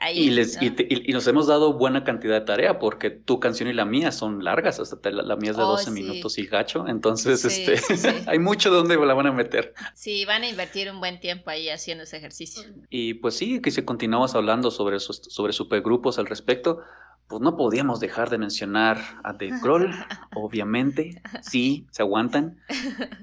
Ahí, 0.00 0.18
y, 0.18 0.30
les, 0.30 0.58
y, 0.60 1.12
nos 1.12 1.26
hemos 1.26 1.48
dado 1.48 1.72
buena 1.72 2.04
cantidad 2.04 2.34
de 2.34 2.46
tarea 2.46 2.78
porque 2.78 3.10
tu 3.10 3.40
canción 3.40 3.68
y 3.68 3.72
la 3.72 3.84
mía 3.84 4.12
son 4.12 4.44
largas, 4.44 4.78
hasta 4.78 5.10
la, 5.10 5.34
mía 5.34 5.50
es 5.50 5.56
de 5.56 5.62
12 5.62 5.90
minutos 5.90 6.38
y 6.38 6.46
gacho, 6.46 6.86
entonces 6.86 7.44
este, 7.44 7.80
hay 8.26 8.38
mucho 8.38 8.70
donde 8.70 8.96
la 8.96 9.14
van 9.14 9.26
a 9.26 9.32
meter. 9.32 9.74
Sí, 9.94 10.24
van 10.24 10.42
a 10.42 10.48
invertir 10.48 10.88
un 10.90 11.00
buen 11.00 11.18
tiempo 11.18 11.50
ahí 11.50 11.68
haciendo 11.68 12.04
ese 12.04 12.18
ejercicio. 12.18 12.62
Y 12.90 13.14
pues 13.14 13.36
sí, 13.36 13.60
que 13.60 13.72
si 13.72 13.82
continuamos 13.82 14.36
hablando 14.36 14.70
sobre, 14.70 14.98
esos, 14.98 15.20
sobre 15.28 15.52
supergrupos 15.52 16.20
al 16.20 16.26
respecto, 16.26 16.80
pues 17.28 17.42
no 17.42 17.56
podíamos 17.56 18.00
dejar 18.00 18.30
de 18.30 18.38
mencionar 18.38 18.98
a 19.22 19.32
Dave 19.32 19.60
Grohl, 19.62 19.90
obviamente, 20.34 21.22
sí, 21.42 21.86
se 21.90 22.02
aguantan, 22.02 22.58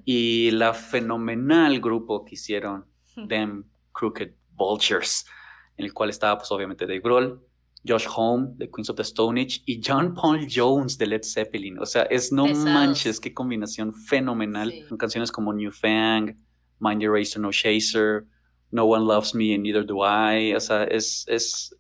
y 0.06 0.52
la 0.52 0.74
fenomenal 0.74 1.82
grupo 1.82 2.24
que 2.24 2.36
hicieron, 2.36 2.86
Them 3.28 3.66
Crooked 3.92 4.34
Vultures, 4.52 5.26
en 5.78 5.86
el 5.86 5.94
cual 5.94 6.12
estaba 6.12 6.38
pues 6.38 6.52
obviamente 6.52 6.86
Dave 6.86 7.00
Grohl, 7.00 7.42
Josh 7.88 8.08
Home 8.16 8.54
de 8.56 8.70
Queens 8.70 8.90
of 8.90 8.96
the 8.96 9.04
Stone 9.04 9.40
Age 9.40 9.62
y 9.66 9.82
John 9.84 10.14
Paul 10.16 10.48
Jones 10.50 10.98
de 10.98 11.06
Led 11.06 11.24
Zeppelin. 11.24 11.78
O 11.80 11.86
sea, 11.86 12.04
es 12.04 12.32
no 12.32 12.48
manches, 12.48 13.20
qué 13.20 13.32
combinación 13.34 13.94
fenomenal. 13.94 14.74
Con 14.90 14.98
canciones 14.98 15.32
como 15.32 15.54
New 15.54 15.72
Fang, 15.72 16.36
Mind 16.80 17.02
Your 17.02 17.14
Racer, 17.14 17.40
No 17.40 17.52
Chaser, 17.52 18.26
No 18.72 18.86
One 18.86 19.06
Loves 19.06 19.36
Me 19.36 19.54
and 19.54 19.64
Neither 19.64 19.86
Do 19.86 19.98
I. 20.04 20.56
O 20.56 20.60
sea, 20.60 20.86
es, 20.86 21.26
es 21.28 21.76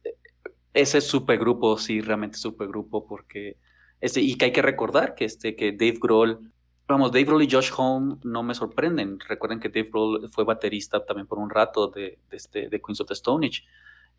ese 0.76 1.02
supergrupo, 1.02 1.78
sí, 1.78 2.02
realmente 2.02 2.38
supergrupo, 2.38 3.08
porque 3.08 3.58
este, 4.02 4.22
y 4.22 4.36
que 4.36 4.46
hay 4.46 4.52
que 4.52 4.62
recordar 4.62 5.16
que, 5.16 5.26
este, 5.26 5.56
que 5.56 5.72
Dave 5.72 5.98
Grohl, 6.00 6.52
vamos, 6.88 7.12
Dave 7.12 7.26
Grohl 7.26 7.44
y 7.44 7.50
Josh 7.50 7.72
Home 7.76 8.18
no 8.24 8.44
me 8.44 8.54
sorprenden. 8.54 9.20
Recuerden 9.20 9.60
que 9.60 9.70
Dave 9.70 9.90
Grohl 9.90 10.30
fue 10.30 10.44
baterista 10.44 11.06
también 11.06 11.28
por 11.28 11.40
un 11.40 11.50
rato 11.50 11.88
de, 11.88 12.20
de, 12.30 12.38
este, 12.38 12.70
de 12.70 12.82
Queens 12.82 13.02
of 13.02 13.08
the 13.08 13.14
Stone 13.14 13.48
Age, 13.48 13.64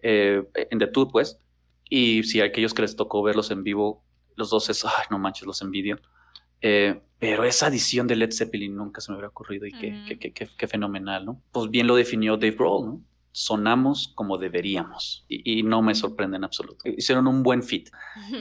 eh, 0.02 0.42
en 0.54 0.78
The 0.78 0.88
Tour, 0.88 1.09
pues. 1.12 1.38
Y 1.88 2.24
si 2.24 2.40
a 2.40 2.44
aquellos 2.46 2.74
que 2.74 2.82
les 2.82 2.96
tocó 2.96 3.22
verlos 3.22 3.50
en 3.50 3.62
vivo, 3.62 4.02
los 4.34 4.50
dos 4.50 4.68
es, 4.70 4.84
ay, 4.84 5.04
no 5.11 5.18
manches, 5.18 5.46
los 5.46 5.62
envidio. 5.62 6.00
Eh, 6.61 7.00
pero 7.18 7.44
esa 7.44 7.66
adición 7.66 8.07
de 8.07 8.16
Led 8.16 8.32
Zeppelin 8.32 8.74
nunca 8.74 9.00
se 9.00 9.12
me 9.12 9.16
hubiera 9.16 9.28
ocurrido 9.28 9.66
y 9.66 9.72
qué, 9.72 10.18
qué, 10.18 10.32
qué, 10.32 10.48
qué, 10.57 10.66
fenomenal, 10.66 11.24
¿no? 11.24 11.40
Pues 11.52 11.70
bien 11.70 11.86
lo 11.86 11.94
definió 11.94 12.36
Dave 12.36 12.57
Grohl, 12.57 12.86
¿no? 12.86 13.00
Sonamos 13.37 14.12
como 14.14 14.39
deberíamos 14.39 15.26
y, 15.28 15.62
no 15.62 15.82
me 15.82 15.95
sorprende 15.95 16.39
en 16.39 16.45
absoluto. 16.45 16.89
Hicieron 16.89 17.26
un 17.26 17.43
buen 17.43 17.62
fit. 17.62 17.91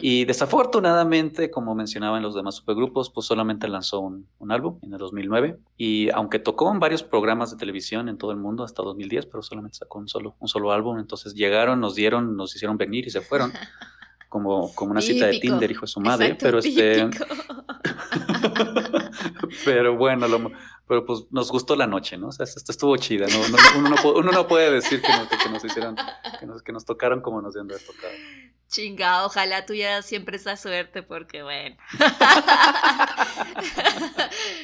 Y 0.01 0.23
desafortunadamente, 0.23 1.51
como 1.51 1.75
mencionaba 1.75 2.15
en 2.15 2.23
los 2.23 2.33
demás 2.33 2.55
supergrupos, 2.55 3.09
pues 3.09 3.27
solamente 3.27 3.67
lanzó 3.67 3.99
un, 3.99 4.25
álbum 4.49 4.79
en 4.83 4.93
el 4.93 4.97
2009 4.97 5.59
y 5.75 6.09
aunque 6.11 6.39
tocó 6.39 6.71
en 6.71 6.79
varios 6.79 7.03
programas 7.03 7.51
de 7.51 7.57
televisión 7.57 8.07
en 8.07 8.17
todo 8.17 8.31
el 8.31 8.37
mundo 8.37 8.63
hasta 8.63 8.83
2010, 8.83 9.25
pero 9.25 9.43
solamente 9.43 9.79
sacó 9.79 9.99
un 9.99 10.07
solo, 10.07 10.37
un 10.39 10.47
solo 10.47 10.71
álbum. 10.71 10.97
Entonces 10.97 11.33
llegaron, 11.33 11.81
nos 11.81 11.95
dieron, 11.95 12.37
nos 12.37 12.55
hicieron 12.55 12.77
venir 12.77 13.05
y 13.05 13.09
se 13.09 13.19
fueron. 13.19 13.51
Como, 14.27 14.73
como 14.75 14.91
una 14.91 15.01
cita 15.01 15.27
de 15.27 15.39
Tinder, 15.39 15.71
hijo 15.71 15.81
de 15.81 15.87
su 15.87 16.01
madre, 16.01 16.35
pero 16.37 16.59
este... 16.59 17.09
pero 19.65 19.95
bueno, 19.95 20.27
lo, 20.27 20.51
pero 20.87 21.05
pues 21.05 21.23
nos 21.31 21.51
gustó 21.51 21.75
la 21.75 21.87
noche, 21.87 22.17
¿no? 22.17 22.27
O 22.27 22.31
sea, 22.31 22.43
esto 22.43 22.71
estuvo 22.71 22.95
chida, 22.97 23.27
¿no? 23.27 23.39
uno, 23.77 23.89
no 23.89 24.13
uno, 24.13 24.31
no 24.31 24.47
puede 24.47 24.71
decir 24.71 25.01
que, 25.01 25.09
nos 25.49 25.63
hicieron, 25.63 25.95
que 26.39 26.45
nos, 26.45 26.61
que 26.61 26.71
nos 26.71 26.85
tocaron 26.85 27.21
como 27.21 27.41
nos 27.41 27.53
dieron 27.53 27.67
de 27.67 27.79
tocar. 27.79 28.11
Chinga, 28.67 29.25
ojalá 29.25 29.65
tuya 29.65 30.01
siempre 30.01 30.37
esa 30.37 30.57
suerte 30.57 31.03
porque 31.03 31.43
bueno. 31.43 31.75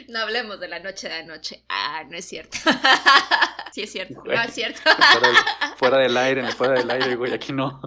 no 0.09 0.19
hablemos 0.19 0.59
de 0.59 0.67
la 0.67 0.79
noche 0.79 1.07
de 1.07 1.15
anoche. 1.15 1.63
Ah, 1.69 2.03
no 2.09 2.17
es 2.17 2.25
cierto. 2.25 2.57
sí 3.71 3.83
es 3.83 3.91
cierto. 3.91 4.21
no 4.25 4.33
es 4.33 4.53
cierto. 4.53 4.81
Fuera, 5.77 5.99
del 5.99 6.17
aire, 6.17 6.51
fuera 6.51 6.73
del 6.73 6.89
aire, 6.89 7.15
güey, 7.15 7.33
aquí 7.33 7.53
no. 7.53 7.79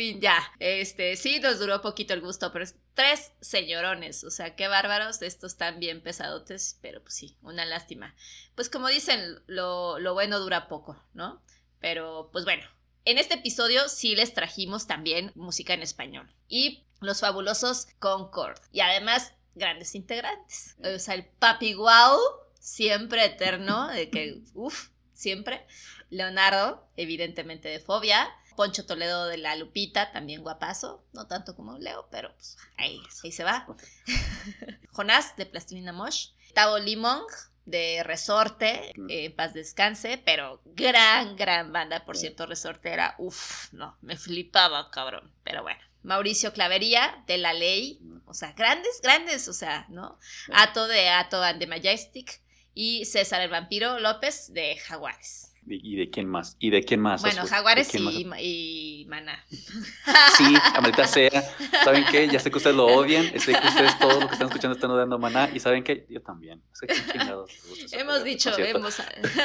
Fin, 0.00 0.18
ya. 0.18 0.38
Este, 0.58 1.14
sí, 1.16 1.40
nos 1.40 1.58
duró 1.58 1.82
poquito 1.82 2.14
el 2.14 2.22
gusto, 2.22 2.50
pero 2.52 2.64
tres 2.94 3.32
señorones. 3.42 4.24
O 4.24 4.30
sea, 4.30 4.56
qué 4.56 4.66
bárbaros. 4.66 5.20
Estos 5.20 5.52
están 5.52 5.78
bien 5.78 6.02
pesadotes, 6.02 6.78
pero 6.80 7.02
pues 7.02 7.14
sí, 7.14 7.36
una 7.42 7.66
lástima. 7.66 8.14
Pues 8.54 8.70
como 8.70 8.88
dicen, 8.88 9.42
lo, 9.46 9.98
lo 9.98 10.14
bueno 10.14 10.38
dura 10.38 10.68
poco, 10.68 10.98
¿no? 11.12 11.42
Pero 11.80 12.30
pues 12.32 12.46
bueno, 12.46 12.64
en 13.04 13.18
este 13.18 13.34
episodio 13.34 13.90
sí 13.90 14.16
les 14.16 14.32
trajimos 14.32 14.86
también 14.86 15.32
música 15.34 15.74
en 15.74 15.82
español. 15.82 16.32
Y 16.48 16.86
los 17.00 17.20
fabulosos 17.20 17.86
Concord. 17.98 18.58
Y 18.72 18.80
además, 18.80 19.34
grandes 19.54 19.94
integrantes. 19.94 20.76
O 20.82 20.98
sea, 20.98 21.14
el 21.14 21.26
Papi 21.26 21.74
Guau, 21.74 22.18
siempre 22.58 23.26
eterno, 23.26 23.88
de 23.88 24.08
que, 24.08 24.40
uff, 24.54 24.88
siempre. 25.12 25.66
Leonardo, 26.08 26.88
evidentemente 26.96 27.68
de 27.68 27.80
Fobia. 27.80 28.30
Poncho 28.60 28.84
Toledo 28.84 29.24
de 29.24 29.38
la 29.38 29.56
Lupita, 29.56 30.12
también 30.12 30.42
guapazo, 30.42 31.02
no 31.14 31.26
tanto 31.26 31.56
como 31.56 31.78
Leo, 31.78 32.06
pero 32.10 32.30
pues, 32.34 32.58
ahí, 32.76 33.00
ahí 33.24 33.32
se 33.32 33.42
va. 33.42 33.66
Jonás 34.90 35.34
de 35.36 35.46
Plastilina 35.46 35.94
Mosh, 35.94 36.32
Tavo 36.52 36.78
Limong 36.78 37.24
de 37.64 38.02
Resorte, 38.04 38.92
eh, 39.08 39.30
paz 39.30 39.54
descanse, 39.54 40.20
pero 40.26 40.60
gran, 40.66 41.36
gran 41.36 41.72
banda, 41.72 42.04
por 42.04 42.18
cierto, 42.18 42.44
Resorte 42.44 42.92
era, 42.92 43.14
uff, 43.16 43.72
no, 43.72 43.96
me 44.02 44.18
flipaba, 44.18 44.90
cabrón, 44.90 45.32
pero 45.42 45.62
bueno. 45.62 45.80
Mauricio 46.02 46.52
Clavería 46.52 47.24
de 47.26 47.38
La 47.38 47.54
Ley, 47.54 47.98
o 48.26 48.34
sea, 48.34 48.52
grandes, 48.52 49.00
grandes, 49.02 49.48
o 49.48 49.54
sea, 49.54 49.86
¿no? 49.88 50.18
Ato 50.52 50.86
de 50.86 51.08
Ato 51.08 51.42
and 51.42 51.60
the 51.60 51.66
Majestic 51.66 52.42
y 52.74 53.06
César 53.06 53.40
el 53.40 53.48
Vampiro 53.48 53.98
López 54.00 54.52
de 54.52 54.76
Jaguares. 54.76 55.49
¿Y 55.70 55.96
de 55.96 56.10
quién 56.10 56.28
más? 56.28 56.56
¿Y 56.58 56.70
de 56.70 56.82
quién 56.82 57.00
más? 57.00 57.22
Bueno, 57.22 57.46
Jaguares 57.46 57.94
y, 57.94 58.26
y, 58.38 59.06
Maná. 59.06 59.44
Sí, 60.36 60.54
maldita 60.80 61.06
sea. 61.06 61.42
¿Saben 61.84 62.04
qué? 62.10 62.28
Ya 62.28 62.40
sé 62.40 62.50
que 62.50 62.58
ustedes 62.58 62.76
lo 62.76 62.86
odian. 62.86 63.26
Sé 63.38 63.52
que 63.52 63.68
ustedes 63.68 63.98
todos 63.98 64.14
los 64.14 64.26
que 64.26 64.32
están 64.32 64.48
escuchando 64.48 64.74
están 64.74 64.90
odiando 64.90 65.18
Maná. 65.18 65.50
¿Y 65.52 65.60
saben 65.60 65.84
qué? 65.84 66.06
Yo 66.08 66.22
también. 66.22 66.62
hemos 67.92 68.24
dicho, 68.24 68.50
hemos, 68.58 69.02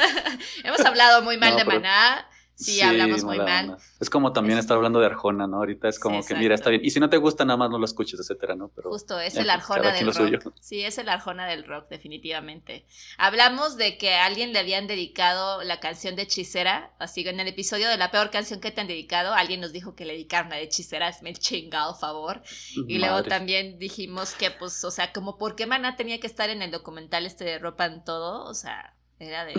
hemos 0.64 0.80
hablado 0.80 1.22
muy 1.22 1.38
mal 1.38 1.56
de 1.56 1.64
Maná. 1.64 2.28
Sí, 2.56 2.80
hablamos 2.80 3.22
muy 3.22 3.36
mal. 3.36 3.76
Es 4.00 4.08
como 4.08 4.32
también 4.32 4.58
estar 4.58 4.78
hablando 4.78 4.98
de 4.98 5.06
Arjona, 5.06 5.46
¿no? 5.46 5.58
Ahorita 5.58 5.88
es 5.88 5.98
como 5.98 6.24
que, 6.24 6.34
mira, 6.34 6.54
está 6.54 6.70
bien. 6.70 6.82
Y 6.82 6.90
si 6.90 7.00
no 7.00 7.10
te 7.10 7.18
gusta, 7.18 7.44
nada 7.44 7.58
más 7.58 7.70
no 7.70 7.78
lo 7.78 7.84
escuches, 7.84 8.18
etcétera, 8.18 8.56
¿no? 8.56 8.68
Pero, 8.68 8.88
Justo, 8.88 9.20
es 9.20 9.36
el 9.36 9.50
Arjona 9.50 9.92
del 9.92 10.12
rock. 10.12 10.54
Sí, 10.58 10.82
es 10.82 10.96
el 10.96 11.10
Arjona 11.10 11.46
del 11.46 11.64
rock, 11.64 11.88
definitivamente. 11.90 12.86
Hablamos 13.18 13.76
de 13.76 13.98
que 13.98 14.14
a 14.14 14.24
alguien 14.24 14.54
le 14.54 14.58
habían 14.58 14.86
dedicado 14.86 15.62
la 15.64 15.80
canción 15.80 16.16
de 16.16 16.22
Hechicera, 16.22 16.94
así 16.98 17.24
que 17.24 17.30
en 17.30 17.40
el 17.40 17.48
episodio 17.48 17.90
de 17.90 17.98
la 17.98 18.10
peor 18.10 18.30
canción 18.30 18.60
que 18.60 18.70
te 18.70 18.80
han 18.80 18.86
dedicado, 18.86 19.34
alguien 19.34 19.60
nos 19.60 19.72
dijo 19.72 19.94
que 19.94 20.06
le 20.06 20.14
dedicaron 20.14 20.50
a 20.52 20.58
Hechicera, 20.58 21.14
me 21.20 21.30
el 21.30 21.38
chingado 21.38 21.94
favor. 21.94 22.42
Y 22.88 22.98
luego 22.98 23.22
también 23.22 23.78
dijimos 23.78 24.32
que, 24.32 24.50
pues, 24.50 24.82
o 24.82 24.90
sea, 24.90 25.12
como 25.12 25.36
por 25.36 25.56
qué 25.56 25.66
Maná 25.66 25.94
tenía 25.96 26.20
que 26.20 26.26
estar 26.26 26.48
en 26.48 26.62
el 26.62 26.70
documental 26.70 27.26
este 27.26 27.44
de 27.44 27.58
Ropa 27.58 27.84
en 27.84 28.02
Todo, 28.02 28.44
o 28.44 28.54
sea 28.54 28.95
era 29.18 29.46
de. 29.46 29.54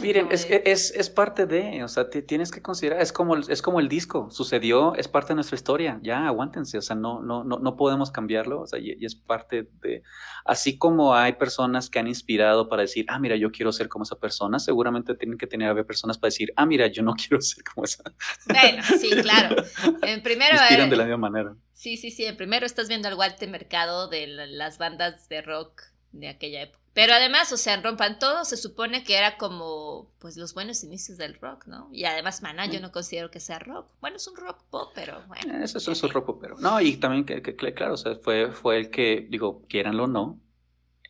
Miren, 0.00 0.28
es, 0.30 0.46
es, 0.48 0.90
es, 0.90 1.10
parte 1.10 1.44
de, 1.44 1.84
o 1.84 1.88
sea, 1.88 2.08
tienes 2.08 2.50
que 2.50 2.62
considerar, 2.62 3.02
es 3.02 3.12
como, 3.12 3.36
es 3.36 3.60
como 3.60 3.78
el 3.78 3.88
disco, 3.88 4.30
sucedió, 4.30 4.94
es 4.94 5.06
parte 5.06 5.28
de 5.28 5.34
nuestra 5.34 5.54
historia, 5.54 6.00
ya 6.02 6.26
aguántense, 6.26 6.78
o 6.78 6.82
sea, 6.82 6.96
no, 6.96 7.20
no, 7.20 7.44
no, 7.44 7.58
no 7.58 7.76
podemos 7.76 8.10
cambiarlo, 8.10 8.62
o 8.62 8.66
sea, 8.66 8.78
y, 8.78 9.04
es 9.04 9.14
parte 9.14 9.68
de. 9.82 10.02
Así 10.46 10.78
como 10.78 11.14
hay 11.14 11.34
personas 11.34 11.90
que 11.90 11.98
han 11.98 12.08
inspirado 12.08 12.70
para 12.70 12.82
decir, 12.82 13.04
ah, 13.08 13.18
mira, 13.18 13.36
yo 13.36 13.52
quiero 13.52 13.70
ser 13.70 13.90
como 13.90 14.04
esa 14.04 14.18
persona, 14.18 14.58
seguramente 14.58 15.14
tienen 15.14 15.36
que 15.36 15.46
tener 15.46 15.68
a 15.68 15.74
ver 15.74 15.84
personas 15.84 16.16
para 16.16 16.28
decir, 16.28 16.54
ah, 16.56 16.64
mira, 16.64 16.86
yo 16.86 17.02
no 17.02 17.14
quiero 17.16 17.42
ser 17.42 17.64
como 17.64 17.84
esa. 17.84 18.02
Bueno, 18.46 18.82
sí, 18.98 19.10
claro. 19.10 19.56
En 20.02 20.22
primero. 20.22 20.54
Inspiran 20.54 20.88
de 20.88 20.96
la 20.96 21.04
misma 21.04 21.28
manera. 21.28 21.54
Sí, 21.74 21.96
sí, 21.96 22.10
sí. 22.10 22.24
En 22.24 22.36
primero 22.36 22.64
estás 22.64 22.88
viendo 22.88 23.08
el 23.08 23.14
Walter 23.14 23.48
Mercado 23.50 24.08
de 24.08 24.26
las 24.26 24.78
bandas 24.78 25.28
de 25.28 25.42
rock 25.42 25.82
de 26.12 26.28
aquella 26.28 26.62
época. 26.62 26.85
Pero 26.96 27.12
además, 27.12 27.52
o 27.52 27.58
sea, 27.58 27.78
Rompan 27.78 28.18
Todo 28.18 28.46
se 28.46 28.56
supone 28.56 29.04
que 29.04 29.18
era 29.18 29.36
como, 29.36 30.10
pues, 30.18 30.38
los 30.38 30.54
buenos 30.54 30.82
inicios 30.82 31.18
del 31.18 31.34
rock, 31.34 31.66
¿no? 31.66 31.90
Y 31.92 32.04
además, 32.04 32.40
Maná 32.40 32.64
yo 32.64 32.80
no 32.80 32.90
considero 32.90 33.30
que 33.30 33.38
sea 33.38 33.58
rock. 33.58 33.90
Bueno, 34.00 34.16
es 34.16 34.26
un 34.26 34.34
rock 34.34 34.62
pop, 34.70 34.92
pero 34.94 35.22
bueno. 35.28 35.58
Eh, 35.58 35.64
eso, 35.64 35.76
es 35.76 36.02
un 36.02 36.08
rock 36.08 36.24
pop, 36.24 36.38
pero... 36.40 36.56
No, 36.58 36.80
y 36.80 36.96
también, 36.96 37.26
que, 37.26 37.42
claro, 37.74 37.92
o 37.92 37.96
sea, 37.98 38.14
fue, 38.16 38.50
fue 38.50 38.78
el 38.78 38.88
que, 38.88 39.26
digo, 39.28 39.66
quieranlo 39.68 40.04
o 40.04 40.06
no, 40.06 40.40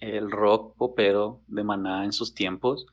el 0.01 0.29
rock 0.29 0.77
popero 0.77 1.43
de 1.47 1.63
Maná 1.63 2.05
en 2.05 2.13
sus 2.13 2.35
tiempos 2.35 2.87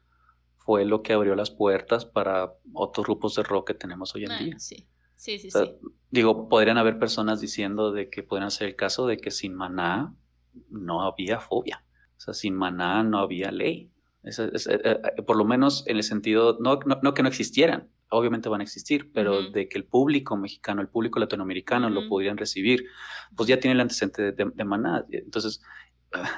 fue 0.58 0.86
lo 0.86 1.02
que 1.02 1.14
abrió 1.14 1.34
las 1.34 1.50
puertas 1.50 2.06
para 2.06 2.54
otros 2.74 3.08
grupos 3.08 3.34
de 3.34 3.42
rock 3.42 3.70
que 3.70 3.74
tenemos 3.74 4.14
hoy 4.14 4.26
en 4.26 4.32
ah, 4.34 4.38
día. 4.38 4.60
Sí, 4.60 4.88
sí, 5.16 5.40
sí, 5.40 5.50
sí. 5.50 5.76
Digo, 6.12 6.48
podrían 6.48 6.78
haber 6.78 7.00
personas 7.00 7.42
diciendo 7.42 7.92
de 7.92 8.12
que 8.12 8.22
podrían 8.22 8.52
ser 8.52 8.68
el 8.68 8.76
caso 8.76 9.08
de 9.08 9.18
que 9.18 9.32
sin 9.32 9.56
Maná 9.56 10.14
no 10.70 11.02
había 11.02 11.40
fobia. 11.40 11.84
O 12.18 12.20
sea, 12.20 12.34
sin 12.34 12.56
maná 12.56 13.04
no 13.04 13.20
había 13.20 13.52
ley. 13.52 13.92
Eh, 14.24 14.32
eh, 14.70 15.22
por 15.26 15.36
lo 15.36 15.46
menos 15.46 15.84
en 15.88 15.98
el 15.98 16.04
sentido, 16.04 16.58
no, 16.62 16.80
no, 16.86 17.14
que 17.14 17.24
no 17.24 17.28
existieran, 17.28 17.90
obviamente 18.10 18.48
van 18.48 18.62
a 18.62 18.64
existir, 18.64 19.12
pero 19.14 19.50
de 19.52 19.68
que 19.68 19.78
el 19.78 19.86
público 19.86 20.38
mexicano, 20.38 20.82
el 20.82 20.88
público 20.88 21.20
latinoamericano 21.20 21.90
lo 21.90 22.08
pudieran 22.08 22.38
recibir, 22.38 22.86
pues 23.36 23.50
ya 23.50 23.60
tiene 23.60 23.74
el 23.74 23.82
antecedente 23.82 24.32
de, 24.32 24.66
maná. 24.66 25.06
Entonces, 25.12 25.62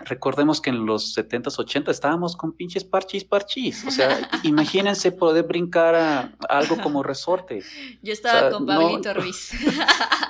recordemos 0.05 0.61
que 0.61 0.69
en 0.69 0.85
los 0.85 1.15
70s, 1.17 1.59
80 1.59 1.91
estábamos 1.91 2.35
con 2.35 2.53
pinches 2.53 2.83
parchis, 2.83 3.23
parchis. 3.23 3.85
O 3.85 3.91
sea, 3.91 4.29
imagínense 4.43 5.11
poder 5.11 5.43
brincar 5.43 5.95
a, 5.95 6.35
algo 6.49 6.77
como 6.81 7.03
resorte. 7.03 7.61
Yo 8.01 8.13
estaba 8.13 8.51
con 8.51 8.65
Pablito 8.65 9.13
Ruiz. 9.15 9.51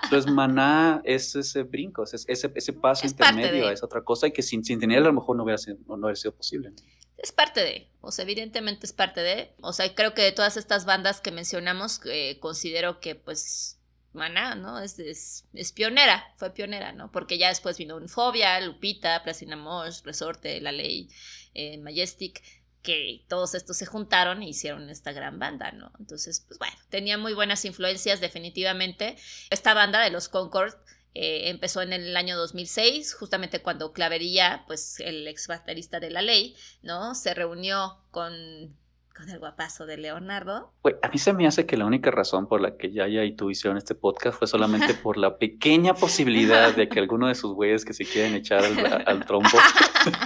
Entonces, 0.04 0.32
maná 0.32 1.02
es 1.04 1.36
ese 1.36 1.64
brinco, 1.64 2.04
es 2.04 2.26
ese, 2.28 2.52
ese 2.54 2.74
paso 2.74 3.06
intermedio, 3.06 3.70
es 3.70 3.84
otra 3.84 4.04
cosa 4.04 4.28
y 4.28 4.32
que 4.32 4.42
sin, 4.42 4.64
sin 4.64 4.80
tener 4.80 5.00
a 5.00 5.06
lo 5.06 5.14
mejor 5.14 5.36
no 5.36 5.44
hubiera 5.44 5.58
sido, 5.58 5.78
no 5.88 5.96
hubiera 5.96 6.16
sido 6.16 6.34
posible. 6.34 6.74
Es 7.18 7.32
parte 7.32 7.62
de, 7.62 7.90
o 8.02 8.12
sea, 8.12 8.24
evidentemente 8.24 8.86
es 8.86 8.94
parte 8.94 9.22
de, 9.22 9.54
o 9.62 9.74
sea, 9.74 9.94
creo 9.96 10.14
que 10.14 10.22
de 10.22 10.32
todas 10.32 10.58
estas 10.58 10.86
bandas 10.86 11.22
que 11.22 11.32
mencionamos, 11.32 12.02
eh, 12.06 12.38
considero 12.40 13.00
que 13.00 13.16
pues 13.16 13.80
Maná, 14.16 14.56
¿no? 14.56 14.80
Es, 14.80 14.98
es, 15.00 15.72
pionera, 15.74 16.34
fue 16.38 16.52
pionera, 16.52 16.92
¿no? 16.92 17.12
Porque 17.12 17.38
ya 17.38 17.50
después 17.50 17.78
vino 17.78 17.96
Unfobia, 17.96 18.60
Lupita, 18.62 19.22
Placina 19.24 19.56
Mosh, 19.56 20.02
Resorte, 20.04 20.60
La 20.62 20.72
Ley, 20.72 21.10
eh, 21.54 21.78
Majestic, 21.78 22.42
que 22.82 23.26
todos 23.28 23.56
estos 23.56 23.78
se 23.78 23.86
juntaron 23.86 24.42
e 24.42 24.50
hicieron 24.50 24.90
esta 24.90 25.12
gran 25.12 25.40
banda, 25.40 25.72
¿no? 25.72 25.92
Entonces, 26.00 26.44
pues 26.48 26.60
bueno, 26.60 26.76
tenía 26.90 27.18
muy 27.18 27.34
buenas 27.34 27.66
influencias 27.66 28.22
definitivamente. 28.22 29.18
Esta 29.50 29.74
banda 29.74 30.02
de 30.02 30.12
los 30.12 30.30
Concord 30.30 30.74
eh, 31.16 31.50
empezó 31.50 31.82
en 31.82 31.94
el 31.94 32.16
año 32.16 32.38
2006, 32.38 33.14
justamente 33.16 33.62
cuando 33.62 33.94
Clavería, 33.94 34.64
pues 34.68 35.00
el 35.00 35.28
ex 35.28 35.48
baterista 35.48 36.00
de 36.00 36.12
La 36.12 36.22
Ley, 36.22 36.56
¿no? 36.82 37.16
Se 37.16 37.34
reunió 37.34 38.04
con 38.12 38.78
con 39.16 39.30
el 39.30 39.40
guapazo 39.40 39.86
de 39.86 39.98
Leonardo. 39.98 40.74
a 41.02 41.08
mí 41.08 41.18
se 41.18 41.32
me 41.32 41.48
hace 41.48 41.66
que 41.66 41.78
la 41.78 41.86
única 41.86 42.12
razón 42.12 42.48
por 42.48 42.60
la 42.60 42.76
que 42.76 42.92
Yaya 42.92 43.24
y 43.24 43.34
tú 43.34 43.50
hicieron 43.50 43.78
este 43.78 43.96
podcast 43.96 44.38
fue 44.38 44.48
solamente 44.48 44.94
por 45.04 45.18
la 45.18 45.38
pequeña 45.38 45.94
posibilidad 45.94 46.76
de 46.76 46.90
que 46.90 47.00
alguno 47.00 47.30
de 47.30 47.36
sus 47.36 47.54
güeyes 47.54 47.86
que 47.86 47.94
se 47.94 48.04
quieren 48.04 48.36
echar 48.36 48.64
al, 49.06 49.26
trompo 49.26 49.58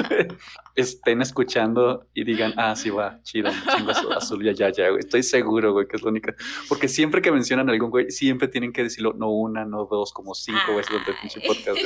estén 0.75 1.21
escuchando 1.21 2.07
y 2.15 2.23
digan, 2.23 2.53
ah, 2.57 2.75
sí 2.75 2.89
va, 2.89 3.21
chido, 3.21 3.51
chingo 3.51 3.91
azul, 3.91 4.43
ya, 4.43 4.53
ya, 4.53 4.71
ya, 4.71 4.89
güey. 4.89 4.99
Estoy 4.99 5.21
seguro, 5.21 5.71
güey, 5.73 5.87
que 5.87 5.97
es 5.97 6.01
la 6.01 6.09
única. 6.09 6.33
Porque 6.67 6.87
siempre 6.87 7.21
que 7.21 7.31
mencionan 7.31 7.69
a 7.69 7.73
algún 7.73 7.91
güey, 7.91 8.09
siempre 8.09 8.47
tienen 8.47 8.73
que 8.73 8.81
decirlo, 8.81 9.13
no 9.13 9.29
una, 9.29 9.65
no 9.65 9.85
dos, 9.85 10.11
como 10.11 10.33
cinco 10.33 10.75
veces 10.75 10.89
durante 10.89 11.11
el 11.11 11.17
pinche 11.21 11.41
podcast. 11.41 11.77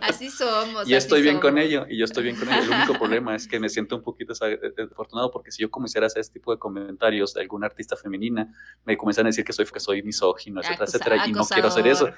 así 0.00 0.30
somos. 0.30 0.86
Y 0.86 0.92
yo 0.92 0.96
estoy 0.96 1.22
bien 1.22 1.40
con 1.40 1.58
ello, 1.58 1.86
y 1.88 1.98
yo 1.98 2.04
estoy 2.04 2.22
bien 2.22 2.36
con 2.36 2.48
ello. 2.48 2.62
El 2.62 2.70
único 2.70 2.98
problema 2.98 3.34
es 3.34 3.48
que 3.48 3.58
me 3.58 3.68
siento 3.68 3.96
un 3.96 4.02
poquito 4.02 4.32
afortunado 4.32 5.30
porque 5.32 5.50
si 5.50 5.62
yo 5.62 5.70
comenzara 5.70 6.03
hacer 6.06 6.20
ese 6.20 6.32
tipo 6.32 6.52
de 6.52 6.58
comentarios 6.58 7.34
de 7.34 7.42
alguna 7.42 7.66
artista 7.66 7.96
femenina, 7.96 8.52
me 8.84 8.96
comienzan 8.96 9.26
a 9.26 9.28
decir 9.28 9.44
que 9.44 9.52
soy, 9.52 9.66
que 9.66 9.80
soy 9.80 10.02
misógino, 10.02 10.60
etcétera, 10.60 10.84
etcétera, 10.84 11.26
y 11.26 11.32
no 11.32 11.44
quiero 11.44 11.68
hacer 11.68 11.86
eso. 11.86 12.10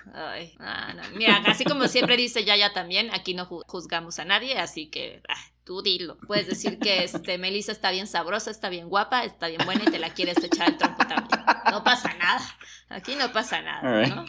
Mira, 1.15 1.43
así 1.47 1.65
como 1.65 1.89
siempre 1.89 2.17
dice 2.17 2.45
Yaya 2.45 2.73
también, 2.73 3.11
aquí 3.13 3.35
no 3.35 3.47
juzgamos 3.47 4.19
a 4.19 4.25
nadie, 4.25 4.59
así 4.59 4.89
que 4.89 5.23
ah, 5.29 5.35
tú 5.67 5.83
dilo. 5.83 6.17
Puedes 6.27 6.47
decir 6.47 6.79
que 6.79 7.05
este, 7.05 7.37
Melissa 7.37 7.73
está 7.73 7.91
bien 7.91 8.07
sabrosa, 8.07 8.51
está 8.51 8.71
bien 8.71 8.89
guapa, 8.89 9.25
está 9.25 9.49
bien 9.49 9.61
buena 9.67 9.83
y 9.83 9.91
te 9.91 9.99
la 9.99 10.15
quieres 10.15 10.43
echar 10.43 10.69
al 10.69 10.79
tronco 10.79 11.07
también. 11.07 11.41
No 11.71 11.85
pasa 11.85 12.15
nada. 12.15 12.41
Aquí 12.89 13.17
no 13.17 13.33
pasa 13.33 13.61
nada, 13.61 14.07
¿no? 14.07 14.25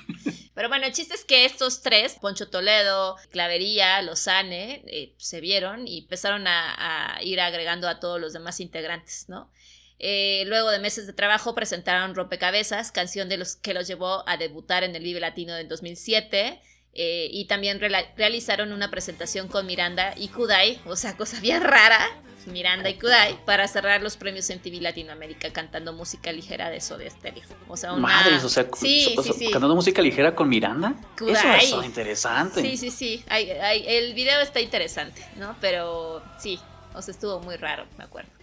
Pero 0.55 0.67
bueno, 0.67 0.87
el 0.87 0.91
chiste 0.91 1.13
es 1.13 1.23
que 1.23 1.45
estos 1.45 1.83
tres, 1.83 2.15
Poncho 2.19 2.49
Toledo, 2.49 3.15
Clavería, 3.29 4.01
Lozane, 4.01 4.81
eh, 4.87 5.13
se 5.17 5.39
vieron 5.39 5.87
y 5.87 5.99
empezaron 5.99 6.47
a, 6.47 7.19
ir 7.21 7.39
agregando 7.39 7.87
a 7.87 7.99
todos 7.99 8.19
los 8.19 8.33
demás 8.33 8.59
integrantes, 8.59 9.29
¿no? 9.29 9.51
Eh, 9.99 10.43
luego 10.47 10.71
de 10.71 10.79
meses 10.79 11.05
de 11.05 11.13
trabajo 11.13 11.53
presentaron 11.53 12.15
Rompecabezas, 12.15 12.91
canción 12.91 13.29
de 13.29 13.37
los 13.37 13.55
que 13.55 13.75
los 13.75 13.87
llevó 13.87 14.27
a 14.27 14.37
debutar 14.37 14.83
en 14.83 14.95
el 14.95 15.03
Vive 15.03 15.19
Latino 15.19 15.53
del 15.53 15.67
2007. 15.67 16.59
Eh, 16.99 17.29
y 17.31 17.45
también 17.45 17.79
realizaron 17.79 18.73
una 18.73 18.89
presentación 18.89 19.47
con 19.47 19.67
Miranda 19.67 20.15
y 20.17 20.29
Kudai, 20.29 20.81
o 20.85 20.95
sea, 20.95 21.15
cosa 21.15 21.39
bien 21.39 21.61
rara, 21.61 21.99
Miranda 22.47 22.89
y 22.89 22.95
Kudai, 22.95 23.37
para 23.45 23.67
cerrar 23.67 24.01
los 24.01 24.17
premios 24.17 24.49
MTV 24.49 24.81
Latinoamérica 24.81 25.53
cantando 25.53 25.93
música 25.93 26.31
ligera 26.31 26.71
de 26.71 26.81
Soda 26.81 27.07
Stereo. 27.07 27.43
O 27.67 27.77
sea, 27.77 27.93
una... 27.93 28.01
Madres, 28.01 28.43
o 28.43 28.49
sea, 28.49 28.67
cantando 28.67 29.75
música 29.75 30.01
ligera 30.01 30.33
con 30.33 30.49
Miranda. 30.49 30.95
Kudai. 31.19 31.65
Eso 31.65 31.81
es 31.81 31.85
interesante. 31.85 32.61
Sí, 32.61 32.77
sí, 32.77 32.89
sí. 32.89 33.23
el 33.29 34.15
video 34.15 34.41
está 34.41 34.59
interesante, 34.59 35.23
¿no? 35.35 35.55
Pero 35.61 36.23
sí, 36.39 36.59
o 36.95 37.01
sea, 37.03 37.11
estuvo 37.11 37.39
muy 37.41 37.57
raro, 37.57 37.85
me 37.99 38.05
acuerdo. 38.05 38.36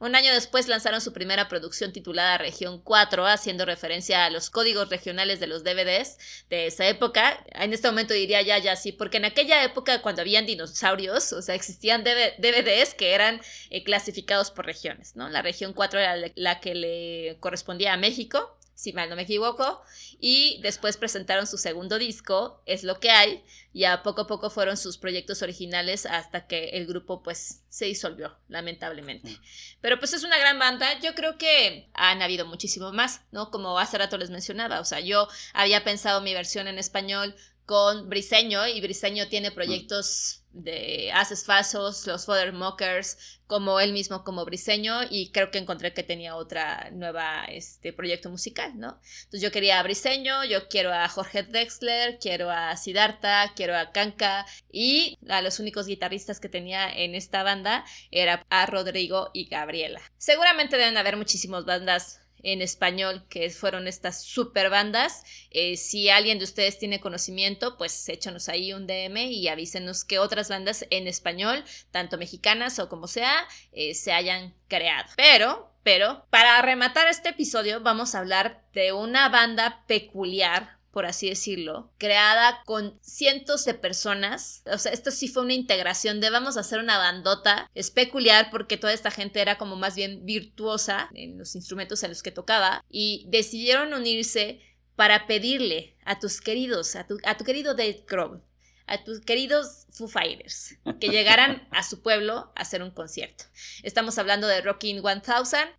Un 0.00 0.14
año 0.14 0.32
después 0.32 0.66
lanzaron 0.66 1.02
su 1.02 1.12
primera 1.12 1.46
producción 1.46 1.92
titulada 1.92 2.38
Región 2.38 2.80
4, 2.80 3.26
haciendo 3.26 3.66
referencia 3.66 4.24
a 4.24 4.30
los 4.30 4.48
códigos 4.48 4.88
regionales 4.88 5.40
de 5.40 5.46
los 5.46 5.62
DVDs 5.62 6.16
de 6.48 6.66
esa 6.66 6.88
época. 6.88 7.44
En 7.52 7.74
este 7.74 7.86
momento 7.86 8.14
diría 8.14 8.40
ya, 8.40 8.56
ya 8.56 8.76
sí, 8.76 8.92
porque 8.92 9.18
en 9.18 9.26
aquella 9.26 9.62
época 9.62 10.00
cuando 10.00 10.22
habían 10.22 10.46
dinosaurios, 10.46 11.34
o 11.34 11.42
sea, 11.42 11.54
existían 11.54 12.02
DVDs 12.02 12.94
que 12.94 13.12
eran 13.12 13.42
eh, 13.68 13.84
clasificados 13.84 14.50
por 14.50 14.64
regiones, 14.64 15.16
¿no? 15.16 15.28
La 15.28 15.42
región 15.42 15.74
4 15.74 16.00
era 16.00 16.16
la 16.34 16.60
que 16.60 16.74
le 16.74 17.36
correspondía 17.40 17.92
a 17.92 17.98
México, 17.98 18.56
si 18.80 18.94
mal 18.94 19.10
no 19.10 19.16
me 19.16 19.22
equivoco, 19.22 19.82
y 20.20 20.58
después 20.62 20.96
presentaron 20.96 21.46
su 21.46 21.58
segundo 21.58 21.98
disco, 21.98 22.62
Es 22.64 22.82
lo 22.82 22.98
que 22.98 23.10
hay, 23.10 23.44
y 23.74 23.84
a 23.84 24.02
poco 24.02 24.22
a 24.22 24.26
poco 24.26 24.48
fueron 24.48 24.78
sus 24.78 24.96
proyectos 24.96 25.42
originales 25.42 26.06
hasta 26.06 26.46
que 26.46 26.70
el 26.70 26.86
grupo 26.86 27.22
pues 27.22 27.62
se 27.68 27.84
disolvió, 27.84 28.38
lamentablemente. 28.48 29.36
Pero 29.82 29.98
pues 29.98 30.14
es 30.14 30.24
una 30.24 30.38
gran 30.38 30.58
banda, 30.58 30.98
yo 31.00 31.14
creo 31.14 31.36
que 31.36 31.90
han 31.92 32.22
habido 32.22 32.46
muchísimo 32.46 32.90
más, 32.90 33.20
¿no? 33.32 33.50
Como 33.50 33.78
hace 33.78 33.98
rato 33.98 34.16
les 34.16 34.30
mencionaba, 34.30 34.80
o 34.80 34.86
sea, 34.86 35.00
yo 35.00 35.28
había 35.52 35.84
pensado 35.84 36.22
mi 36.22 36.32
versión 36.32 36.66
en 36.66 36.78
español 36.78 37.36
con 37.66 38.08
Briseño 38.08 38.66
y 38.66 38.80
Briseño 38.80 39.28
tiene 39.28 39.50
proyectos 39.50 40.39
de 40.52 41.10
Haces 41.12 41.44
Fasos, 41.44 42.06
los 42.06 42.26
Fodder 42.26 42.52
Mockers, 42.52 43.40
como 43.46 43.80
él 43.80 43.92
mismo 43.92 44.22
como 44.22 44.44
Briseño 44.44 45.00
y 45.10 45.30
creo 45.30 45.50
que 45.50 45.58
encontré 45.58 45.92
que 45.92 46.02
tenía 46.02 46.36
otra 46.36 46.90
nueva 46.92 47.44
este 47.46 47.92
proyecto 47.92 48.30
musical, 48.30 48.78
¿no? 48.78 49.00
Entonces 49.24 49.42
yo 49.42 49.50
quería 49.50 49.80
a 49.80 49.82
Briseño, 49.82 50.44
yo 50.44 50.68
quiero 50.68 50.92
a 50.92 51.08
Jorge 51.08 51.42
Dexler, 51.42 52.18
quiero 52.20 52.50
a 52.50 52.76
Siddhartha, 52.76 53.52
quiero 53.56 53.76
a 53.76 53.90
Kanka 53.90 54.46
y 54.70 55.18
a 55.28 55.42
los 55.42 55.58
únicos 55.58 55.86
guitarristas 55.86 56.38
que 56.38 56.48
tenía 56.48 56.88
en 56.88 57.14
esta 57.14 57.42
banda 57.42 57.84
era 58.10 58.46
a 58.50 58.66
Rodrigo 58.66 59.30
y 59.32 59.46
Gabriela. 59.46 60.00
Seguramente 60.16 60.76
deben 60.76 60.96
haber 60.96 61.16
muchísimas 61.16 61.64
bandas 61.64 62.19
en 62.42 62.62
español, 62.62 63.24
que 63.28 63.50
fueron 63.50 63.86
estas 63.86 64.22
super 64.22 64.70
bandas. 64.70 65.24
Eh, 65.50 65.76
si 65.76 66.08
alguien 66.08 66.38
de 66.38 66.44
ustedes 66.44 66.78
tiene 66.78 67.00
conocimiento, 67.00 67.76
pues 67.76 68.08
échanos 68.08 68.48
ahí 68.48 68.72
un 68.72 68.86
DM 68.86 69.16
y 69.30 69.48
avísenos 69.48 70.04
que 70.04 70.18
otras 70.18 70.48
bandas 70.48 70.86
en 70.90 71.06
español, 71.06 71.64
tanto 71.90 72.18
mexicanas 72.18 72.78
o 72.78 72.88
como 72.88 73.06
sea, 73.06 73.46
eh, 73.72 73.94
se 73.94 74.12
hayan 74.12 74.54
creado. 74.68 75.08
Pero, 75.16 75.72
pero, 75.82 76.26
para 76.30 76.60
rematar 76.62 77.08
este 77.08 77.30
episodio, 77.30 77.80
vamos 77.80 78.14
a 78.14 78.18
hablar 78.18 78.62
de 78.72 78.92
una 78.92 79.28
banda 79.28 79.84
peculiar 79.86 80.79
por 80.92 81.06
así 81.06 81.28
decirlo, 81.28 81.92
creada 81.98 82.62
con 82.64 82.98
cientos 83.02 83.64
de 83.64 83.74
personas. 83.74 84.62
O 84.66 84.78
sea, 84.78 84.92
esto 84.92 85.10
sí 85.10 85.28
fue 85.28 85.42
una 85.42 85.54
integración 85.54 86.20
de 86.20 86.30
vamos 86.30 86.56
a 86.56 86.60
hacer 86.60 86.80
una 86.80 86.98
bandota. 86.98 87.70
Es 87.74 87.90
peculiar 87.90 88.48
porque 88.50 88.76
toda 88.76 88.92
esta 88.92 89.10
gente 89.10 89.40
era 89.40 89.58
como 89.58 89.76
más 89.76 89.94
bien 89.94 90.24
virtuosa 90.24 91.10
en 91.14 91.38
los 91.38 91.54
instrumentos 91.54 92.02
en 92.02 92.10
los 92.10 92.22
que 92.22 92.32
tocaba 92.32 92.84
y 92.88 93.26
decidieron 93.28 93.92
unirse 93.92 94.60
para 94.96 95.26
pedirle 95.26 95.96
a 96.04 96.18
tus 96.18 96.40
queridos, 96.40 96.96
a 96.96 97.06
tu, 97.06 97.18
a 97.24 97.36
tu 97.36 97.44
querido 97.44 97.74
Dave 97.74 98.04
Grohl, 98.06 98.42
a 98.90 99.04
tus 99.04 99.20
queridos 99.20 99.86
Foo 99.92 100.08
Fighters 100.08 100.76
que 101.00 101.08
llegaran 101.08 101.66
a 101.70 101.82
su 101.82 102.02
pueblo 102.02 102.52
a 102.54 102.62
hacer 102.62 102.82
un 102.82 102.90
concierto. 102.90 103.44
Estamos 103.82 104.18
hablando 104.18 104.46
de 104.46 104.60
Rocking 104.60 105.02
1000, 105.02 105.22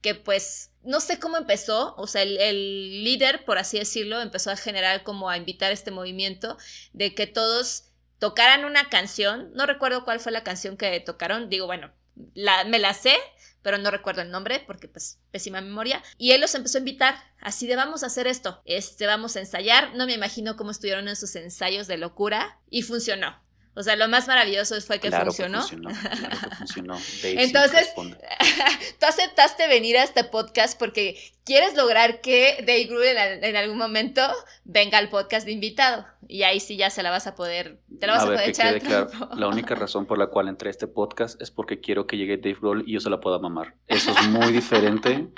que 0.01 0.16
pues 0.16 0.72
no 0.84 0.99
sé 1.01 1.20
cómo 1.20 1.38
empezó, 1.38 1.93
o 1.97 2.07
sea, 2.07 2.24
el, 2.24 3.03
líder, 3.03 3.45
por 3.45 3.57
así 3.57 3.78
decirlo, 3.78 4.22
empezó 4.22 4.49
a 4.49 4.55
generar 4.55 5.03
como 5.03 5.30
a 5.30 5.38
invitar 5.38 5.72
este 5.72 5.91
movimiento 5.91 6.57
de 6.93 7.14
que 7.14 7.28
todos 7.28 7.91
tocaran 8.18 8.66
una 8.66 8.89
canción, 8.89 9.51
no 9.53 9.66
recuerdo 9.66 10.05
cuál 10.05 10.20
fue 10.20 10.32
la 10.32 10.43
canción 10.43 10.78
que 10.78 10.99
tocaron, 11.01 11.49
digo, 11.49 11.66
bueno, 11.66 11.91
la, 12.34 12.63
me 12.65 12.80
la 12.80 12.93
sé, 12.93 13.15
pero 13.61 13.78
no 13.78 13.91
recuerdo 13.91 14.22
el 14.22 14.32
nombre 14.32 14.63
porque 14.65 14.88
pues 14.88 15.19
pésima 15.32 15.61
memoria. 15.61 16.03
Y 16.17 16.32
él 16.32 16.41
los 16.41 16.55
empezó 16.55 16.78
a 16.78 16.80
invitar, 16.80 17.15
así 17.39 17.67
de 17.67 17.76
vamos 17.76 18.03
a 18.03 18.07
hacer 18.07 18.28
esto, 18.28 18.61
este 18.65 19.05
vamos 19.05 19.36
a 19.36 19.39
ensayar, 19.39 19.95
no 19.95 20.05
me 20.05 20.13
imagino 20.13 20.55
cómo 20.55 20.72
estuvieron 20.72 21.07
en 21.07 21.15
sus 21.15 21.36
ensayos 21.36 21.88
de 21.88 21.97
locura 21.97 22.59
y 22.69 22.82
funcionó. 22.82 23.39
O 23.74 23.84
sea, 23.84 23.95
lo 23.95 24.09
más 24.09 24.28
maravilloso 24.28 24.80
fue 24.82 24.99
que 24.99 25.09
funcionó. 25.09 25.65
claro 25.65 25.89
que 26.49 26.55
funcionó. 26.57 26.97
Entonces, 27.24 27.89
tú 28.99 29.05
aceptaste 29.05 29.67
venir 29.67 29.97
a 29.97 30.03
este 30.03 30.26
podcast 30.26 30.78
porque 30.78 31.17
quieres 31.45 31.76
lograr 31.76 32.19
que 32.19 32.57
Dave 32.67 32.86
Grohl 32.86 33.03
en, 33.05 33.55
algún 33.55 33.78
momento 33.78 34.22
venga 34.65 34.97
al 34.97 35.09
podcast 35.09 35.45
de 35.45 35.53
invitado. 35.53 36.05
Y 36.28 36.43
ahí 36.43 36.59
sí 36.59 36.76
ya 36.76 36.89
se 36.89 37.01
la 37.01 37.11
vas 37.11 37.28
a 37.28 37.36
poder, 37.36 37.80
te 37.97 38.07
la 38.07 38.13
vas 38.13 38.24
a, 38.24 38.26
poder 38.26 38.49
echar. 38.49 39.09
la 39.36 39.47
única 39.49 39.76
razón 39.76 40.05
por 40.05 40.17
la 40.17 40.28
cual 40.28 40.49
entré 40.49 40.67
a 40.67 40.72
este 40.72 40.88
podcast 40.88 41.41
es 41.41 41.49
porque 41.49 41.80
quiero 41.80 42.07
que 42.07 42.17
llegue 42.17 42.38
Dave 42.38 42.57
Grohl 42.59 42.84
y 42.86 42.93
yo 42.93 42.99
se 42.99 43.09
la 43.09 43.22
pueda 43.22 43.39
mamar. 43.39 43.76
Eso 43.88 44.11
es 44.11 44.28
muy 44.28 44.51
diferente. 44.51 45.30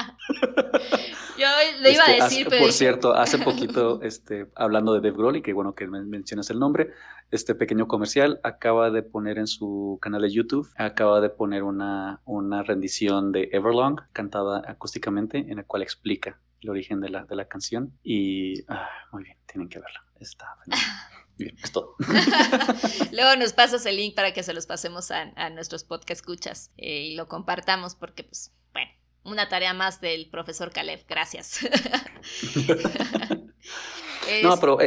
Yo 1.38 1.48
le 1.82 1.92
iba 1.92 2.04
a 2.04 2.12
este, 2.12 2.24
decir, 2.24 2.48
pero... 2.50 2.64
Por 2.64 2.74
cierto, 2.74 3.14
hace 3.14 3.38
poquito, 3.40 4.02
este, 4.02 4.48
hablando 4.56 4.94
de 4.94 5.00
Dave 5.00 5.18
Grohl, 5.18 5.38
y 5.38 5.42
que 5.42 5.54
bueno 5.54 5.74
que 5.74 5.88
mencionas 5.88 6.50
el 6.50 6.60
nombre, 6.60 6.92
este 7.34 7.56
pequeño 7.56 7.88
comercial 7.88 8.40
acaba 8.44 8.92
de 8.92 9.02
poner 9.04 9.38
en 9.40 9.48
su 9.48 9.98
canal 10.02 10.22
de 10.22 10.32
YouTube, 10.32 10.70
acaba 10.78 11.20
de 11.20 11.30
poner 11.30 11.64
una, 11.64 12.22
una 12.26 12.64
rendición 12.64 13.32
de 13.32 13.50
Everlong, 13.52 14.02
cantada 14.14 14.62
acústicamente, 14.68 15.40
en 15.40 15.58
la 15.58 15.64
cual 15.64 15.82
explica 15.82 16.40
el 16.62 16.70
origen 16.70 17.02
de 17.02 17.10
la, 17.10 17.26
de 17.26 17.36
la 17.36 17.48
canción. 17.48 17.98
Y 18.04 18.64
ah, 18.68 18.88
muy 19.12 19.24
bien, 19.24 19.38
tienen 19.46 19.68
que 19.68 19.80
verla. 19.80 20.02
Está 20.20 20.58
Bien, 21.38 21.56
es 21.64 21.72
todo. 21.72 21.96
Luego 23.12 23.36
nos 23.38 23.54
pasas 23.54 23.84
el 23.88 23.98
link 23.98 24.14
para 24.14 24.34
que 24.34 24.44
se 24.44 24.54
los 24.54 24.68
pasemos 24.68 25.10
a, 25.10 25.34
a 25.36 25.50
nuestros 25.50 25.84
podcast 25.84 26.22
escuchas 26.22 26.72
eh, 26.78 27.02
y 27.02 27.16
lo 27.16 27.28
compartamos 27.28 27.96
porque, 27.96 28.24
pues, 28.24 28.54
una 29.24 29.50
tarea 29.50 29.74
más 29.74 30.02
del 30.02 30.30
profesor 30.30 30.72
Caleb. 30.72 31.06
Gracias. 31.08 31.60
No, 34.42 34.58
pero 34.58 34.78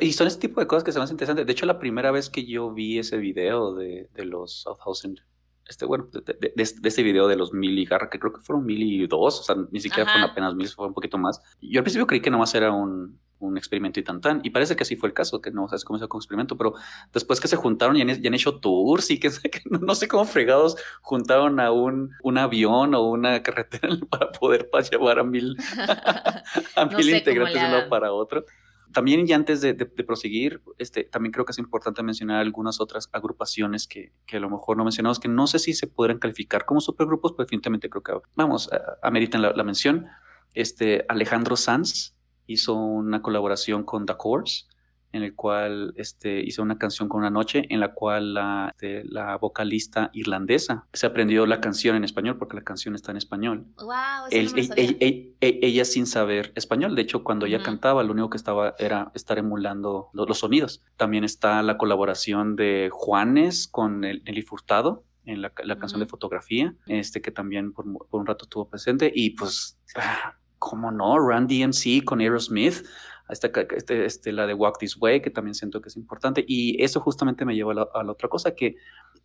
y 0.00 0.12
son 0.14 0.26
ese 0.26 0.38
tipo 0.38 0.58
de 0.58 0.66
cosas 0.66 0.82
que 0.82 0.90
se 0.90 0.98
me 0.98 1.04
hacen 1.04 1.14
interesantes. 1.14 1.44
De 1.44 1.52
hecho, 1.52 1.66
la 1.66 1.78
primera 1.78 2.10
vez 2.10 2.30
que 2.30 2.46
yo 2.46 2.72
vi 2.72 2.98
ese 2.98 3.18
video 3.18 3.74
de, 3.74 4.08
de 4.14 4.24
los 4.24 4.62
Southhausen 4.62 5.20
este, 5.68 5.84
bueno, 5.84 6.08
de, 6.12 6.52
este 6.56 7.02
video 7.02 7.26
de 7.26 7.36
los 7.36 7.52
mil 7.52 7.78
y 7.78 7.84
garra, 7.84 8.08
que 8.08 8.18
creo 8.18 8.32
que 8.32 8.40
fueron 8.40 8.64
mil 8.64 8.82
y 8.82 9.06
dos, 9.06 9.40
o 9.40 9.42
sea, 9.42 9.56
ni 9.70 9.80
siquiera 9.80 10.10
fueron 10.10 10.30
apenas 10.30 10.54
mil, 10.54 10.68
fue 10.68 10.86
un 10.86 10.94
poquito 10.94 11.18
más. 11.18 11.40
Yo 11.60 11.80
al 11.80 11.84
principio 11.84 12.06
creí 12.06 12.20
que 12.20 12.30
nomás 12.30 12.54
era 12.54 12.72
un, 12.72 13.18
un 13.38 13.58
experimento 13.58 14.00
y 14.00 14.02
tan 14.02 14.20
tan, 14.20 14.40
y 14.42 14.50
parece 14.50 14.76
que 14.76 14.82
así 14.82 14.96
fue 14.96 15.08
el 15.08 15.14
caso, 15.14 15.40
que 15.40 15.50
no 15.50 15.68
sabes 15.68 15.84
cómo 15.84 15.98
se 15.98 16.08
con 16.08 16.18
experimento, 16.18 16.56
pero 16.56 16.74
después 17.12 17.40
que 17.40 17.48
se 17.48 17.56
juntaron 17.56 17.96
y 17.96 18.02
han, 18.02 18.10
han 18.10 18.34
hecho 18.34 18.58
tours 18.58 19.10
y 19.10 19.20
que, 19.20 19.30
no 19.70 19.94
sé 19.94 20.08
cómo 20.08 20.24
fregados 20.24 20.76
juntaron 21.02 21.60
a 21.60 21.70
un, 21.70 22.12
un 22.22 22.38
avión 22.38 22.94
o 22.94 23.02
una 23.02 23.42
carretera 23.42 23.96
para 24.10 24.32
poder 24.32 24.68
llevar 24.90 25.18
a 25.18 25.24
mil, 25.24 25.56
a 26.76 26.84
mil 26.86 27.10
integrantes 27.10 27.60
de 27.60 27.68
uno 27.68 27.88
para 27.88 28.12
otro. 28.12 28.44
También, 28.92 29.28
y 29.28 29.32
antes 29.32 29.60
de, 29.60 29.74
proseguir, 29.74 30.62
este, 30.78 31.04
también 31.04 31.30
creo 31.30 31.44
que 31.44 31.52
es 31.52 31.58
importante 31.58 32.02
mencionar 32.02 32.40
algunas 32.40 32.80
otras 32.80 33.10
agrupaciones 33.12 33.86
que, 33.86 34.12
que, 34.24 34.38
a 34.38 34.40
lo 34.40 34.48
mejor 34.48 34.78
no 34.78 34.84
mencionamos, 34.84 35.20
que 35.20 35.28
no 35.28 35.46
sé 35.46 35.58
si 35.58 35.74
se 35.74 35.86
podrán 35.86 36.18
calificar 36.18 36.64
como 36.64 36.80
supergrupos, 36.80 37.32
pero 37.32 37.44
definitivamente 37.44 37.90
creo 37.90 38.02
que, 38.02 38.26
vamos, 38.36 38.70
ameritan 39.02 39.42
la, 39.42 39.52
la 39.52 39.64
mención. 39.64 40.06
Este, 40.54 41.04
Alejandro 41.08 41.56
Sanz 41.56 42.15
hizo 42.46 42.74
una 42.74 43.22
colaboración 43.22 43.84
con 43.84 44.06
The 44.06 44.16
Course 44.16 44.66
en 45.16 45.22
el 45.22 45.34
cual 45.34 45.94
este, 45.96 46.40
hizo 46.40 46.62
una 46.62 46.78
canción 46.78 47.08
con 47.08 47.20
una 47.20 47.30
noche, 47.30 47.64
en 47.70 47.80
la 47.80 47.94
cual 47.94 48.34
la, 48.34 48.70
este, 48.74 49.04
la 49.04 49.36
vocalista 49.38 50.10
irlandesa 50.12 50.86
se 50.92 51.06
aprendió 51.06 51.46
la 51.46 51.60
canción 51.60 51.96
en 51.96 52.04
español, 52.04 52.36
porque 52.38 52.56
la 52.56 52.62
canción 52.62 52.94
está 52.94 53.12
en 53.12 53.16
español. 53.16 53.66
Wow, 53.78 54.28
ella, 55.40 55.84
sin 55.84 56.06
saber 56.06 56.52
español, 56.54 56.94
de 56.94 57.02
hecho, 57.02 57.24
cuando 57.24 57.46
ella 57.46 57.62
cantaba, 57.62 58.02
lo 58.02 58.12
único 58.12 58.30
que 58.30 58.36
estaba 58.36 58.74
era 58.78 59.10
estar 59.14 59.38
emulando 59.38 60.10
los, 60.12 60.38
sonidos. 60.38 60.82
También 60.96 61.24
está 61.24 61.62
la 61.62 61.78
colaboración 61.78 62.56
de 62.56 62.90
Juanes 62.92 63.68
con 63.68 64.04
el, 64.04 64.22
Nelly 64.24 64.42
Furtado 64.42 65.04
en 65.24 65.40
la, 65.40 65.50
canción 65.50 66.00
de 66.00 66.06
fotografía, 66.06 66.74
este 66.86 67.20
que 67.20 67.30
también 67.30 67.72
por, 67.72 67.86
por 68.08 68.20
un 68.20 68.26
rato 68.26 68.44
estuvo 68.44 68.68
presente, 68.68 69.10
y 69.12 69.30
pues, 69.30 69.78
ah, 69.96 70.36
¿cómo 70.58 70.90
no? 70.90 71.18
Randy 71.18 71.66
MC 71.66 72.04
con 72.04 72.20
Aerosmith 72.20 72.84
esta, 73.28 73.48
este, 73.76 74.04
este, 74.04 74.32
la 74.32 74.46
de 74.46 74.54
Walk 74.54 74.78
This 74.78 74.96
Way, 75.00 75.20
que 75.20 75.30
también 75.30 75.54
siento 75.54 75.80
que 75.80 75.88
es 75.88 75.96
importante. 75.96 76.44
Y 76.46 76.82
eso 76.82 77.00
justamente 77.00 77.44
me 77.44 77.54
lleva 77.54 77.72
a 77.72 78.02
la, 78.02 78.12
otra 78.12 78.28
cosa, 78.28 78.54
que 78.54 78.76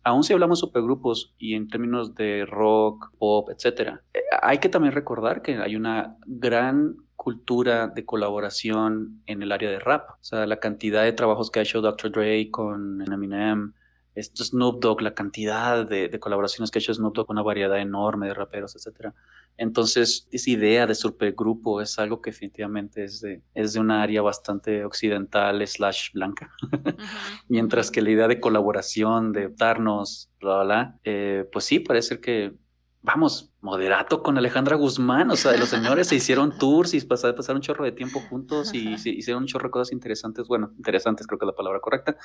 aún 0.02 0.24
si 0.24 0.32
hablamos 0.32 0.58
supergrupos 0.58 1.34
y 1.38 1.54
en 1.54 1.68
términos 1.68 2.14
de 2.14 2.44
rock, 2.46 3.12
pop, 3.18 3.48
etcétera, 3.50 4.02
eh, 4.12 4.20
hay 4.42 4.58
que 4.58 4.68
también 4.68 4.92
recordar 4.92 5.42
que 5.42 5.56
hay 5.56 5.76
una 5.76 6.16
gran 6.26 6.96
cultura 7.14 7.86
de 7.86 8.04
colaboración 8.04 9.22
en 9.26 9.42
el 9.42 9.52
área 9.52 9.70
de 9.70 9.78
rap. 9.78 10.10
O 10.10 10.24
sea, 10.24 10.46
la 10.46 10.58
cantidad 10.58 11.04
de 11.04 11.12
trabajos 11.12 11.50
que 11.50 11.60
ha 11.60 11.62
hecho 11.62 11.80
Dr. 11.80 12.10
Dre 12.10 12.50
con 12.50 13.00
Eminem, 13.12 13.74
esto 14.14 14.44
Snoop 14.44 14.80
Dogg, 14.80 15.00
la 15.00 15.14
cantidad 15.14 15.86
de, 15.86 16.08
de, 16.08 16.20
colaboraciones 16.20 16.70
que 16.70 16.78
ha 16.78 16.80
hecho 16.80 16.92
Snoop 16.92 17.14
Dogg 17.14 17.30
una 17.30 17.42
variedad 17.42 17.78
enorme 17.78 18.26
de 18.26 18.34
raperos, 18.34 18.76
etcétera. 18.76 19.14
Entonces, 19.56 20.28
esa 20.32 20.50
idea 20.50 20.86
de 20.86 20.94
supergrupo 20.94 21.80
es 21.80 21.98
algo 21.98 22.20
que 22.20 22.30
definitivamente 22.30 23.04
es 23.04 23.20
de, 23.20 23.42
es 23.54 23.72
de 23.74 23.80
una 23.80 24.02
área 24.02 24.22
bastante 24.22 24.84
occidental 24.84 25.66
slash 25.66 26.12
blanca. 26.12 26.50
Mientras 27.48 27.90
que 27.90 28.02
la 28.02 28.10
idea 28.10 28.28
de 28.28 28.40
colaboración, 28.40 29.32
de 29.32 29.48
darnos, 29.48 30.30
bla, 30.40 30.62
bla, 30.62 30.98
eh, 31.04 31.48
pues 31.52 31.64
sí, 31.64 31.80
parece 31.80 32.20
que 32.20 32.54
vamos, 33.02 33.52
moderato 33.60 34.22
con 34.22 34.38
Alejandra 34.38 34.76
Guzmán, 34.76 35.30
o 35.30 35.36
sea, 35.36 35.56
los 35.56 35.68
señores 35.68 36.06
se 36.06 36.14
hicieron 36.14 36.56
tours 36.58 36.94
y 36.94 37.00
pasaron, 37.00 37.36
pasaron 37.36 37.58
un 37.58 37.62
chorro 37.62 37.84
de 37.84 37.92
tiempo 37.92 38.20
juntos 38.20 38.72
y 38.72 38.96
se 38.96 39.10
hicieron 39.10 39.42
un 39.42 39.48
chorro 39.48 39.68
de 39.68 39.72
cosas 39.72 39.92
interesantes, 39.92 40.46
bueno, 40.46 40.72
interesantes 40.76 41.26
creo 41.26 41.38
que 41.38 41.44
es 41.44 41.48
la 41.48 41.56
palabra 41.56 41.80
correcta, 41.80 42.16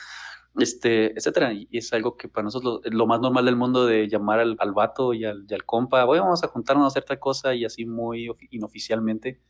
este, 0.58 1.18
etcétera, 1.18 1.54
y 1.54 1.68
es 1.72 1.92
algo 1.94 2.18
que 2.18 2.28
para 2.28 2.46
nosotros 2.46 2.82
lo, 2.84 2.92
lo 2.92 3.08
más 3.08 3.20
normal 3.20 3.46
del 3.46 3.56
mundo 3.56 3.86
de 3.86 4.08
llamar 4.08 4.40
al, 4.40 4.56
al 4.60 4.74
vato 4.74 5.14
y 5.14 5.26
al, 5.26 5.46
y 5.48 5.54
al, 5.54 5.66
compa, 5.66 6.04
voy, 6.06 6.20
vamos 6.20 6.44
a 6.44 6.48
juntarnos 6.48 6.86
a 6.86 6.88
hacer 6.88 7.04
tal 7.04 7.20
cosa 7.20 7.54
y 7.54 7.66
así 7.66 7.86
muy 7.86 8.30
inoficialmente, 8.52 9.42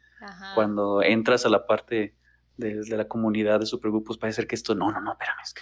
cuando 0.55 1.03
entras 1.03 1.45
a 1.45 1.49
la 1.49 1.67
parte 1.67 2.15
de, 2.57 2.81
de, 2.81 2.97
la 2.97 3.07
comunidad 3.07 3.59
de 3.59 3.67
supergrupos, 3.67 4.17
parece 4.17 4.37
ser 4.37 4.47
que 4.47 4.55
esto, 4.55 4.73
no, 4.73 4.91
no, 4.91 4.99
no, 4.99 5.11
espérame, 5.11 5.37
es 5.43 5.53
que 5.53 5.61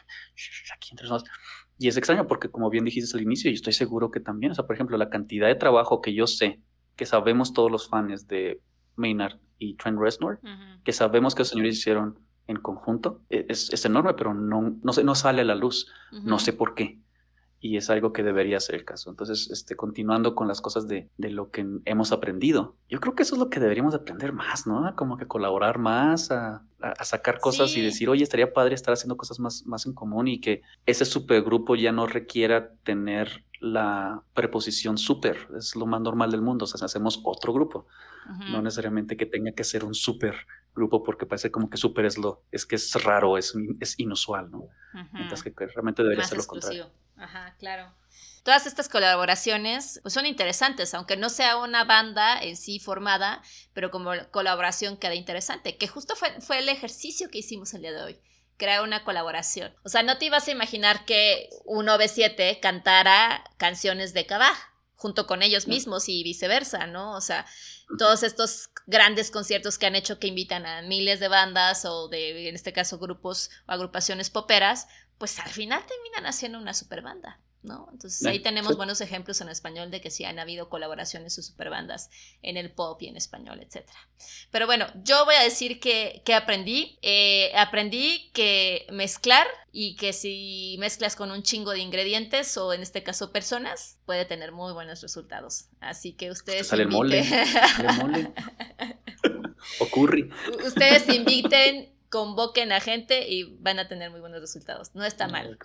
aquí 0.73 0.91
entre 0.91 1.07
nosotros 1.07 1.29
y 1.77 1.87
es 1.87 1.97
extraño 1.97 2.27
porque, 2.27 2.49
como 2.49 2.69
bien 2.69 2.85
dijiste 2.85 3.17
al 3.17 3.23
inicio, 3.23 3.51
y 3.51 3.55
estoy 3.55 3.73
seguro 3.73 4.11
que 4.11 4.19
también, 4.19 4.51
o 4.51 4.55
sea, 4.55 4.65
por 4.65 4.75
ejemplo, 4.75 4.97
la 4.97 5.09
cantidad 5.09 5.47
de 5.47 5.55
trabajo 5.55 6.01
que 6.01 6.13
yo 6.13 6.27
sé, 6.27 6.61
que 6.95 7.05
sabemos 7.05 7.53
todos 7.53 7.69
los 7.69 7.89
fans 7.89 8.27
de 8.27 8.61
Maynard 8.95 9.39
y 9.57 9.75
Trent 9.75 9.99
Reznor, 9.99 10.39
que 10.83 10.93
sabemos 10.93 11.35
que 11.35 11.41
los 11.41 11.49
señores 11.49 11.77
hicieron 11.77 12.19
en 12.47 12.57
conjunto, 12.57 13.21
e, 13.29 13.45
es, 13.49 13.71
es 13.71 13.85
enorme, 13.85 14.13
pero 14.13 14.33
no, 14.33 14.61
no, 14.81 14.91
no 15.03 15.15
sale 15.15 15.41
a 15.41 15.45
la 15.45 15.55
luz. 15.55 15.87
No 16.23 16.39
sé 16.39 16.53
por 16.53 16.75
qué 16.75 16.99
y 17.65 17.77
es 17.77 17.89
algo 17.89 18.13
que 18.13 18.21
debería 18.21 18.59
ser 18.59 18.75
el 18.75 18.85
caso. 18.85 19.09
Entonces, 19.09 19.49
este, 19.49 19.75
continuando 19.75 20.35
con 20.35 20.47
las 20.47 20.61
cosas 20.61 20.87
de, 20.87 21.09
de, 21.17 21.31
lo 21.31 21.49
que 21.49 21.65
hemos 21.85 22.11
aprendido, 22.11 22.75
yo 22.89 22.99
creo 22.99 23.15
que 23.15 23.23
eso 23.23 23.33
es 23.33 23.39
lo 23.39 23.49
que 23.49 23.59
deberíamos 23.59 23.95
aprender 23.95 24.33
más, 24.33 24.67
¿no? 24.67 24.95
Como 24.95 25.17
que 25.17 25.25
colaborar 25.25 25.79
más, 25.79 26.29
a, 26.29 26.63
a 26.79 27.03
sacar 27.03 27.39
cosas 27.39 27.75
y 27.75 27.81
decir, 27.81 28.07
oye, 28.07 28.23
estaría 28.23 28.53
padre 28.53 28.75
estar 28.75 28.93
haciendo 28.93 29.17
cosas 29.17 29.39
más, 29.39 29.65
más 29.65 29.87
en 29.87 29.93
común 29.93 30.27
y 30.27 30.39
que 30.39 30.61
ese 30.85 31.05
supergrupo 31.05 31.75
ya 31.75 31.91
no 31.91 32.05
requiera 32.05 32.71
tener 32.83 33.43
la 33.59 34.21
preposición 34.35 34.99
super, 34.99 35.47
es 35.57 35.75
lo 35.75 35.87
más 35.87 36.01
normal 36.01 36.29
del 36.29 36.43
mundo, 36.43 36.65
o 36.65 36.67
sea, 36.67 36.85
hacemos 36.85 37.21
otro 37.23 37.51
grupo, 37.51 37.87
no 38.51 38.61
necesariamente 38.61 39.17
que 39.17 39.25
tenga 39.25 39.53
que 39.53 39.63
ser 39.63 39.83
un 39.83 39.95
super 39.95 40.35
grupo 40.75 41.03
porque 41.03 41.25
parece 41.25 41.51
como 41.51 41.69
que 41.69 41.77
super 41.77 42.05
es 42.05 42.17
lo, 42.17 42.43
es 42.51 42.65
que 42.65 42.75
es 42.75 42.93
raro, 43.03 43.37
es, 43.37 43.53
es 43.79 43.97
inusual, 43.99 44.51
¿no? 44.51 44.67
Mientras 45.13 45.41
que 45.43 45.51
realmente 45.57 46.03
debería 46.03 46.23
ser 46.23 46.37
lo 46.37 46.45
contrario. 46.45 46.91
Ajá, 47.17 47.55
claro. 47.57 47.93
Todas 48.43 48.67
estas 48.67 48.89
colaboraciones 48.89 49.99
pues, 50.03 50.13
son 50.13 50.25
interesantes, 50.25 50.93
aunque 50.93 51.17
no 51.17 51.29
sea 51.29 51.57
una 51.57 51.83
banda 51.83 52.39
en 52.41 52.57
sí 52.57 52.79
formada, 52.79 53.41
pero 53.73 53.89
como 53.89 54.11
colaboración 54.31 54.97
queda 54.97 55.15
interesante, 55.15 55.77
que 55.77 55.87
justo 55.87 56.15
fue, 56.15 56.29
fue 56.41 56.59
el 56.59 56.69
ejercicio 56.69 57.29
que 57.29 57.39
hicimos 57.39 57.73
el 57.73 57.81
día 57.81 57.93
de 57.93 58.03
hoy 58.03 58.19
crear 58.57 58.83
una 58.83 59.03
colaboración. 59.03 59.73
O 59.83 59.89
sea, 59.89 60.03
no 60.03 60.17
te 60.17 60.25
ibas 60.25 60.47
a 60.47 60.51
imaginar 60.51 61.05
que 61.05 61.49
un 61.65 61.87
OV7 61.87 62.59
cantara 62.59 63.43
canciones 63.57 64.13
de 64.13 64.25
Cabaj 64.25 64.57
junto 64.95 65.27
con 65.27 65.41
ellos 65.41 65.67
mismos 65.67 66.07
y 66.07 66.23
viceversa, 66.23 66.87
¿no? 66.87 67.15
O 67.15 67.21
sea, 67.21 67.45
todos 67.97 68.23
estos 68.23 68.69
grandes 68.87 69.31
conciertos 69.31 69.77
que 69.77 69.85
han 69.85 69.95
hecho 69.95 70.19
que 70.19 70.27
invitan 70.27 70.65
a 70.65 70.81
miles 70.81 71.19
de 71.19 71.27
bandas 71.27 71.85
o 71.85 72.07
de, 72.07 72.49
en 72.49 72.55
este 72.55 72.73
caso, 72.73 72.97
grupos 72.97 73.49
o 73.67 73.71
agrupaciones 73.71 74.29
poperas, 74.29 74.87
pues 75.17 75.39
al 75.39 75.49
final 75.49 75.85
terminan 75.85 76.25
haciendo 76.25 76.57
una 76.57 76.73
super 76.73 77.01
banda. 77.01 77.39
¿No? 77.65 77.87
Entonces 77.91 78.25
ahí 78.25 78.39
tenemos 78.39 78.77
buenos 78.77 79.01
ejemplos 79.01 79.41
en 79.41 79.49
español 79.49 79.91
de 79.91 80.01
que 80.01 80.09
sí 80.09 80.23
han 80.23 80.39
habido 80.39 80.69
colaboraciones 80.69 81.37
o 81.37 81.41
superbandas 81.41 82.09
en 82.41 82.57
el 82.57 82.71
pop 82.71 83.01
y 83.01 83.07
en 83.07 83.17
español, 83.17 83.59
etc. 83.61 83.87
Pero 84.51 84.65
bueno, 84.65 84.87
yo 85.03 85.25
voy 85.25 85.35
a 85.35 85.43
decir 85.43 85.79
que, 85.79 86.21
aprendí. 86.33 86.97
Eh, 87.01 87.51
aprendí 87.55 88.31
que 88.33 88.85
mezclar 88.91 89.47
y 89.71 89.95
que 89.95 90.13
si 90.13 90.77
mezclas 90.79 91.15
con 91.15 91.31
un 91.31 91.43
chingo 91.43 91.71
de 91.71 91.79
ingredientes 91.79 92.55
o 92.57 92.73
en 92.73 92.81
este 92.81 93.03
caso 93.03 93.31
personas, 93.31 93.97
puede 94.05 94.25
tener 94.25 94.51
muy 94.51 94.73
buenos 94.73 95.01
resultados. 95.01 95.65
Así 95.79 96.13
que 96.13 96.31
ustedes... 96.31 96.67
Sale 96.67 96.85
mole. 96.85 97.23
Sale 97.23 97.93
mole. 97.93 98.31
Ocurre. 99.79 100.29
Ustedes 100.63 101.09
inviten 101.09 101.95
convoquen 102.15 102.71
a 102.71 102.79
gente 102.79 103.27
y 103.27 103.57
van 103.59 103.77
a 103.77 103.89
tener 103.89 104.09
muy 104.09 104.21
buenos 104.21 104.39
resultados. 104.39 104.95
No 104.95 105.03
está 105.03 105.27
mal. 105.27 105.57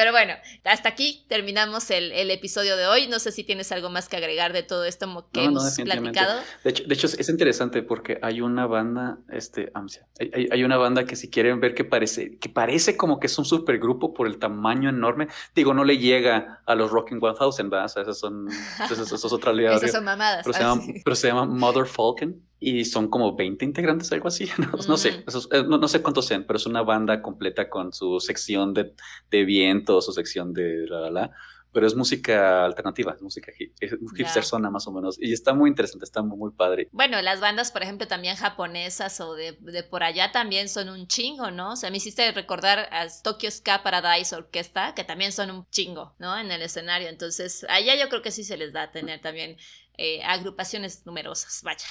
Pero 0.00 0.12
bueno, 0.12 0.32
hasta 0.64 0.88
aquí 0.88 1.26
terminamos 1.28 1.90
el, 1.90 2.30
episodio 2.30 2.78
de 2.78 2.86
hoy. 2.86 3.06
No 3.06 3.18
sé 3.18 3.32
si 3.32 3.44
tienes 3.44 3.70
algo 3.70 3.90
más 3.90 4.08
que 4.08 4.16
agregar 4.16 4.54
de 4.54 4.62
todo 4.62 4.86
esto 4.86 5.28
que 5.30 5.44
hemos 5.44 5.74
platicado. 5.74 6.40
De 6.64 6.70
hecho, 6.70 6.84
de 6.84 6.94
hecho, 6.94 7.06
es 7.06 7.28
interesante 7.28 7.82
porque 7.82 8.18
hay 8.22 8.40
una 8.40 8.66
banda, 8.66 9.18
este, 9.28 9.70
hay, 10.18 10.48
hay, 10.50 10.64
una 10.64 10.78
banda 10.78 11.04
que 11.04 11.16
si 11.16 11.28
quieren 11.28 11.60
ver 11.60 11.74
que 11.74 11.84
parece, 11.84 12.38
que 12.38 12.48
parece 12.48 12.96
como 12.96 13.20
que 13.20 13.26
es 13.26 13.38
un 13.38 13.44
supergrupo 13.44 14.14
por 14.14 14.26
el 14.26 14.38
tamaño 14.38 14.88
enorme. 14.88 15.28
Digo, 15.54 15.74
no 15.74 15.84
le 15.84 15.98
llega 15.98 16.62
a 16.64 16.74
los 16.74 16.90
Rocking 16.90 17.18
1000, 17.20 17.68
¿verdad? 17.68 17.84
O 17.84 17.88
sea, 17.88 18.02
esas 18.02 18.18
son, 18.18 18.48
esas, 18.82 19.12
esas 19.12 19.32
otra 19.34 19.52
Esas 19.76 19.92
son 19.92 20.04
mamadas. 20.04 20.44
Pero 20.44 20.54
se, 20.54 20.62
llama, 20.62 20.82
pero 21.04 21.14
se 21.14 21.28
llama 21.28 21.44
Mother 21.44 21.84
Falcon 21.84 22.40
y 22.60 22.84
son 22.84 23.08
como 23.08 23.34
20 23.34 23.64
integrantes, 23.64 24.12
algo 24.12 24.28
así. 24.28 24.48
No, 24.86 24.96
sé, 24.96 25.24
eh, 25.52 25.64
no, 25.66 25.88
sé 25.88 26.02
cuántos 26.02 26.26
sean, 26.26 26.44
pero 26.44 26.58
es 26.58 26.66
una 26.66 26.82
banda 26.82 27.22
completa 27.22 27.68
con 27.68 27.92
su 27.92 28.20
sección 28.20 28.74
de, 28.74 28.94
de 29.30 29.44
viento, 29.44 30.00
su 30.00 30.12
sección 30.12 30.52
de 30.52 30.86
la, 30.86 31.10
la, 31.10 31.30
pero 31.72 31.86
es 31.86 31.94
música 31.94 32.64
alternativa, 32.64 33.12
es 33.14 33.22
música 33.22 33.52
hip, 33.56 33.74
hipster 34.16 34.44
zona 34.44 34.70
más 34.70 34.86
o 34.86 34.92
menos. 34.92 35.16
Y 35.20 35.32
está 35.32 35.54
muy 35.54 35.70
interesante, 35.70 36.04
está 36.04 36.22
muy, 36.22 36.50
padre. 36.50 36.88
Bueno, 36.92 37.22
las 37.22 37.40
bandas, 37.40 37.70
por 37.70 37.82
ejemplo, 37.82 38.08
también 38.08 38.36
japonesas 38.36 39.20
o 39.20 39.34
de, 39.34 39.52
de, 39.60 39.82
por 39.82 40.02
allá 40.02 40.32
también 40.32 40.68
son 40.68 40.88
un 40.88 41.06
chingo, 41.06 41.50
¿no? 41.50 41.72
O 41.72 41.76
sea, 41.76 41.90
me 41.90 41.98
hiciste 41.98 42.30
recordar 42.32 42.88
a 42.90 43.06
Tokyo 43.22 43.50
Ska 43.50 43.82
Paradise 43.82 44.34
Orquesta, 44.34 44.94
que 44.94 45.04
también 45.04 45.32
son 45.32 45.50
un 45.50 45.66
chingo, 45.70 46.14
¿no? 46.18 46.36
En 46.36 46.50
el 46.50 46.62
escenario. 46.62 47.08
Entonces, 47.08 47.64
allá 47.68 47.94
yo 47.94 48.08
creo 48.08 48.22
que 48.22 48.32
sí 48.32 48.42
se 48.42 48.56
les 48.56 48.72
da 48.72 48.84
a 48.84 48.90
tener 48.90 49.20
también 49.20 49.56
eh, 49.96 50.22
agrupaciones 50.22 51.04
numerosas, 51.06 51.62
vaya. 51.62 51.86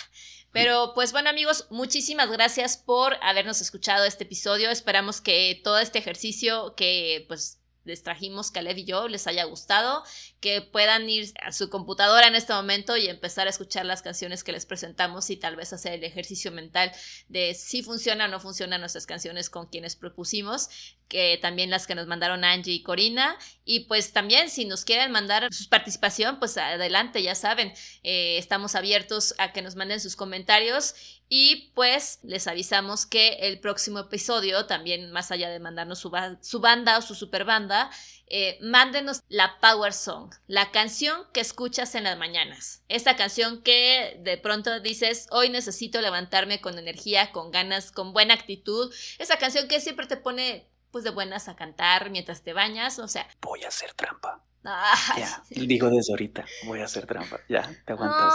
Pero 0.51 0.93
pues 0.95 1.11
bueno 1.11 1.29
amigos, 1.29 1.67
muchísimas 1.69 2.31
gracias 2.31 2.77
por 2.77 3.15
habernos 3.21 3.61
escuchado 3.61 4.05
este 4.05 4.23
episodio. 4.23 4.71
Esperamos 4.71 5.21
que 5.21 5.61
todo 5.63 5.77
este 5.77 5.99
ejercicio 5.99 6.73
que 6.75 7.25
pues 7.27 7.59
les 7.89 8.03
trajimos 8.03 8.51
Caleb 8.51 8.77
y 8.77 8.85
yo 8.85 9.07
les 9.07 9.27
haya 9.27 9.43
gustado, 9.45 10.03
que 10.39 10.61
puedan 10.61 11.09
ir 11.09 11.33
a 11.41 11.51
su 11.51 11.69
computadora 11.69 12.27
en 12.27 12.35
este 12.35 12.53
momento 12.53 12.97
y 12.97 13.07
empezar 13.07 13.47
a 13.47 13.49
escuchar 13.49 13.85
las 13.85 14.01
canciones 14.01 14.43
que 14.43 14.51
les 14.51 14.65
presentamos 14.65 15.29
y 15.29 15.37
tal 15.37 15.55
vez 15.55 15.73
hacer 15.73 15.93
el 15.93 16.03
ejercicio 16.03 16.51
mental 16.51 16.91
de 17.27 17.53
si 17.53 17.81
funciona 17.81 18.25
o 18.25 18.27
no 18.27 18.39
funcionan 18.39 18.81
nuestras 18.81 19.05
canciones 19.05 19.49
con 19.49 19.67
quienes 19.67 19.95
propusimos, 19.95 20.69
que 21.10 21.39
también 21.41 21.70
las 21.70 21.88
que 21.88 21.95
nos 21.95 22.07
mandaron 22.07 22.45
Angie 22.45 22.74
y 22.74 22.84
Corina. 22.84 23.38
Y 23.66 23.82
pues 23.82 24.14
también 24.14 24.49
si 24.49 24.66
nos 24.66 24.86
quieren 24.86 25.12
mandar 25.12 25.51
su 25.53 25.68
participación, 25.68 26.39
pues 26.39 26.57
adelante, 26.57 27.22
ya 27.22 27.36
saben, 27.36 27.74
eh, 28.03 28.38
estamos 28.38 28.76
abiertos 28.76 29.36
a 29.38 29.51
que 29.51 29.62
nos 29.62 29.76
manden 29.76 29.99
sus 29.99 30.16
comentarios 30.16 31.20
y 31.28 31.72
pues 31.76 32.20
les 32.24 32.47
avisamos 32.47 33.05
que 33.05 33.34
el 33.41 33.60
próximo 33.60 33.99
episodio, 33.99 34.66
también 34.66 35.12
más 35.12 35.30
allá 35.32 35.49
de 35.49 35.60
mandarnos 35.60 35.99
su, 35.99 36.12
su 36.41 36.60
banda 36.60 36.97
o 36.97 37.01
su 37.01 37.14
super 37.14 37.45
banda, 37.45 37.91
eh, 38.32 38.60
mándenos 38.62 39.22
la 39.28 39.60
Power 39.60 39.91
Song, 39.91 40.32
la 40.45 40.72
canción 40.72 41.22
que 41.34 41.39
escuchas 41.39 41.95
en 41.95 42.03
las 42.03 42.18
mañanas. 42.18 42.84
Esa 42.88 43.16
canción 43.16 43.64
que 43.64 44.20
de 44.24 44.38
pronto 44.38 44.80
dices, 44.80 45.28
hoy 45.32 45.49
necesito 45.49 45.99
levantarme 46.01 46.62
con 46.62 46.78
energía, 46.78 47.32
con 47.32 47.49
ganas, 47.49 47.91
con 47.91 48.14
buena 48.14 48.36
actitud. 48.36 48.93
Esa 49.18 49.38
canción 49.38 49.68
que 49.68 49.82
siempre 49.82 50.05
te 50.05 50.18
pone 50.18 50.68
pues 50.91 51.03
de 51.03 51.11
buenas 51.11 51.47
a 51.47 51.55
cantar 51.55 52.09
mientras 52.09 52.41
te 52.41 52.53
bañas, 52.53 52.99
o 52.99 53.07
sea. 53.07 53.27
Voy 53.41 53.63
a 53.63 53.67
hacer 53.67 53.93
trampa. 53.93 54.43
Ya, 54.62 55.41
digo 55.49 55.89
desde 55.89 56.12
ahorita, 56.12 56.45
voy 56.66 56.82
a 56.82 56.86
hacer 56.86 57.05
trampa. 57.05 57.39
Ya, 57.47 57.70
te 57.86 57.93
aguantas. 57.93 58.34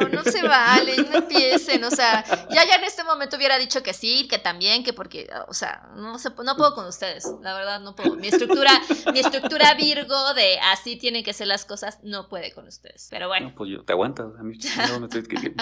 No, 0.00 0.08
no 0.08 0.22
se 0.22 0.42
vale, 0.42 0.96
no 0.96 1.18
empiecen. 1.18 1.82
O 1.82 1.90
sea, 1.90 2.24
ya 2.50 2.64
ya 2.64 2.76
en 2.76 2.84
este 2.84 3.02
momento 3.02 3.36
hubiera 3.36 3.58
dicho 3.58 3.82
que 3.82 3.92
sí, 3.92 4.28
que 4.28 4.38
también, 4.38 4.84
que 4.84 4.92
porque, 4.92 5.28
o 5.48 5.54
sea, 5.54 5.88
no, 5.96 6.20
se, 6.20 6.30
no 6.30 6.56
puedo 6.56 6.74
con 6.74 6.86
ustedes. 6.86 7.26
La 7.42 7.54
verdad, 7.54 7.80
no 7.80 7.96
puedo. 7.96 8.14
Mi 8.14 8.28
estructura, 8.28 8.70
mi 9.12 9.18
estructura 9.18 9.74
Virgo 9.74 10.34
de 10.34 10.58
así 10.60 10.96
tienen 10.96 11.24
que 11.24 11.32
ser 11.32 11.48
las 11.48 11.64
cosas, 11.64 11.98
no 12.04 12.28
puede 12.28 12.52
con 12.52 12.68
ustedes. 12.68 13.08
Pero 13.10 13.26
bueno. 13.26 13.52
pues 13.56 13.70
yo, 13.70 13.84
te 13.84 13.92
aguantas. 13.92 14.26
A 14.38 14.44
mí, 14.44 14.56
no, 14.88 15.08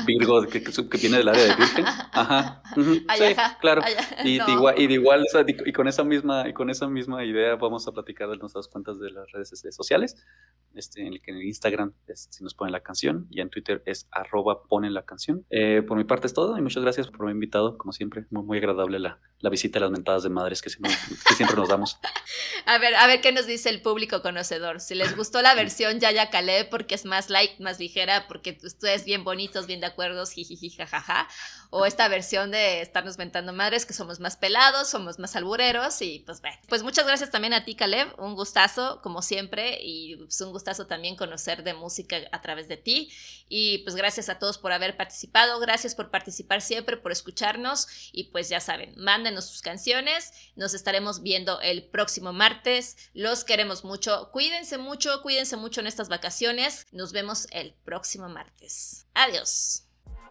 Virgo, 0.05 0.47
que, 0.47 0.63
que, 0.63 0.99
viene 0.99 1.17
del 1.17 1.29
área 1.29 1.45
de 1.45 1.55
Virgen. 1.55 1.87
Ajá. 1.87 2.63
sí, 2.77 3.37
claro. 3.61 3.83
y, 4.23 4.39
de 4.39 4.53
igual, 4.53 4.75
y, 4.79 4.87
de 4.87 4.95
igual, 4.95 5.25
y 5.65 5.73
con 5.73 5.89
esa 5.89 6.05
misma, 6.05 6.47
y 6.47 6.53
con 6.53 6.69
esa 6.69 6.89
misma 6.89 7.25
idea 7.25 7.57
vamos 7.57 7.89
a 7.89 7.93
platicar 7.93 8.29
de 8.29 8.37
nuestras 8.37 8.69
cuentas 8.69 8.99
de 9.01 9.11
las 9.11 9.33
redes 9.33 9.49
sociales 9.49 9.94
este, 10.03 11.03
en, 11.03 11.09
el, 11.09 11.23
en 11.27 11.37
el 11.37 11.45
Instagram 11.45 11.93
es, 12.07 12.29
si 12.31 12.43
nos 12.43 12.55
ponen 12.55 12.73
la 12.73 12.81
canción 12.81 13.27
y 13.31 13.41
en 13.41 13.51
Twitter 13.51 13.83
es 13.87 14.09
arroba 14.11 14.65
ponen 14.65 14.95
la 14.95 15.05
canción. 15.05 15.47
Eh, 15.51 15.83
por 15.87 15.97
mi 15.97 16.05
parte 16.05 16.27
es 16.27 16.35
todo 16.35 16.59
y 16.59 16.63
muchas 16.63 16.83
gracias 16.83 17.09
por 17.09 17.23
haberme 17.23 17.37
invitado, 17.37 17.79
como 17.79 17.93
siempre, 17.93 18.27
muy, 18.31 18.45
muy 18.45 18.59
agradable 18.59 18.99
la, 18.99 19.21
la 19.41 19.51
visita 19.51 19.79
a 19.79 19.83
las 19.83 19.91
mentadas 19.91 20.23
de 20.23 20.31
madres 20.31 20.63
que 20.63 20.71
siempre, 20.71 20.93
que 21.29 21.35
siempre 21.35 21.57
nos 21.57 21.69
damos. 21.69 21.99
a 22.67 22.79
ver, 22.79 22.95
a 22.97 23.07
ver 23.07 23.21
qué 23.21 23.33
nos 23.33 23.47
dice 23.47 23.69
el 23.71 23.83
público 23.83 24.23
conocedor. 24.23 24.81
Si 24.81 24.95
les 24.95 25.17
gustó 25.17 25.43
la 25.43 25.55
versión 25.55 26.01
Yaya 26.01 26.31
Caleb 26.31 26.69
porque 26.71 26.95
es 26.95 27.05
más 27.05 27.31
light, 27.31 27.61
más 27.61 27.79
ligera, 27.79 28.27
porque 28.27 28.59
ustedes 28.65 29.05
bien 29.05 29.25
bonitos, 29.25 29.67
bien 29.67 29.81
de 29.81 29.87
acuerdo, 29.87 30.27
jijiji, 30.27 30.71
jajaja, 30.71 31.29
o 31.77 31.87
esta 31.87 32.07
versión 32.07 32.53
de 32.53 32.83
estarnos 32.83 33.17
ventando 33.17 33.53
madres 33.53 33.85
que 33.85 33.95
somos 33.95 34.21
más 34.21 34.37
pelados, 34.37 34.89
somos 34.89 35.19
más 35.19 35.35
albureros 35.35 36.01
y 36.03 36.21
pues 36.21 36.41
ve. 36.41 36.51
Pues 36.69 36.85
muchas 36.85 37.05
gracias 37.05 37.33
también 37.33 37.53
a 37.53 37.65
ti 37.65 37.75
Caleb, 37.75 38.15
un 38.17 38.37
gustazo 38.37 39.01
como 39.03 39.23
siempre 39.23 39.83
y 39.83 40.25
es 40.25 40.41
un 40.41 40.53
gustazo 40.53 40.87
también 40.87 41.17
conocer 41.17 41.65
de 41.65 41.75
música 41.75 42.19
a 42.31 42.41
través 42.41 42.69
de 42.69 42.77
ti. 42.77 43.11
Y 43.49 43.79
pues 43.79 43.97
gracias 43.97 44.29
a 44.29 44.39
todos 44.39 44.57
por 44.57 44.71
haber 44.71 44.97
participado, 44.97 45.59
gracias 45.59 45.97
por 45.97 46.13
participar 46.13 46.63
siempre, 46.63 46.97
por 46.97 47.11
escucharnos 47.11 47.89
y 48.13 48.31
pues 48.31 48.49
ya 48.49 48.61
saben, 48.61 48.95
mándenos 48.97 49.47
sus 49.47 49.61
canciones, 49.61 50.33
nos 50.55 50.75
estaremos 50.75 51.25
viendo 51.25 51.61
el 51.61 51.83
próximo 51.83 52.33
martes, 52.33 52.97
los 53.15 53.43
queremos 53.43 53.83
mucho, 53.83 54.31
cuídense 54.31 54.79
mucho, 54.79 55.23
cuídense 55.23 55.57
mucho 55.57 55.81
en 55.81 55.89
estas 55.89 56.09
vacaciones, 56.09 56.87
nos 56.93 57.11
vemos 57.11 57.49
el 57.51 57.75
próximo 57.85 58.29
martes. 58.29 59.07
Adiós. 59.13 59.85